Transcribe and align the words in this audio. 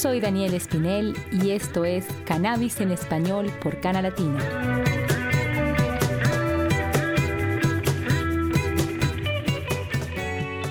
Soy 0.00 0.18
Daniel 0.18 0.54
Espinel 0.54 1.14
y 1.30 1.50
esto 1.50 1.84
es 1.84 2.06
Cannabis 2.24 2.80
en 2.80 2.90
Español 2.90 3.52
por 3.62 3.82
Cana 3.82 4.00
Latina. 4.00 4.38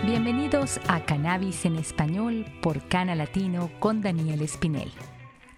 Bienvenidos 0.04 0.80
a 0.88 1.06
Cannabis 1.06 1.64
en 1.66 1.76
Español 1.76 2.44
por 2.64 2.82
Cana 2.88 3.14
Latino 3.14 3.70
con 3.78 4.02
Daniel 4.02 4.42
Espinel. 4.42 4.92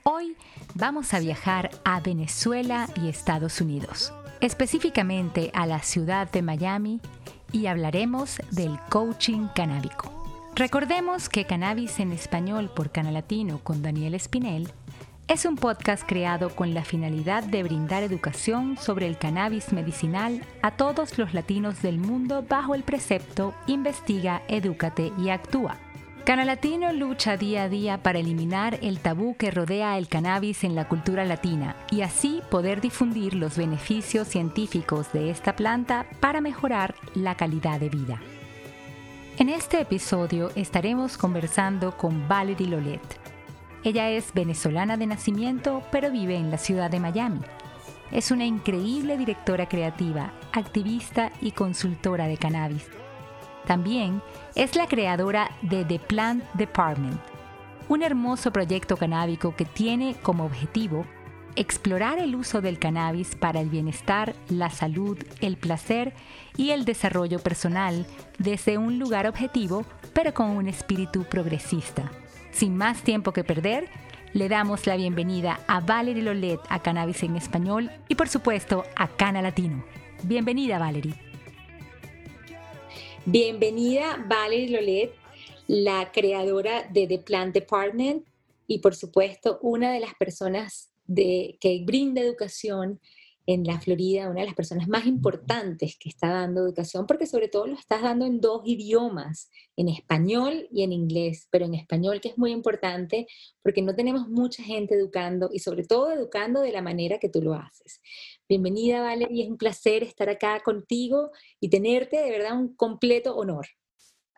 Hoy 0.04 0.36
vamos 0.76 1.14
a 1.14 1.20
viajar 1.20 1.72
a 1.86 2.02
Venezuela 2.02 2.90
y 3.02 3.08
Estados 3.08 3.62
Unidos, 3.62 4.12
específicamente 4.42 5.50
a 5.54 5.66
la 5.66 5.80
ciudad 5.80 6.30
de 6.30 6.42
Miami 6.42 7.00
y 7.54 7.68
hablaremos 7.68 8.42
del 8.52 8.78
coaching 8.90 9.48
canábico. 9.56 10.21
Recordemos 10.56 11.30
que 11.30 11.46
Cannabis 11.46 12.00
en 12.00 12.12
Español 12.12 12.70
por 12.76 12.92
Canal 12.92 13.14
Latino 13.14 13.60
con 13.64 13.82
Daniel 13.82 14.14
Espinel 14.14 14.70
es 15.30 15.46
un 15.46 15.56
podcast 15.56 16.04
creado 16.06 16.50
con 16.54 16.74
la 16.74 16.84
finalidad 16.84 17.44
de 17.44 17.64
brindar 17.64 18.04
educación 18.04 18.78
sobre 18.78 19.08
el 19.08 19.18
cannabis 19.18 19.72
medicinal 19.72 20.42
a 20.62 20.72
todos 20.72 21.18
los 21.18 21.34
latinos 21.34 21.82
del 21.82 22.00
mundo 22.00 22.44
bajo 22.48 22.76
el 22.76 22.84
precepto 22.84 23.54
Investiga, 23.66 24.42
Edúcate 24.50 25.14
y 25.18 25.30
Actúa. 25.30 25.78
Canal 26.26 26.48
Latino 26.48 26.92
lucha 26.92 27.38
día 27.38 27.64
a 27.64 27.70
día 27.70 28.04
para 28.04 28.20
eliminar 28.20 28.78
el 28.82 29.00
tabú 29.00 29.38
que 29.38 29.52
rodea 29.52 29.98
el 29.98 30.10
cannabis 30.10 30.66
en 30.66 30.76
la 30.76 30.88
cultura 30.90 31.24
latina 31.24 31.78
y 31.90 32.02
así 32.02 32.42
poder 32.52 32.82
difundir 32.82 33.36
los 33.36 33.56
beneficios 33.56 34.28
científicos 34.28 35.14
de 35.14 35.30
esta 35.32 35.56
planta 35.56 36.06
para 36.20 36.42
mejorar 36.42 36.94
la 37.16 37.36
calidad 37.36 37.80
de 37.80 37.90
vida. 37.90 38.22
En 39.38 39.50
este 39.50 39.80
episodio 39.80 40.52
estaremos 40.56 41.18
conversando 41.18 41.98
con 41.98 42.28
Valerie 42.28 42.68
Lolet. 42.68 43.02
Ella 43.84 44.10
es 44.10 44.34
venezolana 44.34 44.98
de 44.98 45.08
nacimiento, 45.08 45.82
pero 45.90 46.12
vive 46.12 46.36
en 46.36 46.52
la 46.52 46.58
ciudad 46.58 46.92
de 46.92 47.00
Miami. 47.00 47.40
Es 48.12 48.30
una 48.30 48.46
increíble 48.46 49.18
directora 49.18 49.68
creativa, 49.68 50.34
activista 50.52 51.32
y 51.42 51.52
consultora 51.52 52.28
de 52.28 52.38
cannabis. 52.38 52.86
También 53.66 54.22
es 54.54 54.76
la 54.76 54.88
creadora 54.88 55.50
de 55.62 55.86
The 55.86 56.00
Plant 56.00 56.44
Department, 56.54 57.20
un 57.88 58.04
hermoso 58.04 58.52
proyecto 58.52 58.98
canábico 58.98 59.56
que 59.56 59.66
tiene 59.66 60.16
como 60.22 60.46
objetivo 60.46 61.06
explorar 61.56 62.20
el 62.20 62.36
uso 62.36 62.62
del 62.62 62.80
cannabis 62.80 63.36
para 63.36 63.62
el 63.62 63.70
bienestar, 63.70 64.36
la 64.50 64.70
salud, 64.70 65.18
el 65.42 65.58
placer 65.58 66.14
y 66.58 66.72
el 66.72 66.86
desarrollo 66.86 67.40
personal 67.40 68.06
desde 68.38 68.78
un 68.78 69.00
lugar 69.00 69.28
objetivo, 69.28 69.86
pero 70.14 70.34
con 70.34 70.52
un 70.52 70.68
espíritu 70.68 71.24
progresista. 71.24 72.12
Sin 72.52 72.76
más 72.76 73.04
tiempo 73.04 73.32
que 73.34 73.44
perder, 73.44 73.88
le 74.34 74.50
damos 74.50 74.88
la 74.88 74.96
bienvenida 74.96 75.60
a 75.68 75.82
Valerie 75.82 76.24
Lolet 76.24 76.60
a 76.70 76.82
Cannabis 76.82 77.24
en 77.24 77.36
Español 77.36 77.92
y 78.08 78.16
por 78.16 78.30
supuesto 78.30 78.84
a 78.96 79.08
Cana 79.08 79.42
Latino. 79.42 79.84
Bienvenida 80.24 80.80
Valerie. 80.80 81.16
Bienvenida 83.26 84.24
Valerie 84.28 84.70
Lolet, 84.70 85.14
la 85.68 86.12
creadora 86.12 86.84
de 86.90 87.08
The 87.08 87.20
Plant 87.20 87.54
Department 87.54 88.26
y 88.68 88.80
por 88.80 88.96
supuesto 88.96 89.60
una 89.62 89.92
de 89.92 90.00
las 90.00 90.14
personas 90.16 90.91
que 91.16 91.84
brinda 91.86 92.22
educación 92.22 93.00
en 93.48 93.64
la 93.64 93.80
Florida, 93.80 94.30
una 94.30 94.42
de 94.42 94.46
las 94.46 94.56
personas 94.56 94.88
más 94.88 95.06
importantes 95.06 95.98
que 96.00 96.10
está 96.10 96.30
dando 96.30 96.62
educación, 96.62 97.08
porque 97.08 97.26
sobre 97.26 97.48
todo 97.48 97.68
lo 97.68 97.74
estás 97.74 98.02
dando 98.02 98.26
en 98.26 98.40
dos 98.40 98.62
idiomas, 98.66 99.50
en 99.76 99.90
español 99.90 100.68
y 100.72 100.84
en 100.84 100.94
inglés, 100.94 101.48
pero 101.50 101.66
en 101.66 101.74
español 101.74 102.22
que 102.22 102.30
es 102.30 102.38
muy 102.38 102.52
importante 102.52 103.28
porque 103.64 103.82
no 103.82 103.96
tenemos 103.96 104.28
mucha 104.30 104.64
gente 104.64 104.96
educando 104.96 105.50
y 105.52 105.60
sobre 105.60 105.84
todo 105.84 106.12
educando 106.12 106.62
de 106.62 106.72
la 106.72 106.82
manera 106.82 107.18
que 107.18 107.30
tú 107.30 107.42
lo 107.42 107.54
haces. 107.54 108.02
Bienvenida, 108.48 109.02
Valeria, 109.02 109.46
es 109.46 109.50
un 109.50 109.58
placer 109.58 110.04
estar 110.04 110.30
acá 110.30 110.62
contigo 110.64 111.32
y 111.60 111.70
tenerte 111.70 112.18
de 112.18 112.32
verdad 112.32 112.58
un 112.58 112.76
completo 112.76 113.36
honor. 113.36 113.68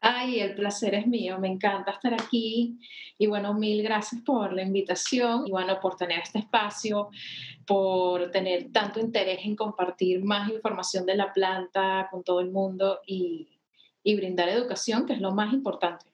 Ay, 0.05 0.41
el 0.41 0.53
placer 0.53 0.95
es 0.95 1.07
mío, 1.07 1.39
me 1.39 1.47
encanta 1.47 1.91
estar 1.91 2.13
aquí 2.13 2.77
y 3.17 3.25
bueno, 3.25 3.53
mil 3.53 3.81
gracias 3.83 4.21
por 4.21 4.51
la 4.51 4.61
invitación 4.61 5.47
y 5.47 5.51
bueno, 5.51 5.79
por 5.79 5.95
tener 5.95 6.19
este 6.19 6.39
espacio, 6.39 7.09
por 7.65 8.29
tener 8.29 8.69
tanto 8.73 8.99
interés 8.99 9.39
en 9.45 9.55
compartir 9.55 10.21
más 10.21 10.49
información 10.49 11.05
de 11.05 11.15
la 11.15 11.31
planta 11.31 12.09
con 12.11 12.21
todo 12.21 12.41
el 12.41 12.51
mundo 12.51 12.99
y, 13.07 13.47
y 14.03 14.15
brindar 14.17 14.49
educación, 14.49 15.05
que 15.05 15.13
es 15.13 15.21
lo 15.21 15.31
más 15.31 15.53
importante. 15.53 16.05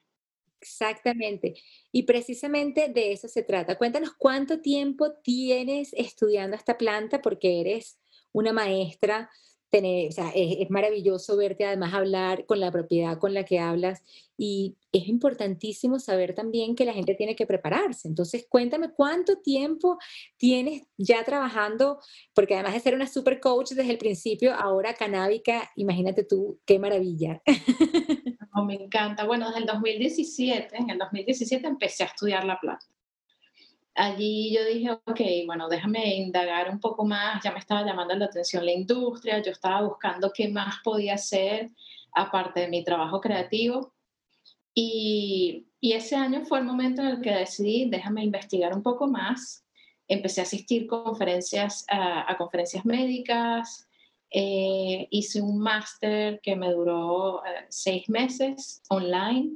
Exactamente. 0.60 1.54
Y 1.90 2.04
precisamente 2.04 2.90
de 2.90 3.10
eso 3.10 3.26
se 3.26 3.42
trata. 3.42 3.76
Cuéntanos 3.76 4.12
cuánto 4.16 4.60
tiempo 4.60 5.14
tienes 5.24 5.92
estudiando 5.94 6.54
esta 6.54 6.78
planta 6.78 7.20
porque 7.20 7.60
eres 7.60 7.98
una 8.30 8.52
maestra 8.52 9.30
tener, 9.70 10.08
o 10.08 10.12
sea, 10.12 10.30
es, 10.34 10.68
maravilloso 10.68 11.36
verte 11.36 11.64
además 11.64 11.94
hablar 11.94 12.44
con 12.46 12.60
la 12.60 12.70
propiedad 12.70 13.18
con 13.18 13.32
la 13.32 13.44
que 13.44 13.60
hablas 13.60 14.02
y 14.36 14.76
es 14.92 15.06
importantísimo 15.06 15.98
saber 15.98 16.34
también 16.34 16.74
que 16.74 16.84
la 16.84 16.92
gente 16.92 17.14
tiene 17.14 17.36
que 17.36 17.46
prepararse. 17.46 18.08
Entonces, 18.08 18.46
cuéntame 18.48 18.90
cuánto 18.90 19.36
tiempo 19.38 19.98
tienes 20.36 20.82
ya 20.96 21.24
trabajando, 21.24 22.00
porque 22.34 22.54
además 22.54 22.74
de 22.74 22.80
ser 22.80 22.94
una 22.94 23.06
super 23.06 23.38
coach 23.38 23.70
desde 23.70 23.90
el 23.90 23.98
principio, 23.98 24.54
ahora 24.54 24.94
canábica, 24.94 25.70
imagínate 25.76 26.24
tú, 26.24 26.58
qué 26.64 26.78
maravilla. 26.78 27.40
me 28.66 28.74
encanta. 28.74 29.24
Bueno, 29.24 29.46
desde 29.46 29.60
el 29.60 29.66
2017, 29.66 30.76
en 30.76 30.90
el 30.90 30.98
2017 30.98 31.66
empecé 31.66 32.02
a 32.02 32.06
estudiar 32.06 32.44
la 32.44 32.58
planta 32.58 32.86
allí 34.00 34.54
yo 34.54 34.64
dije, 34.64 34.92
ok, 34.92 35.20
bueno, 35.46 35.68
déjame 35.68 36.16
indagar 36.16 36.70
un 36.70 36.80
poco 36.80 37.04
más, 37.04 37.42
ya 37.44 37.52
me 37.52 37.58
estaba 37.58 37.84
llamando 37.84 38.14
la 38.14 38.26
atención 38.26 38.64
la 38.64 38.72
industria, 38.72 39.42
yo 39.42 39.52
estaba 39.52 39.86
buscando 39.86 40.32
qué 40.34 40.48
más 40.48 40.76
podía 40.82 41.14
hacer 41.14 41.70
aparte 42.12 42.60
de 42.60 42.68
mi 42.68 42.82
trabajo 42.82 43.20
creativo. 43.20 43.92
Y, 44.74 45.66
y 45.80 45.92
ese 45.92 46.16
año 46.16 46.44
fue 46.46 46.60
el 46.60 46.64
momento 46.64 47.02
en 47.02 47.08
el 47.08 47.20
que 47.20 47.30
decidí, 47.30 47.90
déjame 47.90 48.24
investigar 48.24 48.74
un 48.74 48.82
poco 48.82 49.06
más. 49.06 49.66
Empecé 50.08 50.40
a 50.40 50.44
asistir 50.44 50.86
conferencias, 50.86 51.84
a, 51.90 52.34
conferencias 52.38 52.84
médicas, 52.86 53.86
eh, 54.30 55.08
hice 55.10 55.42
un 55.42 55.58
máster 55.58 56.40
que 56.42 56.56
me 56.56 56.70
duró 56.72 57.44
eh, 57.44 57.66
seis 57.68 58.08
meses 58.08 58.82
online 58.88 59.50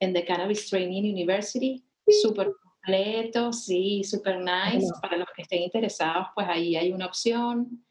en 0.00 0.12
The 0.12 0.24
Cannabis 0.24 0.68
Training 0.68 1.12
University, 1.12 1.82
súper 2.22 2.52
completo, 2.86 3.52
sí, 3.52 4.04
super 4.04 4.38
nice. 4.38 4.86
Para 5.02 5.16
los 5.16 5.28
que 5.34 5.42
estén 5.42 5.62
interesados, 5.62 6.28
pues 6.34 6.46
ahí 6.48 6.76
hay 6.76 6.92
una 6.92 7.06
opción. 7.06 7.84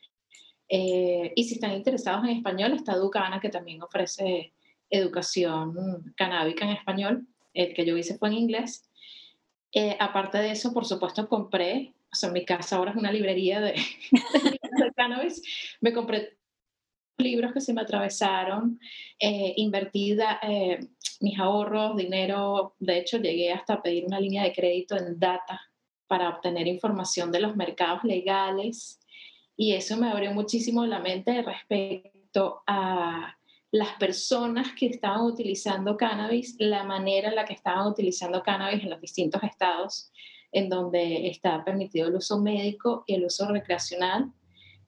Eh, 0.70 1.34
y 1.36 1.44
si 1.44 1.56
están 1.56 1.74
interesados 1.74 2.24
en 2.24 2.38
español, 2.38 2.74
está 2.74 2.94
Educana, 2.94 3.40
que 3.40 3.50
también 3.50 3.82
ofrece 3.84 4.54
educación 4.90 6.14
canábica 6.16 6.66
en 6.66 6.72
español. 6.72 7.28
El 7.54 7.74
que 7.74 7.86
yo 7.86 7.98
hice 7.98 8.18
fue 8.18 8.30
en 8.30 8.36
inglés. 8.36 8.90
Eh, 9.74 9.98
aparte 10.00 10.38
de 10.38 10.52
eso, 10.52 10.74
por 10.74 10.86
supuesto, 10.86 11.28
compré, 11.28 11.94
o 12.12 12.16
sea, 12.16 12.32
mi 12.32 12.46
casa 12.46 12.78
ahora 12.78 12.92
es 12.92 12.98
una 12.98 13.12
librería 13.12 13.60
de, 13.60 13.74
de 14.12 14.92
cannabis. 14.96 15.42
Me 15.82 15.92
compré 15.92 16.38
libros 17.18 17.54
que 17.54 17.62
se 17.62 17.74
me 17.74 17.82
atravesaron, 17.82 18.80
eh, 19.20 19.54
invertida 19.58 20.40
eh, 20.42 20.80
mis 21.22 21.40
ahorros, 21.40 21.96
dinero, 21.96 22.76
de 22.80 22.98
hecho 22.98 23.18
llegué 23.18 23.52
hasta 23.52 23.82
pedir 23.82 24.06
una 24.06 24.20
línea 24.20 24.44
de 24.44 24.54
crédito 24.54 24.98
en 24.98 25.18
data 25.20 25.62
para 26.08 26.30
obtener 26.30 26.68
información 26.68 27.32
de 27.32 27.40
los 27.40 27.56
mercados 27.56 28.04
legales. 28.04 29.00
Y 29.58 29.74
eso 29.74 29.98
me 29.98 30.10
abrió 30.10 30.32
muchísimo 30.34 30.86
la 30.86 31.00
mente 31.00 31.42
respecto 31.42 32.64
a 32.68 33.38
las 33.72 33.94
personas 33.94 34.74
que 34.78 34.88
estaban 34.88 35.22
utilizando 35.22 35.98
cannabis, 35.98 36.56
la 36.60 36.84
manera 36.84 37.30
en 37.30 37.36
la 37.36 37.46
que 37.46 37.54
estaban 37.54 37.88
utilizando 37.88 38.44
cannabis 38.44 38.84
en 38.84 38.90
los 38.90 39.02
distintos 39.02 39.42
estados 39.44 40.12
en 40.52 40.70
donde 40.70 41.28
está 41.28 41.64
permitido 41.66 42.08
el 42.08 42.16
uso 42.16 42.40
médico 42.40 43.04
y 43.08 43.16
el 43.16 43.26
uso 43.26 43.48
recreacional 43.48 44.32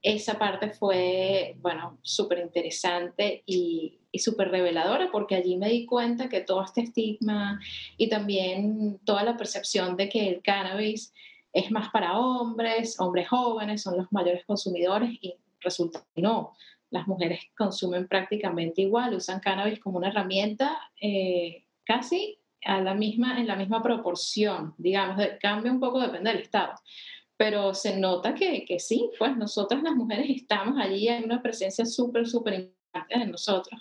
esa 0.02 0.38
parte 0.38 0.70
fue, 0.70 1.56
bueno, 1.60 1.98
súper 2.02 2.40
interesante 2.40 3.44
y, 3.46 4.00
y 4.12 4.20
súper 4.20 4.50
reveladora 4.50 5.10
porque 5.12 5.36
allí 5.36 5.58
me 5.58 5.70
di 5.70 5.86
cuenta 5.86 6.30
que 6.30 6.42
todo 6.42 6.64
este 6.64 6.82
estigma 6.82 7.60
y 7.98 8.10
también 8.10 9.00
toda 9.06 9.24
la 9.24 9.38
percepción 9.38 9.96
de 9.98 10.10
que 10.10 10.28
el 10.30 10.42
cannabis 10.42 11.14
es 11.54 11.72
más 11.72 11.90
para 11.90 12.18
hombres, 12.18 13.00
hombres 13.00 13.30
jóvenes 13.30 13.82
son 13.82 13.98
los 13.98 14.12
mayores 14.12 14.46
consumidores 14.46 15.12
y 15.22 15.36
resulta 15.62 16.06
que 16.14 16.22
no. 16.22 16.54
Las 16.90 17.08
mujeres 17.08 17.42
consumen 17.58 18.08
prácticamente 18.08 18.82
igual, 18.82 19.14
usan 19.14 19.40
cannabis 19.40 19.80
como 19.80 19.98
una 19.98 20.10
herramienta 20.10 20.78
eh, 21.02 21.66
casi 21.84 22.38
a 22.64 22.82
la 22.82 22.94
misma, 22.94 23.40
en 23.40 23.48
la 23.48 23.56
misma 23.56 23.82
proporción, 23.82 24.74
digamos, 24.78 25.24
cambia 25.42 25.72
un 25.72 25.80
poco, 25.80 26.00
depende 26.00 26.32
del 26.32 26.42
estado 26.42 26.74
pero 27.38 27.74
se 27.76 27.98
nota 27.98 28.34
que, 28.34 28.66
que, 28.66 28.80
sí, 28.80 29.12
pues 29.18 29.38
nosotras 29.38 29.84
las 29.84 29.96
mujeres 29.96 30.28
estamos 30.30 30.76
allí, 30.80 31.08
hay 31.08 31.24
una 31.24 31.42
presencia 31.42 31.86
súper, 31.86 32.28
súper 32.28 32.56
importante 32.56 33.20
de 33.20 33.28
nosotros. 33.28 33.80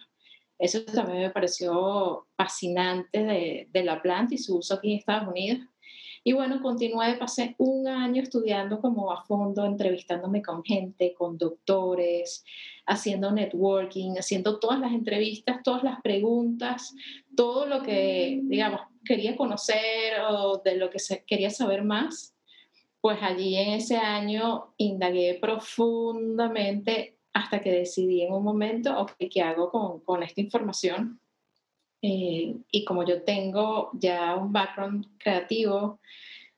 Eso 0.59 0.85
también 0.85 1.21
me 1.21 1.31
pareció 1.31 2.27
fascinante 2.37 3.25
de, 3.25 3.69
de, 3.71 3.85
la 3.85 4.01
planta 4.01 4.35
y 4.35 4.39
su 4.39 4.59
uso 4.59 4.75
aquí 4.75 4.93
en 4.93 4.99
Estados 4.99 5.29
Unidos. 5.29 5.61
Y 6.23 6.33
bueno, 6.33 6.61
continué, 6.61 7.17
pasé 7.17 7.55
un 7.59 7.87
año 7.87 8.21
estudiando 8.21 8.81
como 8.81 9.13
a 9.13 9.23
fondo, 9.25 9.65
entrevistándome 9.65 10.43
con 10.43 10.65
gente, 10.65 11.15
con 11.15 11.39
doctores, 11.39 12.45
haciendo 12.85 13.31
networking, 13.31 14.17
haciendo 14.19 14.59
todas 14.59 14.81
las 14.81 14.93
entrevistas, 14.93 15.63
todas 15.63 15.85
las 15.85 16.01
preguntas, 16.03 16.95
todo 17.37 17.67
lo 17.67 17.83
que, 17.83 18.41
digamos, 18.43 18.81
quería 19.05 19.37
conocer 19.37 20.21
o 20.29 20.61
de 20.65 20.77
lo 20.77 20.91
que 20.91 20.99
quería 21.27 21.51
saber 21.51 21.85
más. 21.85 22.36
Pues 23.07 23.23
allí 23.23 23.55
en 23.55 23.75
ese 23.75 23.99
año 23.99 24.75
indagué 24.79 25.39
profundamente 25.41 27.21
hasta 27.33 27.61
que 27.61 27.71
decidí 27.71 28.23
en 28.23 28.33
un 28.33 28.43
momento, 28.43 28.99
ok, 28.99 29.13
¿qué 29.31 29.43
hago 29.43 29.71
con, 29.71 30.01
con 30.01 30.25
esta 30.25 30.41
información? 30.41 31.21
Eh, 32.03 32.57
y 32.69 32.85
como 32.85 33.05
yo 33.05 33.23
tengo 33.23 33.91
ya 33.93 34.35
un 34.35 34.53
background 34.53 35.07
creativo, 35.19 36.01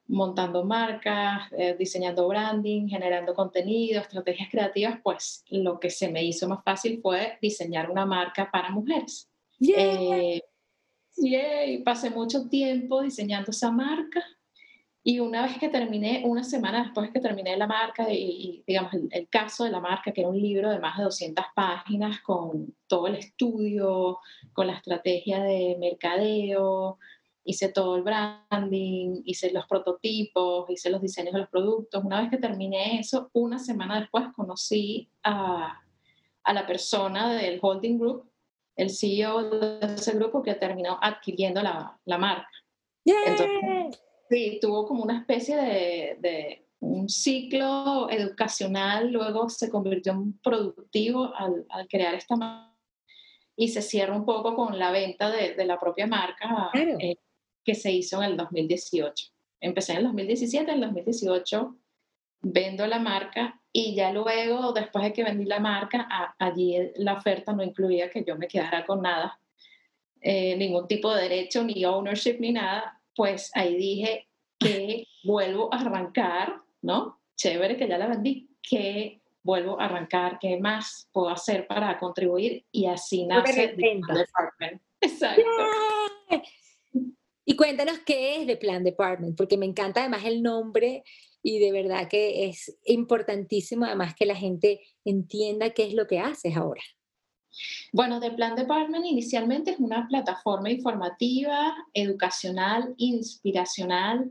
montando 0.07 0.65
marcas, 0.65 1.53
eh, 1.53 1.77
diseñando 1.79 2.27
branding, 2.27 2.89
generando 2.89 3.35
contenido, 3.35 4.01
estrategias 4.01 4.49
creativas, 4.51 5.01
pues 5.05 5.45
lo 5.51 5.79
que 5.79 5.91
se 5.91 6.11
me 6.11 6.25
hizo 6.25 6.49
más 6.49 6.65
fácil 6.65 6.99
fue 7.03 7.37
diseñar 7.43 7.91
una 7.91 8.07
marca 8.07 8.51
para 8.51 8.71
mujeres. 8.71 9.29
Eh, 9.61 10.41
y 11.15 11.79
pasé 11.83 12.09
mucho 12.09 12.49
tiempo 12.49 13.03
diseñando 13.03 13.51
esa 13.51 13.71
marca 13.71 14.25
y 15.05 15.21
una 15.21 15.43
vez 15.43 15.59
que 15.59 15.69
terminé, 15.69 16.23
una 16.25 16.45
semana 16.45 16.83
después 16.83 17.11
que 17.11 17.21
terminé 17.21 17.57
la 17.57 17.67
marca 17.67 18.13
y, 18.13 18.63
digamos, 18.67 18.93
el, 19.11 19.29
caso 19.29 19.65
de 19.65 19.71
la 19.71 19.81
marca, 19.81 20.13
que 20.13 20.21
era 20.21 20.31
un 20.31 20.41
libro 20.41 20.71
de 20.71 20.81
más 20.81 20.99
de 20.99 21.05
200 21.05 21.45
páginas 21.55 22.21
con 22.21 22.75
todo 22.87 23.07
el 23.07 23.15
estudio, 23.15 24.19
con 24.53 24.67
la 24.67 24.75
estrategia 24.75 25.43
de 25.43 25.77
mercadeo, 25.79 26.99
hice 27.45 27.71
todo 27.71 27.97
el 27.97 28.03
branding, 28.03 29.23
hice 29.25 29.51
los 29.53 29.67
prototipos, 29.67 30.69
hice 30.69 30.91
los 30.91 31.01
diseños 31.01 31.33
de 31.33 31.41
los 31.41 31.49
productos. 31.49 32.05
Una 32.05 32.21
vez 32.21 32.31
que 32.31 32.37
terminé 32.37 33.01
eso, 33.01 33.31
una 33.33 33.59
semana 33.59 34.01
después 34.01 34.27
conocí 34.35 35.09
a, 35.23 35.81
a 36.43 36.53
la 36.53 36.67
persona 36.67 37.33
del 37.33 37.59
holding 37.63 37.99
group, 37.99 38.31
el 38.77 38.91
CEO 38.91 39.49
de 39.49 39.95
ese 39.95 40.13
grupo 40.17 40.43
que 40.43 40.55
terminó 40.55 40.99
adquiriendo 41.01 41.63
la, 41.63 41.99
la 42.05 42.19
marca. 42.19 42.51
Entonces, 43.05 44.03
Sí, 44.29 44.59
tuvo 44.61 44.87
como 44.87 45.03
una 45.03 45.19
especie 45.19 45.57
de, 45.57 46.67
un 46.81 47.09
ciclo 47.09 48.09
educacional, 48.11 49.11
luego 49.11 49.49
se 49.49 49.69
convirtió 49.69 50.13
en 50.13 50.39
productivo 50.39 51.33
al, 51.35 51.67
crear 51.89 52.15
esta 52.15 52.37
marca 52.37 52.77
y 53.57 53.69
se 53.69 53.83
cierra 53.83 54.15
un 54.15 54.25
poco 54.25 54.55
con 54.55 54.79
la 54.79 54.93
venta 54.93 55.31
de, 55.31 55.65
la 55.65 55.81
propia 55.81 56.07
marca 56.07 56.71
eh, 56.75 57.17
que 57.65 57.75
se 57.75 57.91
hizo 57.91 58.23
en 58.23 58.31
el 58.31 58.37
2018. 58.37 59.27
Empecé 59.61 59.93
en 59.93 59.99
el 59.99 60.05
2017, 60.05 60.71
en 60.71 60.77
el 60.77 60.81
2018 60.83 61.77
vendo 62.41 62.87
la 62.87 62.99
marca 62.99 63.61
y 63.73 63.95
ya 63.95 64.13
luego, 64.13 64.73
después 64.73 65.05
de 65.05 65.13
que 65.13 65.25
vendí 65.25 65.45
la 65.45 65.61
marca, 65.61 66.35
allí 66.39 66.77
la 66.97 67.15
oferta 67.15 67.53
no 67.53 67.63
incluía 67.63 68.11
que 68.11 68.25
yo 68.25 68.37
me 68.37 68.49
quedara 68.49 68.87
con 68.87 69.03
nada, 69.03 69.41
eh, 70.21 70.57
ningún 70.57 70.87
tipo 70.89 71.15
de 71.15 71.23
derecho, 71.23 71.65
ni 71.65 71.85
ownership, 71.85 72.39
ni 72.41 72.53
nada, 72.53 72.98
pues 73.19 73.51
ahí 73.55 73.77
dije 73.77 74.29
que 74.61 75.09
vuelvo 75.25 75.75
a 75.75 75.81
arrancar, 75.81 76.63
¿no? 76.83 77.21
Chévere 77.35 77.77
que 77.77 77.89
ya 77.89 77.99
la 77.99 78.07
vendí, 78.07 78.49
que 78.63 79.21
vuelvo 79.43 79.81
a 79.81 79.87
arrancar, 79.87 80.39
qué 80.41 80.57
más 80.61 81.09
puedo 81.13 81.29
hacer 81.29 81.67
para 81.67 81.99
contribuir 81.99 82.65
y 82.71 82.87
así 82.87 83.27
nace 83.27 83.65
el 83.65 83.77
Department. 83.77 84.81
Exacto. 85.01 85.43
Y 87.45 87.57
cuéntanos 87.57 87.99
qué 88.07 88.37
es 88.37 88.47
The 88.47 88.57
Plan 88.57 88.85
Department, 88.85 89.37
porque 89.37 89.57
me 89.57 89.67
encanta 89.67 90.03
además 90.03 90.25
el 90.25 90.41
nombre 90.41 91.03
y 91.43 91.59
de 91.59 91.73
verdad 91.73 92.07
que 92.09 92.47
es 92.47 92.79
importantísimo 92.85 93.85
además 93.85 94.15
que 94.15 94.27
la 94.27 94.37
gente 94.37 94.81
entienda 95.05 95.71
qué 95.71 95.89
es 95.89 95.95
lo 95.95 96.07
que 96.07 96.21
haces 96.21 96.57
ahora. 96.57 96.83
Bueno, 97.93 98.21
The 98.21 98.33
Plan 98.33 98.55
Department 98.55 99.07
inicialmente 99.07 99.73
es 99.73 99.79
una 99.79 100.07
plataforma 100.09 100.71
informativa, 100.71 101.75
educacional, 101.95 102.95
inspiracional, 102.97 104.31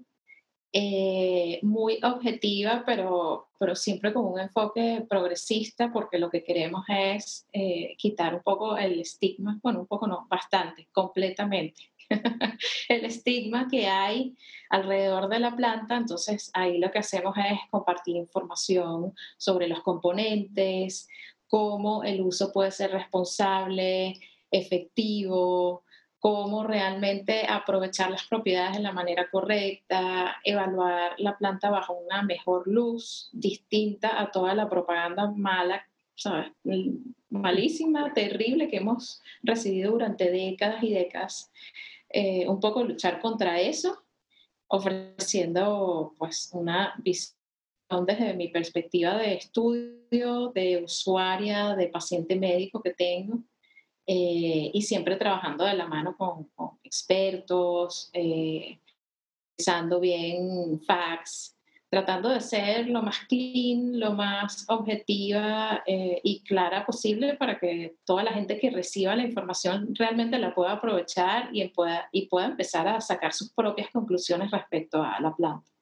eh, 0.74 1.60
muy 1.64 1.98
objetiva, 2.04 2.84
pero, 2.86 3.48
pero 3.58 3.76
siempre 3.76 4.14
con 4.14 4.26
un 4.26 4.40
enfoque 4.40 5.06
progresista, 5.10 5.92
porque 5.92 6.20
lo 6.20 6.30
que 6.30 6.44
queremos 6.44 6.84
es 6.88 7.48
eh, 7.54 7.96
quitar 7.98 8.36
un 8.36 8.44
poco 8.44 8.78
el 8.78 9.00
estigma, 9.00 9.60
bueno, 9.64 9.80
un 9.80 9.88
poco 9.88 10.08
no, 10.08 10.28
bastante, 10.30 10.88
completamente, 10.92 11.90
el 12.90 13.06
estigma 13.06 13.68
que 13.70 13.88
hay 13.88 14.36
alrededor 14.70 15.30
de 15.30 15.40
la 15.40 15.56
planta. 15.56 15.96
Entonces 15.96 16.52
ahí 16.54 16.78
lo 16.78 16.92
que 16.92 17.00
hacemos 17.00 17.36
es 17.38 17.60
compartir 17.72 18.18
información 18.18 19.14
sobre 19.38 19.68
los 19.68 19.82
componentes, 19.82 21.08
cómo 21.48 22.04
el 22.04 22.22
uso 22.22 22.52
puede 22.52 22.72
ser 22.72 22.92
responsable, 22.92 24.20
efectivo, 24.52 25.84
cómo 26.20 26.64
realmente 26.64 27.46
aprovechar 27.48 28.12
las 28.12 28.26
propiedades 28.26 28.78
de 28.78 28.84
la 28.84 28.92
manera 28.92 29.30
correcta, 29.30 30.38
evaluar 30.44 31.14
la 31.20 31.38
planta 31.38 31.70
bajo 31.70 31.94
una 31.94 32.24
mejor 32.24 32.68
luz, 32.68 33.30
distinta 33.32 34.20
a 34.20 34.32
toda 34.32 34.56
la 34.56 34.70
propaganda 34.70 35.32
mala, 35.32 35.88
¿sabes? 36.16 36.52
malísima, 37.30 38.14
terrible 38.14 38.68
que 38.68 38.78
hemos 38.78 39.22
recibido 39.44 39.92
durante 39.92 40.32
décadas 40.32 40.84
y 40.84 40.94
décadas. 40.94 41.52
Eh, 42.10 42.48
un 42.48 42.60
poco 42.60 42.84
luchar 42.84 43.20
contra 43.20 43.60
eso, 43.60 44.02
ofreciendo 44.68 46.14
pues 46.18 46.50
una 46.54 46.96
visión 47.00 47.37
desde 48.06 48.34
mi 48.34 48.50
perspectiva 48.50 49.16
de 49.18 49.36
estudio, 49.36 50.52
de 50.54 50.84
usuaria, 50.84 51.76
de 51.76 51.88
paciente 51.88 52.36
médico 52.36 52.82
que 52.82 52.94
tengo, 52.94 53.40
eh, 54.06 54.72
y 54.74 54.82
siempre 54.82 55.16
trabajando 55.16 55.66
de 55.66 55.74
la 55.74 55.88
mano 55.88 56.16
con, 56.18 56.50
expertos, 56.84 58.10
eh, 58.14 58.80
usando 59.60 60.00
bien 60.00 60.82
facts, 60.86 61.58
tratando 61.90 62.30
de 62.30 62.42
ser 62.42 62.88
lo 62.90 63.02
más 63.02 63.20
clean, 63.28 64.00
lo 64.00 64.12
más 64.14 64.66
objetiva 64.70 65.84
eh, 65.86 66.20
y 66.24 66.42
clara 66.42 66.86
posible 66.86 67.36
para 67.36 67.58
que 67.60 67.96
toda 68.06 68.24
la 68.24 68.34
gente 68.34 68.60
que 68.60 68.70
reciba 68.70 69.16
la 69.16 69.24
información 69.24 69.96
realmente 69.96 70.38
la 70.40 70.54
pueda 70.54 70.74
aprovechar 70.74 71.50
y 71.54 71.66
pueda, 71.70 72.10
y 72.12 72.28
pueda 72.28 72.48
empezar 72.48 72.88
a 72.88 73.02
sacar 73.02 73.34
sus 73.34 73.52
propias 73.52 73.90
conclusiones 73.92 74.52
respecto 74.52 75.02
a 75.02 75.20
la 75.20 75.34
planta. 75.36 75.77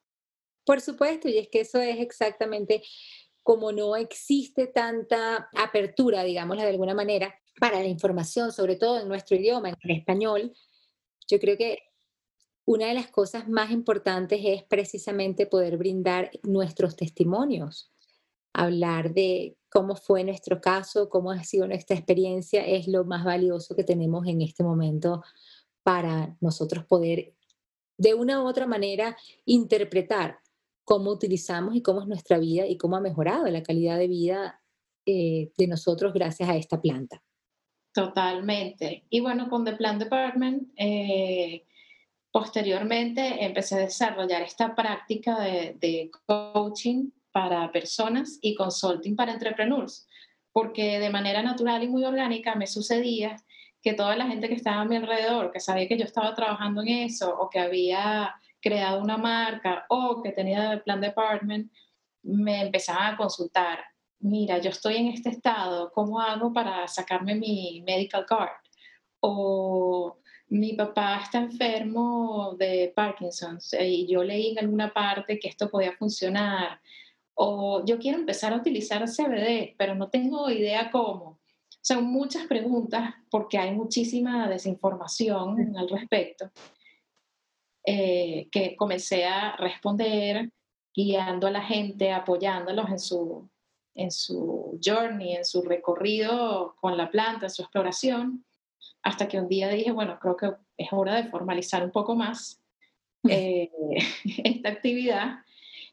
Por 0.66 0.82
supuesto, 0.82 1.30
y 1.30 1.38
es 1.38 1.48
que 1.48 1.62
eso 1.62 1.80
es 1.80 2.00
exactamente 2.00 2.84
como 3.44 3.72
no 3.72 3.96
existe 3.96 4.66
tanta 4.68 5.50
apertura, 5.56 6.24
digámoslo 6.24 6.64
de 6.64 6.70
alguna 6.70 6.96
manera, 6.96 7.36
para 7.60 7.80
la 7.80 7.86
información, 7.86 8.52
sobre 8.52 8.76
todo 8.76 9.00
en 9.00 9.08
nuestro 9.08 9.38
idioma, 9.38 9.70
en 9.70 9.92
español, 9.92 10.54
yo 11.28 11.40
creo 11.40 11.56
que 11.56 11.80
una 12.66 12.88
de 12.88 12.96
las 12.96 13.08
cosas 13.08 13.48
más 13.48 13.70
importantes 13.70 14.42
es 14.44 14.64
precisamente 14.64 15.46
poder 15.46 15.78
brindar 15.78 16.32
nuestros 16.42 16.96
testimonios, 16.96 17.92
hablar 18.52 19.14
de 19.14 19.58
cómo 19.70 19.96
fue 19.96 20.24
nuestro 20.24 20.60
caso, 20.60 21.10
cómo 21.10 21.30
ha 21.32 21.44
sido 21.44 21.68
nuestra 21.68 21.96
experiencia, 21.96 22.66
es 22.66 22.88
lo 22.88 23.06
más 23.06 23.24
valioso 23.24 23.76
que 23.76 23.84
tenemos 23.84 24.26
en 24.26 24.42
este 24.42 24.64
momento 24.64 25.22
para 25.84 26.36
nosotros 26.42 26.86
poder 26.86 27.36
de 27.98 28.16
una 28.16 28.42
u 28.42 28.48
otra 28.48 28.66
manera 28.66 29.16
interpretar 29.46 30.40
cómo 30.86 31.12
utilizamos 31.12 31.76
y 31.76 31.82
cómo 31.82 32.02
es 32.02 32.08
nuestra 32.08 32.38
vida 32.38 32.66
y 32.68 32.78
cómo 32.78 32.96
ha 32.96 33.02
mejorado 33.02 33.48
la 33.48 33.64
calidad 33.64 33.98
de 33.98 34.08
vida 34.08 34.62
eh, 35.06 35.52
de 35.58 35.68
nosotros 35.68 36.14
gracias 36.14 36.48
a 36.48 36.56
esta 36.56 36.80
planta. 36.80 37.22
Totalmente. 37.92 39.06
Y 39.10 39.20
bueno, 39.20 39.50
con 39.50 39.66
The 39.66 39.74
Plan 39.74 39.98
Department, 40.00 40.70
eh, 40.78 41.66
posteriormente 42.32 43.44
empecé 43.44 43.76
a 43.76 43.80
desarrollar 43.80 44.42
esta 44.42 44.76
práctica 44.76 45.40
de, 45.40 45.78
de, 45.80 46.12
coaching 46.26 47.10
para 47.32 47.72
personas 47.72 48.38
y 48.42 48.54
consulting 48.56 49.16
para 49.16 49.34
entrepreneurs, 49.34 50.08
porque 50.52 51.00
de 51.00 51.10
manera 51.10 51.42
natural 51.42 51.84
y 51.84 51.88
muy 51.88 52.04
orgánica 52.04 52.56
me 52.56 52.68
sucedía 52.68 53.38
que 53.82 53.94
toda 53.94 54.16
la 54.16 54.28
gente 54.28 54.50
que 54.50 54.56
estaba 54.56 54.82
a 54.82 54.86
mi 54.86 54.98
alrededor, 54.98 55.52
que 55.52 55.60
sabía 55.60 55.88
que 55.88 55.98
yo 55.98 56.06
estaba 56.06 56.34
trabajando 56.36 56.82
en 56.82 56.90
eso 56.90 57.34
o 57.38 57.50
que 57.50 57.60
había 57.60 58.36
creado 58.66 59.00
una 59.00 59.18
marca 59.18 59.86
o 59.90 60.24
que 60.24 60.32
tenía 60.32 60.74
el 60.74 60.82
plan 60.82 61.00
department, 61.00 61.72
me 62.24 62.64
empezaban 62.64 63.14
a 63.14 63.18
consultar, 63.18 63.78
mira, 64.20 64.58
yo 64.58 64.72
estoy 64.72 64.96
en 64.96 65.08
este 65.10 65.30
estado, 65.30 65.92
¿cómo 65.92 66.20
hago 66.20 66.52
para 66.52 66.88
sacarme 66.88 67.36
mi 67.36 67.84
medical 67.86 68.26
card? 68.26 68.58
O 69.20 70.18
mi 70.48 70.74
papá 70.74 71.20
está 71.22 71.38
enfermo 71.38 72.56
de 72.58 72.92
Parkinson 72.96 73.60
y 73.80 74.08
yo 74.08 74.24
leí 74.24 74.52
en 74.54 74.60
alguna 74.60 74.92
parte 74.92 75.38
que 75.38 75.48
esto 75.48 75.70
podía 75.70 75.94
funcionar. 75.94 76.80
O 77.36 77.86
yo 77.86 78.00
quiero 78.00 78.18
empezar 78.18 78.52
a 78.52 78.58
utilizar 78.58 79.08
CBD, 79.08 79.76
pero 79.78 79.94
no 79.94 80.10
tengo 80.10 80.50
idea 80.50 80.90
cómo. 80.90 81.40
Son 81.82 82.06
muchas 82.06 82.48
preguntas 82.48 83.14
porque 83.30 83.60
hay 83.60 83.74
muchísima 83.74 84.50
desinformación 84.50 85.78
al 85.78 85.88
respecto. 85.88 86.50
Eh, 87.86 88.48
que 88.52 88.76
comencé 88.76 89.26
a 89.26 89.56
responder, 89.58 90.50
guiando 90.94 91.48
a 91.48 91.52
la 91.52 91.62
gente, 91.62 92.12
apoyándolos 92.12 92.90
en 92.90 93.00
su, 93.00 93.50
en 93.96 94.12
su 94.12 94.80
journey, 94.84 95.36
en 95.36 95.46
su 95.46 95.62
recorrido 95.62 96.76
con 96.80 96.98
la 96.98 97.10
planta, 97.10 97.46
en 97.46 97.50
su 97.50 97.62
exploración, 97.62 98.46
hasta 99.04 99.28
que 99.28 99.40
un 99.40 99.48
día 99.48 99.70
dije, 99.70 99.92
bueno, 99.92 100.18
creo 100.20 100.36
que 100.36 100.52
es 100.78 100.88
hora 100.92 101.16
de 101.16 101.30
formalizar 101.30 101.84
un 101.84 101.92
poco 101.92 102.16
más 102.16 102.62
eh, 103.30 103.72
esta 104.44 104.70
actividad 104.70 105.40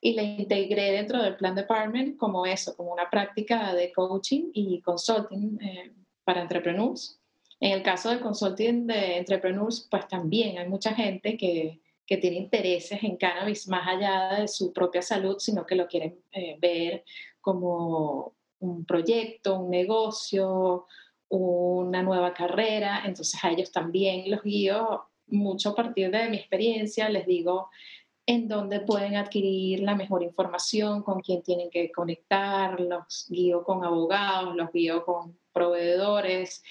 y 0.01 0.15
la 0.15 0.23
integré 0.23 0.91
dentro 0.93 1.23
del 1.23 1.37
plan 1.37 1.55
department 1.55 2.17
como 2.17 2.45
eso, 2.45 2.77
como 2.77 2.93
una 2.93 3.09
práctica 3.09 3.73
de 3.75 3.93
coaching 3.93 4.51
y 4.53 4.81
consulting 4.81 5.59
eh, 5.63 5.93
para 6.25 6.43
entrepreneurs. 6.43 7.22
En 7.63 7.71
el 7.71 7.83
caso 7.85 8.11
del 8.11 8.19
consulting 8.19 8.89
de 8.89 9.19
entrepreneurs, 9.19 9.87
pues 9.89 10.09
también 10.09 10.59
hay 10.59 10.69
mucha 10.69 10.93
gente 10.95 11.37
que, 11.37 11.81
que 12.05 12.17
tiene 12.17 12.39
intereses 12.39 13.01
en 13.05 13.17
cannabis 13.17 13.69
más 13.69 13.87
allá 13.87 14.41
de 14.41 14.49
su 14.49 14.73
propia 14.73 15.01
salud, 15.01 15.37
sino 15.39 15.65
que 15.65 15.77
lo 15.77 15.87
quieren 15.87 16.19
eh, 16.33 16.57
ver 16.61 17.05
como 17.41 18.35
un 18.59 18.85
proyecto, 18.85 19.61
un 19.61 19.71
negocio, 19.71 20.87
una 21.29 22.03
nueva 22.03 22.35
carrera. 22.35 23.05
Entonces 23.05 23.39
a 23.45 23.53
ellos 23.53 23.71
también 23.71 24.29
los 24.29 24.43
guío 24.43 25.05
mucho 25.29 25.69
a 25.69 25.77
partir 25.77 26.11
de 26.11 26.31
mi 26.31 26.39
experiencia, 26.39 27.09
les 27.09 27.27
digo 27.27 27.71
en 28.27 28.49
dónde 28.49 28.81
pueden 28.81 29.15
adquirir 29.15 29.81
la 29.81 29.95
mejor 29.95 30.25
información, 30.25 31.05
con 31.05 31.21
quién 31.21 31.45
tienen 31.45 31.71
que 31.71 31.93
conectar, 31.93 32.81
los 32.81 33.27
guío 33.29 33.63
con 33.63 33.85
abogados, 33.85 34.57
los 34.57 34.73
guío 34.73 35.05
con 35.05 35.39
proveedores, 35.53 36.65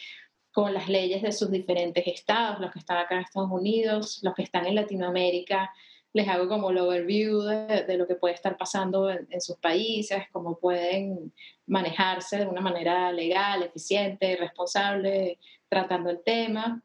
con 0.51 0.73
las 0.73 0.89
leyes 0.89 1.21
de 1.21 1.31
sus 1.31 1.49
diferentes 1.49 2.05
estados, 2.07 2.59
los 2.59 2.71
que 2.71 2.79
están 2.79 2.97
acá 2.97 3.15
en 3.15 3.21
Estados 3.21 3.51
Unidos, 3.51 4.19
los 4.23 4.33
que 4.33 4.43
están 4.43 4.65
en 4.65 4.75
Latinoamérica, 4.75 5.71
les 6.13 6.27
hago 6.27 6.47
como 6.49 6.71
el 6.71 6.77
overview 6.77 7.41
de, 7.41 7.97
lo 7.97 8.05
que 8.05 8.15
puede 8.15 8.33
estar 8.33 8.57
pasando 8.57 9.09
en, 9.09 9.27
en, 9.29 9.39
sus 9.39 9.57
países, 9.57 10.23
cómo 10.31 10.57
pueden 10.59 11.33
manejarse 11.67 12.39
de 12.39 12.47
una 12.47 12.59
manera 12.59 13.11
legal, 13.13 13.63
eficiente, 13.63 14.35
responsable, 14.35 15.39
tratando 15.69 16.09
el 16.09 16.21
tema. 16.21 16.83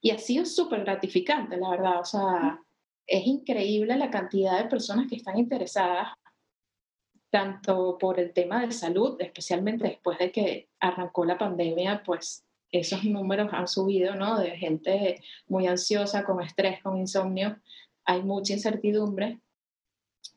Y 0.00 0.10
ha 0.10 0.18
sido 0.18 0.46
súper 0.46 0.84
gratificante, 0.84 1.56
la 1.56 1.70
verdad. 1.70 2.00
O 2.00 2.04
sea, 2.04 2.60
es 3.06 3.26
increíble 3.26 3.96
la 3.96 4.10
cantidad 4.10 4.62
de 4.62 4.68
personas 4.68 5.08
que 5.08 5.16
están 5.16 5.36
interesadas, 5.36 6.12
tanto 7.28 7.98
por 7.98 8.20
el 8.20 8.32
tema 8.32 8.64
de 8.64 8.72
salud, 8.72 9.20
especialmente 9.20 9.88
después 9.88 10.16
de 10.18 10.30
que 10.30 10.68
arrancó 10.78 11.24
la 11.24 11.38
pandemia, 11.38 12.02
pues 12.04 12.44
esos 12.72 13.04
números 13.04 13.48
han 13.52 13.68
subido, 13.68 14.14
¿no? 14.14 14.38
De 14.38 14.50
gente 14.56 15.22
muy 15.46 15.66
ansiosa, 15.66 16.24
con 16.24 16.42
estrés, 16.42 16.82
con 16.82 16.96
insomnio. 16.98 17.58
Hay 18.04 18.22
mucha 18.22 18.52
incertidumbre 18.52 19.40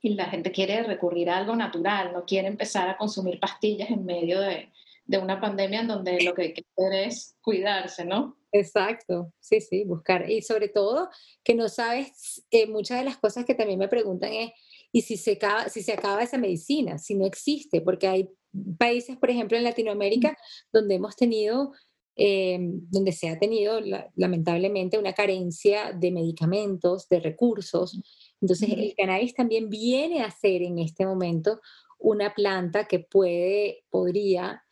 y 0.01 0.15
la 0.15 0.25
gente 0.25 0.51
quiere 0.51 0.83
recurrir 0.83 1.29
a 1.29 1.37
algo 1.37 1.55
natural, 1.55 2.13
no 2.13 2.25
quiere 2.25 2.47
empezar 2.47 2.89
a 2.89 2.97
consumir 2.97 3.39
pastillas 3.39 3.89
en 3.89 4.05
medio 4.05 4.39
de, 4.41 4.71
de 5.05 5.17
una 5.17 5.39
pandemia 5.39 5.81
en 5.81 5.87
donde 5.87 6.21
lo 6.23 6.33
que 6.33 6.41
hay 6.41 6.53
que 6.53 6.65
hacer 6.75 7.07
es 7.07 7.35
cuidarse, 7.41 8.05
¿no? 8.05 8.37
Exacto, 8.51 9.33
sí, 9.39 9.61
sí, 9.61 9.83
buscar. 9.83 10.29
Y 10.29 10.41
sobre 10.41 10.69
todo 10.69 11.09
que 11.43 11.55
no 11.55 11.69
sabes, 11.69 12.45
eh, 12.51 12.67
muchas 12.67 12.99
de 12.99 13.05
las 13.05 13.17
cosas 13.17 13.45
que 13.45 13.55
también 13.55 13.79
me 13.79 13.87
preguntan 13.87 14.31
es, 14.31 14.51
¿y 14.91 15.01
si 15.01 15.17
se, 15.17 15.33
acaba, 15.33 15.69
si 15.69 15.81
se 15.81 15.93
acaba 15.93 16.23
esa 16.23 16.37
medicina? 16.37 16.97
Si 16.97 17.15
no 17.15 17.25
existe, 17.25 17.81
porque 17.81 18.07
hay 18.07 18.29
países, 18.77 19.17
por 19.17 19.29
ejemplo, 19.29 19.57
en 19.57 19.63
Latinoamérica, 19.63 20.37
donde 20.71 20.95
hemos 20.95 21.15
tenido, 21.15 21.73
eh, 22.15 22.57
donde 22.61 23.11
se 23.11 23.29
ha 23.29 23.39
tenido 23.39 23.79
lamentablemente 24.15 24.99
una 24.99 25.13
carencia 25.13 25.91
de 25.93 26.11
medicamentos, 26.11 27.07
de 27.09 27.19
recursos. 27.19 27.99
Entonces, 28.39 28.69
el 28.69 28.93
cannabis 28.95 29.33
también 29.33 29.69
viene 29.69 30.21
a 30.21 30.31
ser 30.31 30.61
en 30.61 30.79
este 30.79 31.05
momento 31.05 31.59
una 31.99 32.33
planta 32.33 32.85
que 32.85 32.99
puede, 32.99 33.83
podría, 33.89 34.63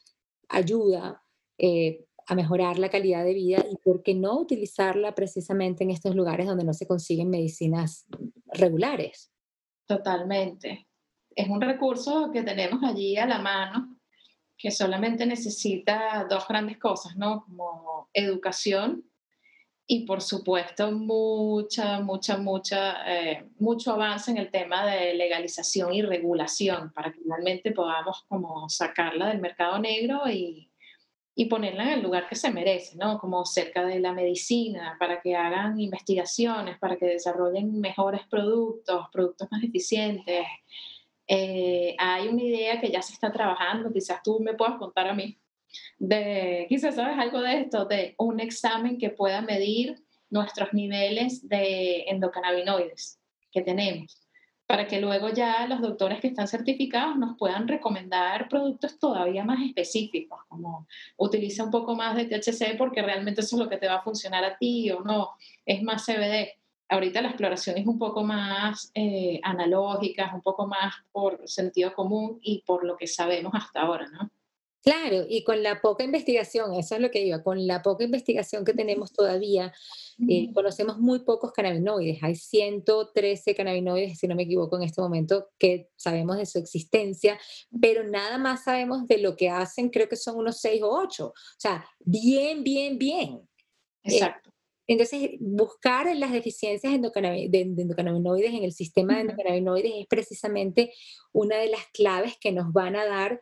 ayuda. 0.50 1.24
Eh, 1.58 2.06
a 2.28 2.36
mejorar 2.36 2.80
la 2.80 2.90
calidad 2.90 3.26
de 3.26 3.34
vida 3.34 3.66
y 3.70 3.76
por 3.78 4.04
qué 4.04 4.14
no 4.14 4.40
utilizarla 4.40 5.14
precisamente 5.16 5.84
en 5.84 5.92
estos 5.92 6.16
lugares 6.16 6.48
donde 6.48 6.64
no 6.64 6.74
se 6.74 6.88
consiguen 6.88 7.30
medicinas 7.30 8.06
regulares. 8.54 9.34
Totalmente. 9.86 10.88
Es 11.36 11.50
un 11.50 11.60
recurso 11.60 12.30
que 12.32 12.44
tenemos 12.44 12.82
allí 12.84 13.18
a 13.18 13.26
la 13.26 13.40
mano 13.40 13.98
que 14.62 14.72
solamente 14.72 15.26
necesita 15.26 16.26
dos 16.30 16.48
grandes 16.48 16.78
cosas, 16.78 17.16
¿no? 17.16 17.44
Como 17.46 18.10
educación 18.14 19.04
y 19.88 20.06
por 20.06 20.22
supuesto 20.22 20.92
mucha, 20.92 22.00
mucha, 22.00 22.38
mucha, 22.38 23.14
eh, 23.14 23.46
mucho 23.60 23.92
avance 23.92 24.32
en 24.32 24.38
el 24.38 24.50
tema 24.52 24.86
de 24.86 25.14
legalización 25.16 25.94
y 25.94 26.02
regulación 26.02 26.94
para 26.94 27.12
que 27.12 27.20
finalmente 27.20 27.72
podamos 27.72 28.24
como 28.30 28.70
sacarla 28.70 29.28
del 29.28 29.42
mercado 29.42 29.80
negro 29.80 30.30
y, 30.30 30.72
y 31.36 31.46
ponerla 31.46 31.84
en 31.84 31.90
el 31.90 32.04
lugar 32.04 32.30
que 32.30 32.36
se 32.36 32.52
merece, 32.52 32.96
¿no? 32.98 33.18
Como 33.18 33.46
cerca 33.46 33.86
de 33.86 34.00
la 34.00 34.14
medicina, 34.14 34.96
para 35.00 35.22
que 35.22 35.36
hagan 35.36 35.80
investigaciones, 35.80 36.78
para 36.78 36.98
que 36.98 37.08
desarrollen 37.08 37.80
mejores 37.80 38.22
productos, 38.28 39.08
productos 39.12 39.48
más 39.52 39.64
eficientes. 39.64 40.46
Eh, 41.34 41.96
hay 41.98 42.28
una 42.28 42.44
idea 42.44 42.82
que 42.82 42.92
ya 42.92 43.02
se 43.02 43.14
está 43.14 43.32
trabajando, 43.32 43.94
quizás 43.94 44.22
tú 44.22 44.42
me 44.42 44.54
puedas 44.54 44.76
contar 44.76 45.08
a 45.08 45.14
mí, 45.14 45.40
de, 45.98 46.66
quizás 46.68 46.96
sabes 46.96 47.18
algo 47.18 47.40
de 47.40 47.62
esto, 47.62 47.86
de 47.86 48.16
un 48.18 48.42
examen 48.42 48.98
que 48.98 49.12
pueda 49.12 49.42
medir 49.42 49.96
nuestros 50.30 50.74
niveles 50.74 51.48
de 51.48 52.04
endocannabinoides 52.10 53.18
que 53.50 53.62
tenemos 53.62 54.22
para 54.66 54.88
que 54.88 55.00
luego 55.00 55.30
ya 55.30 55.68
los 55.68 55.82
doctores 55.82 56.20
que 56.20 56.28
están 56.28 56.50
certificados 56.50 57.18
nos 57.18 57.38
puedan 57.38 57.66
recomendar 57.68 58.50
productos 58.50 59.00
todavía 59.00 59.46
más 59.46 59.60
específicos, 59.66 60.40
como 60.50 60.88
utiliza 61.18 61.64
un 61.64 61.72
poco 61.72 61.96
más 61.96 62.16
de 62.18 62.26
THC 62.26 62.78
porque 62.78 63.02
realmente 63.02 63.40
eso 63.40 63.56
es 63.56 63.62
lo 63.62 63.70
que 63.70 63.78
te 63.78 63.88
va 63.88 63.96
a 63.96 64.02
funcionar 64.02 64.44
a 64.44 64.58
ti 64.58 64.92
o 64.92 65.02
no, 65.02 65.32
es 65.66 65.82
más 65.82 66.06
CBD. 66.06 66.61
Ahorita 66.92 67.22
la 67.22 67.30
exploración 67.30 67.78
es 67.78 67.88
un 67.88 67.98
poco 67.98 68.22
más 68.22 68.92
eh, 68.94 69.40
analógica, 69.44 70.26
es 70.26 70.34
un 70.34 70.42
poco 70.42 70.68
más 70.68 70.94
por 71.12 71.48
sentido 71.48 71.94
común 71.94 72.40
y 72.42 72.64
por 72.66 72.84
lo 72.84 72.98
que 72.98 73.08
sabemos 73.08 73.54
hasta 73.56 73.82
ahora, 73.82 74.10
¿no? 74.10 74.30
Claro, 74.84 75.26
y 75.30 75.44
con 75.44 75.62
la 75.62 75.80
poca 75.80 76.04
investigación, 76.04 76.74
eso 76.74 76.96
es 76.96 77.02
lo 77.02 77.12
que 77.12 77.24
iba, 77.24 77.44
con 77.44 77.68
la 77.68 77.84
poca 77.84 78.04
investigación 78.04 78.66
que 78.66 78.74
tenemos 78.74 79.14
todavía, 79.14 79.72
eh, 80.28 80.52
conocemos 80.54 80.98
muy 80.98 81.20
pocos 81.20 81.52
cannabinoides. 81.52 82.22
Hay 82.24 82.36
113 82.36 83.56
cannabinoides, 83.56 84.18
si 84.18 84.28
no 84.28 84.36
me 84.36 84.44
equivoco, 84.44 84.78
en 84.78 84.84
este 84.84 85.00
momento 85.00 85.50
que 85.60 85.90
sabemos 85.96 86.38
de 86.38 86.48
su 86.48 86.58
existencia, 86.58 87.40
pero 87.80 88.04
nada 88.04 88.40
más 88.40 88.64
sabemos 88.64 89.08
de 89.08 89.20
lo 89.20 89.36
que 89.36 89.50
hacen, 89.50 89.90
creo 89.90 90.10
que 90.10 90.16
son 90.16 90.36
unos 90.36 90.60
6 90.60 90.82
o 90.82 90.90
8. 90.90 91.28
O 91.28 91.34
sea, 91.58 91.86
bien, 92.00 92.64
bien, 92.64 92.98
bien. 92.98 93.48
Eh, 94.04 94.16
Exacto. 94.16 94.51
Entonces, 94.94 95.32
buscar 95.40 96.14
las 96.16 96.32
deficiencias 96.32 96.92
de 96.92 97.60
endocannabinoides 97.62 98.54
en 98.54 98.64
el 98.64 98.74
sistema 98.74 99.16
de 99.16 99.22
endocannabinoides 99.22 99.94
es 99.96 100.08
precisamente 100.08 100.94
una 101.32 101.58
de 101.58 101.70
las 101.70 101.86
claves 101.94 102.36
que 102.40 102.52
nos 102.52 102.74
van 102.74 102.96
a 102.96 103.06
dar 103.06 103.40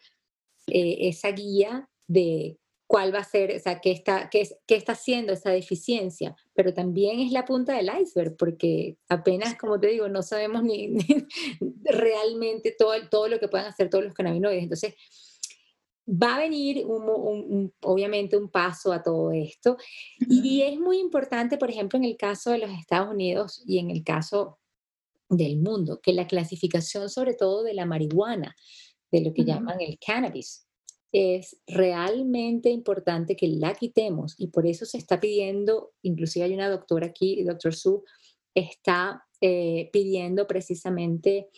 eh, 0.68 1.08
esa 1.08 1.32
guía 1.32 1.90
de 2.08 2.58
cuál 2.86 3.14
va 3.14 3.20
a 3.20 3.24
ser, 3.24 3.56
o 3.56 3.60
sea, 3.60 3.82
qué 3.82 3.92
está, 3.92 4.30
qué, 4.30 4.48
qué 4.68 4.76
está 4.76 4.94
haciendo 4.94 5.34
esa 5.34 5.52
deficiencia, 5.52 6.36
pero 6.54 6.74
también 6.74 7.20
es 7.20 7.32
la 7.32 7.46
punta 7.46 7.76
del 7.76 7.90
iceberg, 8.02 8.36
porque 8.36 8.98
apenas, 9.08 9.56
como 9.56 9.80
te 9.80 9.88
digo, 9.88 10.10
no 10.10 10.24
sabemos 10.24 10.64
ni, 10.64 10.96
realmente 11.84 12.76
todo, 12.78 12.94
todo 13.10 13.28
lo 13.28 13.40
que 13.40 13.48
puedan 13.48 13.68
hacer 13.68 13.90
todos 13.90 14.04
los 14.04 14.14
cannabinoides. 14.14 14.64
Entonces, 14.64 14.96
va 16.10 16.36
a 16.36 16.40
venir 16.40 16.86
un, 16.86 17.72
obviamente 17.82 18.36
un 18.38 18.50
paso 18.50 18.92
a 18.92 19.04
todo 19.04 19.32
esto. 19.32 19.78
Y 20.20 20.62
es 20.62 20.80
muy 20.80 21.00
importante, 21.00 21.58
por 21.58 21.70
ejemplo, 21.70 21.98
en 21.98 22.06
el 22.06 22.18
caso 22.18 22.52
de 22.52 22.60
los 22.60 22.72
Estados 22.72 23.14
Unidos 23.14 23.64
y 23.66 23.78
en 23.78 23.92
el 23.92 24.04
caso 24.04 24.60
del 25.30 25.60
mundo, 25.60 26.00
que 26.02 26.14
la 26.14 26.28
clasificación 26.28 27.10
sobre 27.10 27.36
todo 27.36 27.64
de 27.64 27.76
la 27.76 27.86
marihuana 27.86 28.56
de 29.12 29.22
lo 29.22 29.34
que 29.34 29.44
llaman 29.44 29.80
el 29.82 30.00
cannabis. 30.00 30.66
Es 31.12 31.58
realmente 31.68 32.70
importante 32.70 33.36
que 33.36 33.48
la 33.48 33.74
quitemos 33.74 34.36
y 34.38 34.48
por 34.48 34.68
eso 34.68 34.86
se 34.86 34.98
está 34.98 35.20
pidiendo, 35.20 35.92
inclusive 36.04 36.46
hay 36.46 36.54
una 36.54 36.70
doctora 36.70 37.08
aquí, 37.08 37.44
doctor 37.44 37.74
Su, 37.74 38.04
está 38.54 39.26
eh, 39.42 39.90
pidiendo 39.92 40.46
precisamente 40.48 41.50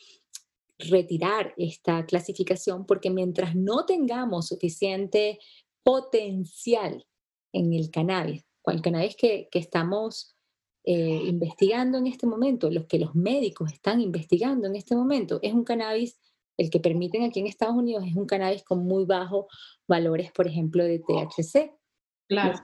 retirar 0.89 1.53
esta 1.57 2.05
clasificación 2.05 2.85
porque 2.85 3.09
mientras 3.09 3.55
no 3.55 3.85
tengamos 3.85 4.47
suficiente 4.47 5.39
potencial 5.83 7.05
en 7.53 7.73
el 7.73 7.89
cannabis, 7.91 8.45
el 8.65 8.81
cannabis 8.81 9.15
que, 9.15 9.49
que 9.51 9.59
estamos 9.59 10.35
eh, 10.83 11.21
investigando 11.25 11.97
en 11.97 12.07
este 12.07 12.27
momento, 12.27 12.69
los 12.69 12.85
que 12.85 12.99
los 12.99 13.15
médicos 13.15 13.71
están 13.71 14.01
investigando 14.01 14.67
en 14.67 14.75
este 14.75 14.95
momento, 14.95 15.39
es 15.41 15.53
un 15.53 15.63
cannabis 15.63 16.17
el 16.57 16.69
que 16.69 16.79
permiten 16.79 17.23
aquí 17.23 17.39
en 17.39 17.47
Estados 17.47 17.75
Unidos 17.75 18.05
es 18.07 18.15
un 18.15 18.27
cannabis 18.27 18.63
con 18.63 18.85
muy 18.85 19.05
bajos 19.05 19.45
valores, 19.87 20.31
por 20.31 20.47
ejemplo, 20.47 20.83
de 20.83 20.99
THC. 20.99 21.71
Claro. 22.27 22.59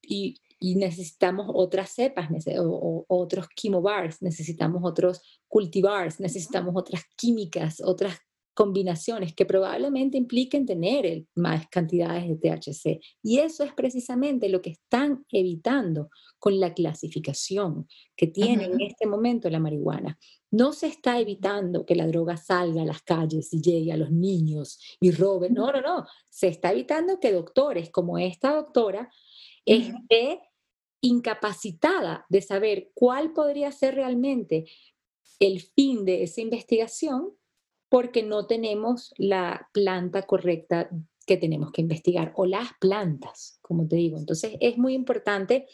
Y 0.00 0.36
y 0.58 0.76
necesitamos 0.76 1.46
otras 1.52 1.90
cepas 1.90 2.28
o, 2.58 3.04
otros 3.08 3.46
chemobars, 3.54 4.22
necesitamos 4.22 4.82
otros 4.84 5.20
cultivars, 5.48 6.20
necesitamos 6.20 6.74
otras 6.76 7.02
químicas, 7.16 7.80
otras 7.84 8.18
combinaciones 8.56 9.34
que 9.34 9.44
probablemente 9.44 10.16
impliquen 10.16 10.64
tener 10.64 11.26
más 11.34 11.68
cantidades 11.68 12.26
de 12.26 12.36
THC. 12.36 13.00
Y 13.22 13.40
eso 13.40 13.64
es 13.64 13.74
precisamente 13.74 14.48
lo 14.48 14.62
que 14.62 14.70
están 14.70 15.26
evitando 15.30 16.08
con 16.38 16.58
la 16.58 16.72
clasificación 16.72 17.86
que 18.16 18.28
tiene 18.28 18.64
en 18.64 18.80
este 18.80 19.06
momento 19.06 19.50
la 19.50 19.60
marihuana. 19.60 20.18
No 20.50 20.72
se 20.72 20.86
está 20.86 21.20
evitando 21.20 21.84
que 21.84 21.96
la 21.96 22.06
droga 22.06 22.38
salga 22.38 22.80
a 22.80 22.86
las 22.86 23.02
calles 23.02 23.52
y 23.52 23.60
llegue 23.60 23.92
a 23.92 23.98
los 23.98 24.10
niños 24.10 24.80
y 25.00 25.10
robe. 25.10 25.50
No, 25.50 25.70
no, 25.70 25.82
no. 25.82 26.06
Se 26.30 26.48
está 26.48 26.72
evitando 26.72 27.20
que 27.20 27.32
doctores 27.32 27.90
como 27.90 28.16
esta 28.16 28.54
doctora 28.54 29.10
esté 29.66 30.40
incapacitada 31.00 32.24
de 32.28 32.40
saber 32.40 32.90
cuál 32.94 33.32
podría 33.32 33.70
ser 33.72 33.94
realmente 33.94 34.64
el 35.38 35.60
fin 35.60 36.04
de 36.04 36.22
esa 36.22 36.40
investigación 36.40 37.34
porque 37.88 38.22
no 38.22 38.46
tenemos 38.46 39.12
la 39.16 39.68
planta 39.72 40.22
correcta 40.22 40.88
que 41.26 41.36
tenemos 41.36 41.72
que 41.72 41.82
investigar 41.82 42.32
o 42.36 42.46
las 42.46 42.70
plantas, 42.80 43.58
como 43.60 43.86
te 43.86 43.96
digo. 43.96 44.16
Entonces 44.16 44.56
es 44.60 44.78
muy 44.78 44.94
importante. 44.94 45.66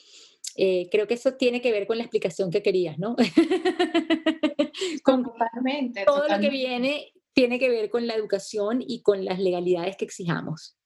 Eh, 0.57 0.89
creo 0.91 1.07
que 1.07 1.15
eso 1.15 1.35
tiene 1.35 1.61
que 1.61 1.73
ver 1.73 1.87
con 1.87 1.99
la 1.99 2.05
explicación 2.05 2.51
que 2.51 2.63
querías, 2.63 2.99
¿no? 2.99 3.17
totalmente. 5.05 6.05
Todo 6.05 6.29
lo 6.29 6.41
que 6.41 6.51
viene 6.51 7.13
tiene 7.33 7.59
que 7.59 7.69
ver 7.69 7.91
con 7.91 8.07
la 8.07 8.15
educación 8.15 8.83
y 8.87 9.03
con 9.03 9.25
las 9.25 9.39
legalidades 9.39 9.97
que 9.97 10.05
exijamos. 10.05 10.77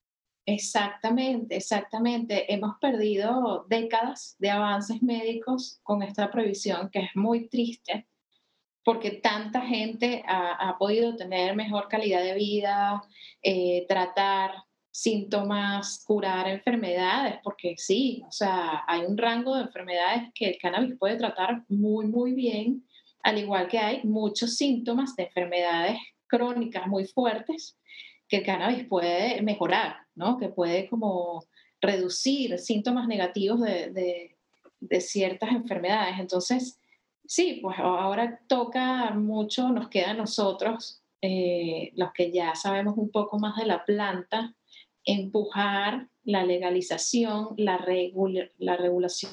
Exactamente, 0.47 1.57
exactamente. 1.57 2.53
Hemos 2.53 2.79
perdido 2.81 3.67
décadas 3.69 4.37
de 4.39 4.51
avances 4.51 5.03
médicos 5.03 5.81
con 5.83 6.03
esta 6.05 6.31
prohibición, 6.31 6.89
que 6.91 7.01
es 7.01 7.11
muy 7.17 7.49
triste 7.49 8.07
porque 8.85 9.11
tanta 9.11 9.63
gente 9.63 10.23
ha, 10.29 10.77
podido 10.79 11.17
tener 11.17 11.57
mejor 11.57 11.89
calidad 11.89 12.23
de 12.23 12.35
vida, 12.35 13.03
eh, 13.43 13.85
tratar 13.89 14.53
síntomas, 14.93 16.05
curar 16.07 16.47
enfermedades, 16.47 17.41
porque 17.43 17.75
sí, 17.79 18.23
o 18.29 18.31
sea, 18.31 18.85
hay 18.87 19.01
un 19.01 19.19
rango 19.19 19.57
de 19.57 19.63
enfermedades 19.63 20.31
que 20.37 20.51
el 20.51 20.59
cannabis 20.59 20.95
puede 21.01 21.17
tratar 21.17 21.65
muy, 21.69 22.07
muy 22.07 22.33
bien, 22.33 22.87
al 23.25 23.39
igual 23.39 23.67
que 23.67 23.79
hay 23.79 24.05
muchos 24.05 24.55
síntomas 24.57 25.17
de 25.17 25.25
enfermedades 25.25 25.99
crónicas 26.29 26.87
muy 26.87 27.07
fuertes 27.07 27.77
que 28.29 28.39
el 28.39 28.45
cannabis 28.45 28.85
puede 28.85 29.41
mejorar, 29.43 29.97
¿no? 30.15 30.39
Que 30.39 30.49
puede 30.49 30.89
como 30.89 31.45
reducir 31.81 32.59
síntomas 32.59 33.07
negativos 33.07 33.61
de, 33.61 34.37
de, 34.81 35.01
ciertas 35.01 35.51
enfermedades. 35.51 36.19
Entonces, 36.19 36.79
Sí, 37.27 37.59
pues 37.61 37.77
ahora 37.79 38.41
toca 38.47 39.11
mucho, 39.11 39.69
nos 39.71 39.89
queda 39.89 40.11
a 40.11 40.15
nosotros, 40.15 41.03
eh, 41.21 41.91
los 41.97 42.13
que 42.13 42.31
ya 42.31 42.55
sabemos 42.55 42.97
un 42.97 43.11
poco 43.11 43.39
más 43.39 43.57
de 43.57 43.67
la 43.67 43.85
planta, 43.85 44.55
empujar 45.05 46.09
la 46.25 46.45
legalización, 46.45 47.55
la, 47.57 47.85
la 48.59 48.77
regulación 48.77 49.33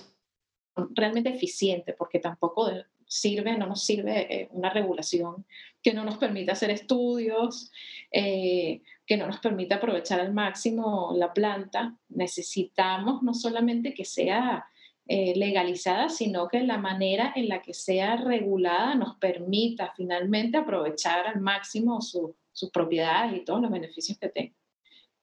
realmente 0.95 1.29
eficiente, 1.29 1.93
porque 1.93 2.19
tampoco 2.19 2.71
sirve, 3.05 3.57
no 3.57 3.67
nos 3.67 3.83
sirve 3.83 4.41
eh, 4.41 4.50
una 4.51 4.71
regulación 4.71 5.45
que 5.84 5.93
no 5.93 6.06
nos 6.06 6.17
permita 6.17 6.54
hacer 6.54 6.72
estudios, 6.72 7.72
eh, 8.12 8.82
que 9.06 9.17
no 9.17 9.28
nos 9.28 9.39
permita 9.39 9.76
aprovechar 9.76 10.22
al 10.22 10.34
máximo 10.34 11.13
la 11.15 11.34
planta. 11.34 11.98
Necesitamos 12.10 13.22
no 13.22 13.34
solamente 13.34 13.93
que 13.93 14.06
sea 14.06 14.65
eh, 15.06 15.34
legalizada, 15.36 16.08
sino 16.08 16.48
que 16.48 16.62
la 16.62 16.78
manera 16.78 17.34
en 17.36 17.50
la 17.50 17.62
que 17.62 17.74
sea 17.74 18.15
regulada 18.15 18.96
nos 18.96 19.17
permita 19.17 19.93
finalmente 19.98 20.58
aprovechar 20.58 21.28
al 21.28 21.41
máximo 21.41 22.00
sus 22.02 22.72
propiedades 22.72 23.36
y 23.36 23.43
todos 23.43 23.62
los 23.62 23.69
beneficios 23.69 24.17
que 24.17 24.30
tenga. 24.30 24.56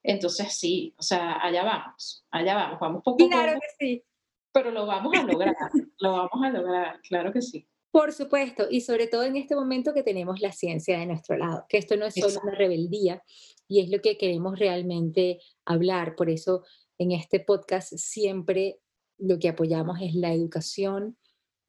Entonces 0.03 0.53
sí, 0.53 0.93
o 0.97 1.01
sea, 1.01 1.43
allá 1.43 1.63
vamos, 1.63 2.23
allá 2.29 2.55
vamos, 2.55 2.79
vamos 2.79 3.03
poco 3.03 3.25
a 3.25 3.29
Claro 3.29 3.59
que 3.59 3.85
sí. 3.85 4.03
Pero 4.53 4.69
lo 4.71 4.85
vamos 4.85 5.17
a 5.17 5.23
lograr, 5.23 5.55
lo 5.99 6.11
vamos 6.11 6.43
a 6.43 6.49
lograr, 6.49 6.99
claro 7.01 7.31
que 7.31 7.41
sí. 7.41 7.65
Por 7.91 8.13
supuesto, 8.13 8.67
y 8.69 8.81
sobre 8.81 9.07
todo 9.07 9.23
en 9.23 9.35
este 9.35 9.53
momento 9.53 9.93
que 9.93 10.03
tenemos 10.03 10.39
la 10.39 10.53
ciencia 10.53 10.97
de 10.97 11.05
nuestro 11.05 11.37
lado, 11.37 11.65
que 11.67 11.77
esto 11.77 11.97
no 11.97 12.05
es 12.05 12.13
solo 12.13 12.39
una 12.41 12.55
rebeldía 12.55 13.21
y 13.67 13.81
es 13.81 13.89
lo 13.89 13.99
que 13.99 14.17
queremos 14.17 14.57
realmente 14.57 15.39
hablar. 15.65 16.15
Por 16.15 16.29
eso 16.29 16.63
en 16.97 17.11
este 17.11 17.41
podcast 17.41 17.93
siempre 17.97 18.79
lo 19.17 19.39
que 19.39 19.49
apoyamos 19.49 19.99
es 20.01 20.15
la 20.15 20.33
educación 20.33 21.17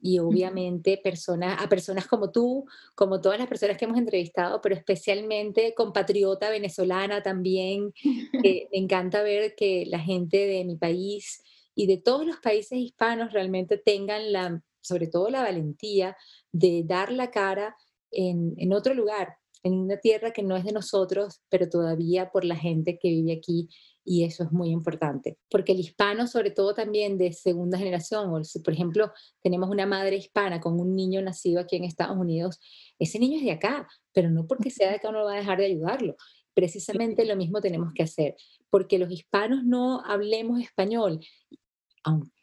y 0.00 0.20
obviamente 0.20 0.96
personas, 0.96 1.60
a 1.60 1.68
personas 1.68 2.06
como 2.06 2.30
tú, 2.30 2.66
como 2.94 3.20
todas 3.20 3.38
las 3.38 3.48
personas 3.48 3.76
que 3.76 3.84
hemos 3.84 3.98
entrevistado, 3.98 4.60
pero 4.60 4.76
especialmente 4.76 5.74
compatriota 5.74 6.50
venezolana 6.50 7.22
también. 7.22 7.92
me 8.44 8.68
encanta 8.72 9.22
ver 9.22 9.54
que 9.56 9.86
la 9.86 9.98
gente 9.98 10.36
de 10.46 10.64
mi 10.64 10.76
país 10.76 11.42
y 11.74 11.86
de 11.86 11.96
todos 11.96 12.26
los 12.26 12.36
países 12.36 12.78
hispanos 12.78 13.32
realmente 13.32 13.76
tengan 13.76 14.32
la, 14.32 14.62
sobre 14.82 15.06
todo 15.06 15.30
la 15.30 15.42
valentía 15.42 16.16
de 16.52 16.84
dar 16.84 17.10
la 17.12 17.30
cara 17.30 17.76
en, 18.10 18.54
en 18.58 18.72
otro 18.72 18.94
lugar, 18.94 19.36
en 19.62 19.74
una 19.74 19.96
tierra 19.96 20.32
que 20.32 20.42
no 20.42 20.56
es 20.56 20.64
de 20.64 20.72
nosotros, 20.72 21.40
pero 21.48 21.68
todavía 21.68 22.30
por 22.30 22.44
la 22.44 22.56
gente 22.56 22.98
que 23.00 23.08
vive 23.08 23.32
aquí 23.32 23.68
y 24.04 24.24
eso 24.24 24.42
es 24.42 24.50
muy 24.50 24.70
importante, 24.70 25.38
porque 25.48 25.72
el 25.72 25.80
hispano, 25.80 26.26
sobre 26.26 26.50
todo 26.50 26.74
también 26.74 27.18
de 27.18 27.32
segunda 27.32 27.78
generación, 27.78 28.30
o 28.30 28.42
si 28.42 28.58
por 28.58 28.74
ejemplo 28.74 29.12
tenemos 29.42 29.70
una 29.70 29.86
madre 29.86 30.16
hispana 30.16 30.60
con 30.60 30.80
un 30.80 30.96
niño 30.96 31.22
nacido 31.22 31.60
aquí 31.60 31.76
en 31.76 31.84
Estados 31.84 32.16
Unidos, 32.16 32.58
ese 32.98 33.18
niño 33.18 33.38
es 33.38 33.44
de 33.44 33.52
acá, 33.52 33.86
pero 34.12 34.30
no 34.30 34.46
porque 34.46 34.70
sea 34.70 34.88
de 34.88 34.96
acá 34.96 35.10
uno 35.10 35.24
va 35.24 35.34
a 35.34 35.38
dejar 35.38 35.58
de 35.58 35.66
ayudarlo. 35.66 36.16
Precisamente 36.54 37.24
lo 37.24 37.36
mismo 37.36 37.60
tenemos 37.60 37.92
que 37.94 38.02
hacer, 38.02 38.34
porque 38.70 38.98
los 38.98 39.10
hispanos 39.10 39.64
no 39.64 40.02
hablemos 40.04 40.60
español, 40.60 41.20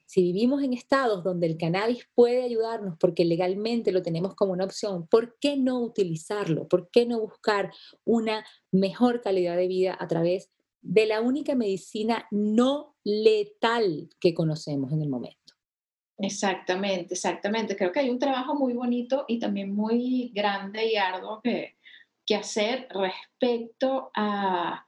si 0.09 0.23
vivimos 0.23 0.63
en 0.63 0.73
estados 0.73 1.23
donde 1.23 1.45
el 1.45 1.55
cannabis 1.55 2.09
puede 2.15 2.41
ayudarnos 2.41 2.97
porque 2.99 3.25
legalmente 3.25 3.91
lo 3.91 4.01
tenemos 4.01 4.33
como 4.33 4.53
una 4.53 4.65
opción, 4.65 5.07
¿por 5.07 5.37
qué 5.39 5.55
no 5.55 5.79
utilizarlo? 5.81 6.67
¿Por 6.67 6.89
qué 6.89 7.05
no 7.05 7.19
buscar 7.19 7.71
una 8.05 8.43
mejor 8.71 9.21
calidad 9.21 9.55
de 9.55 9.67
vida 9.67 9.95
a 9.99 10.07
través 10.07 10.49
de 10.81 11.05
la 11.05 11.21
única 11.21 11.53
medicina 11.53 12.25
no 12.31 12.95
letal 13.03 14.09
que 14.19 14.33
conocemos 14.33 14.91
en 14.91 15.03
el 15.03 15.09
momento. 15.09 15.37
Exactamente, 16.17 17.13
exactamente. 17.13 17.75
Creo 17.75 17.91
que 17.91 17.99
hay 17.99 18.09
un 18.09 18.17
trabajo 18.17 18.55
muy 18.55 18.73
bonito 18.73 19.25
y 19.27 19.37
también 19.37 19.75
muy 19.75 20.31
grande 20.33 20.91
y 20.91 20.95
arduo 20.95 21.39
que, 21.43 21.77
que 22.25 22.35
hacer 22.35 22.87
respecto 22.89 24.09
a, 24.15 24.87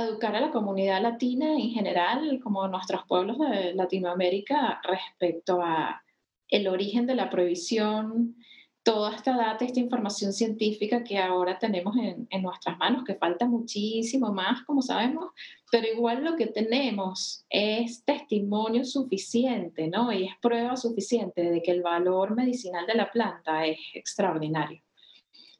educar 0.00 0.34
a 0.34 0.40
la 0.40 0.50
comunidad 0.50 1.02
latina 1.02 1.52
en 1.52 1.70
general, 1.70 2.40
como 2.42 2.66
nuestros 2.68 3.02
pueblos 3.06 3.38
de 3.38 3.74
Latinoamérica, 3.74 4.80
respecto 4.84 5.60
a 5.60 6.02
el 6.48 6.68
origen 6.68 7.06
de 7.06 7.14
la 7.14 7.30
prohibición, 7.30 8.36
toda 8.82 9.14
esta 9.14 9.36
data, 9.36 9.64
esta 9.64 9.80
información 9.80 10.32
científica 10.32 11.04
que 11.04 11.18
ahora 11.18 11.58
tenemos 11.58 11.94
en, 11.96 12.42
nuestras 12.42 12.76
manos, 12.78 13.04
que 13.04 13.14
falta 13.14 13.46
muchísimo 13.46 14.32
más, 14.32 14.64
como 14.64 14.82
sabemos, 14.82 15.30
pero 15.70 15.86
igual 15.86 16.24
lo 16.24 16.36
que 16.36 16.46
tenemos 16.46 17.44
es 17.48 18.04
testimonio 18.04 18.84
suficiente, 18.84 19.86
¿no? 19.88 20.12
Y 20.12 20.24
es 20.24 20.32
prueba 20.40 20.76
suficiente 20.76 21.42
de 21.42 21.62
que 21.62 21.70
el 21.70 21.82
valor 21.82 22.34
medicinal 22.34 22.86
de 22.86 22.94
la 22.94 23.10
planta 23.10 23.66
es 23.66 23.78
extraordinario. 23.94 24.82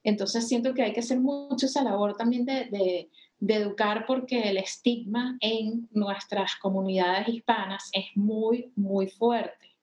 Entonces 0.03 0.49
siento 0.49 0.75
que 0.75 0.83
hay 0.83 0.92
que 0.92 1.01
hacer 1.01 1.21
mucho 1.21 1.66
esa 1.66 1.85
labor 1.85 2.16
también 2.16 2.45
de 2.45 3.09
educar 3.48 4.05
porque 4.07 4.48
el 4.48 4.57
estigma 4.57 5.37
en 5.40 5.88
nuestras 5.92 6.57
comunidades 6.57 7.28
hispanas 7.28 7.90
es 7.92 8.07
muy, 8.14 8.72
muy 8.76 9.09
fuerte. 9.09 9.76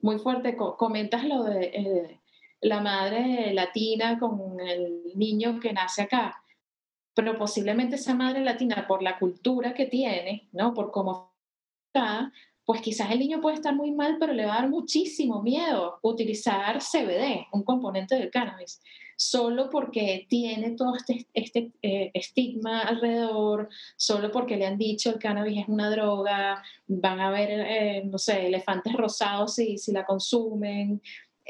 Muy 0.00 0.18
fuerte. 0.18 0.56
Comentas 0.56 1.24
lo 1.24 1.44
de... 1.44 1.64
Eh, 1.64 2.20
la 2.60 2.80
madre 2.80 3.52
latina 3.54 4.18
con 4.18 4.60
el 4.60 5.12
niño 5.14 5.60
que 5.60 5.72
nace 5.72 6.02
acá. 6.02 6.42
Pero 7.14 7.36
posiblemente 7.38 7.96
esa 7.96 8.14
madre 8.14 8.40
latina, 8.40 8.86
por 8.86 9.02
la 9.02 9.18
cultura 9.18 9.74
que 9.74 9.86
tiene, 9.86 10.48
¿no? 10.52 10.74
por 10.74 10.90
cómo 10.90 11.34
está, 11.86 12.32
pues 12.70 12.82
quizás 12.82 13.10
el 13.10 13.18
niño 13.18 13.40
puede 13.40 13.56
estar 13.56 13.74
muy 13.74 13.90
mal, 13.90 14.16
pero 14.20 14.32
le 14.32 14.46
va 14.46 14.52
a 14.52 14.60
dar 14.60 14.70
muchísimo 14.70 15.42
miedo 15.42 15.98
utilizar 16.02 16.78
CBD, 16.80 17.48
un 17.50 17.64
componente 17.64 18.14
del 18.14 18.30
cannabis, 18.30 18.80
solo 19.16 19.68
porque 19.68 20.24
tiene 20.28 20.70
todo 20.76 20.94
este, 20.94 21.26
este 21.34 21.72
eh, 21.82 22.12
estigma 22.14 22.82
alrededor, 22.82 23.70
solo 23.96 24.30
porque 24.30 24.56
le 24.56 24.66
han 24.66 24.78
dicho 24.78 25.10
el 25.10 25.18
cannabis 25.18 25.62
es 25.62 25.68
una 25.68 25.90
droga, 25.90 26.62
van 26.86 27.18
a 27.18 27.32
ver, 27.32 27.48
eh, 27.50 28.02
no 28.04 28.18
sé, 28.18 28.46
elefantes 28.46 28.92
rosados 28.92 29.56
si, 29.56 29.76
si 29.76 29.90
la 29.90 30.06
consumen, 30.06 31.02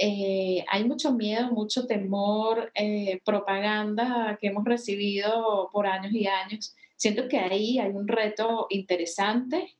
eh, 0.02 0.64
hay 0.70 0.84
mucho 0.84 1.12
miedo, 1.12 1.50
mucho 1.50 1.86
temor, 1.86 2.72
eh, 2.74 3.20
propaganda 3.26 4.38
que 4.40 4.46
hemos 4.46 4.64
recibido 4.64 5.68
por 5.70 5.86
años 5.86 6.14
y 6.14 6.26
años. 6.26 6.74
Siento 6.96 7.28
que 7.28 7.36
ahí 7.38 7.78
hay 7.78 7.90
un 7.90 8.08
reto 8.08 8.66
interesante, 8.70 9.76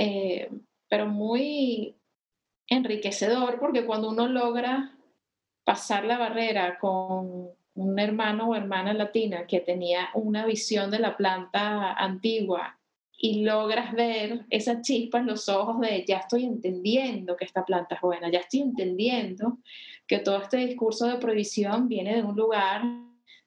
eh, 0.00 0.48
pero 0.88 1.08
muy 1.08 1.96
enriquecedor 2.68 3.58
porque 3.58 3.84
cuando 3.84 4.10
uno 4.10 4.28
logra 4.28 4.96
pasar 5.64 6.04
la 6.04 6.16
barrera 6.16 6.78
con 6.78 7.48
un 7.74 7.98
hermano 7.98 8.50
o 8.50 8.54
hermana 8.54 8.94
latina 8.94 9.44
que 9.48 9.58
tenía 9.58 10.10
una 10.14 10.46
visión 10.46 10.92
de 10.92 11.00
la 11.00 11.16
planta 11.16 11.94
antigua 11.94 12.78
y 13.16 13.42
logras 13.42 13.92
ver 13.92 14.46
esa 14.50 14.80
chispa 14.82 15.18
en 15.18 15.26
los 15.26 15.48
ojos 15.48 15.80
de 15.80 16.04
ya 16.06 16.18
estoy 16.18 16.44
entendiendo 16.44 17.36
que 17.36 17.44
esta 17.44 17.64
planta 17.64 17.96
es 17.96 18.00
buena, 18.00 18.30
ya 18.30 18.38
estoy 18.38 18.60
entendiendo 18.60 19.58
que 20.06 20.20
todo 20.20 20.40
este 20.40 20.58
discurso 20.58 21.08
de 21.08 21.16
prohibición 21.16 21.88
viene 21.88 22.14
de 22.14 22.22
un 22.22 22.36
lugar 22.36 22.82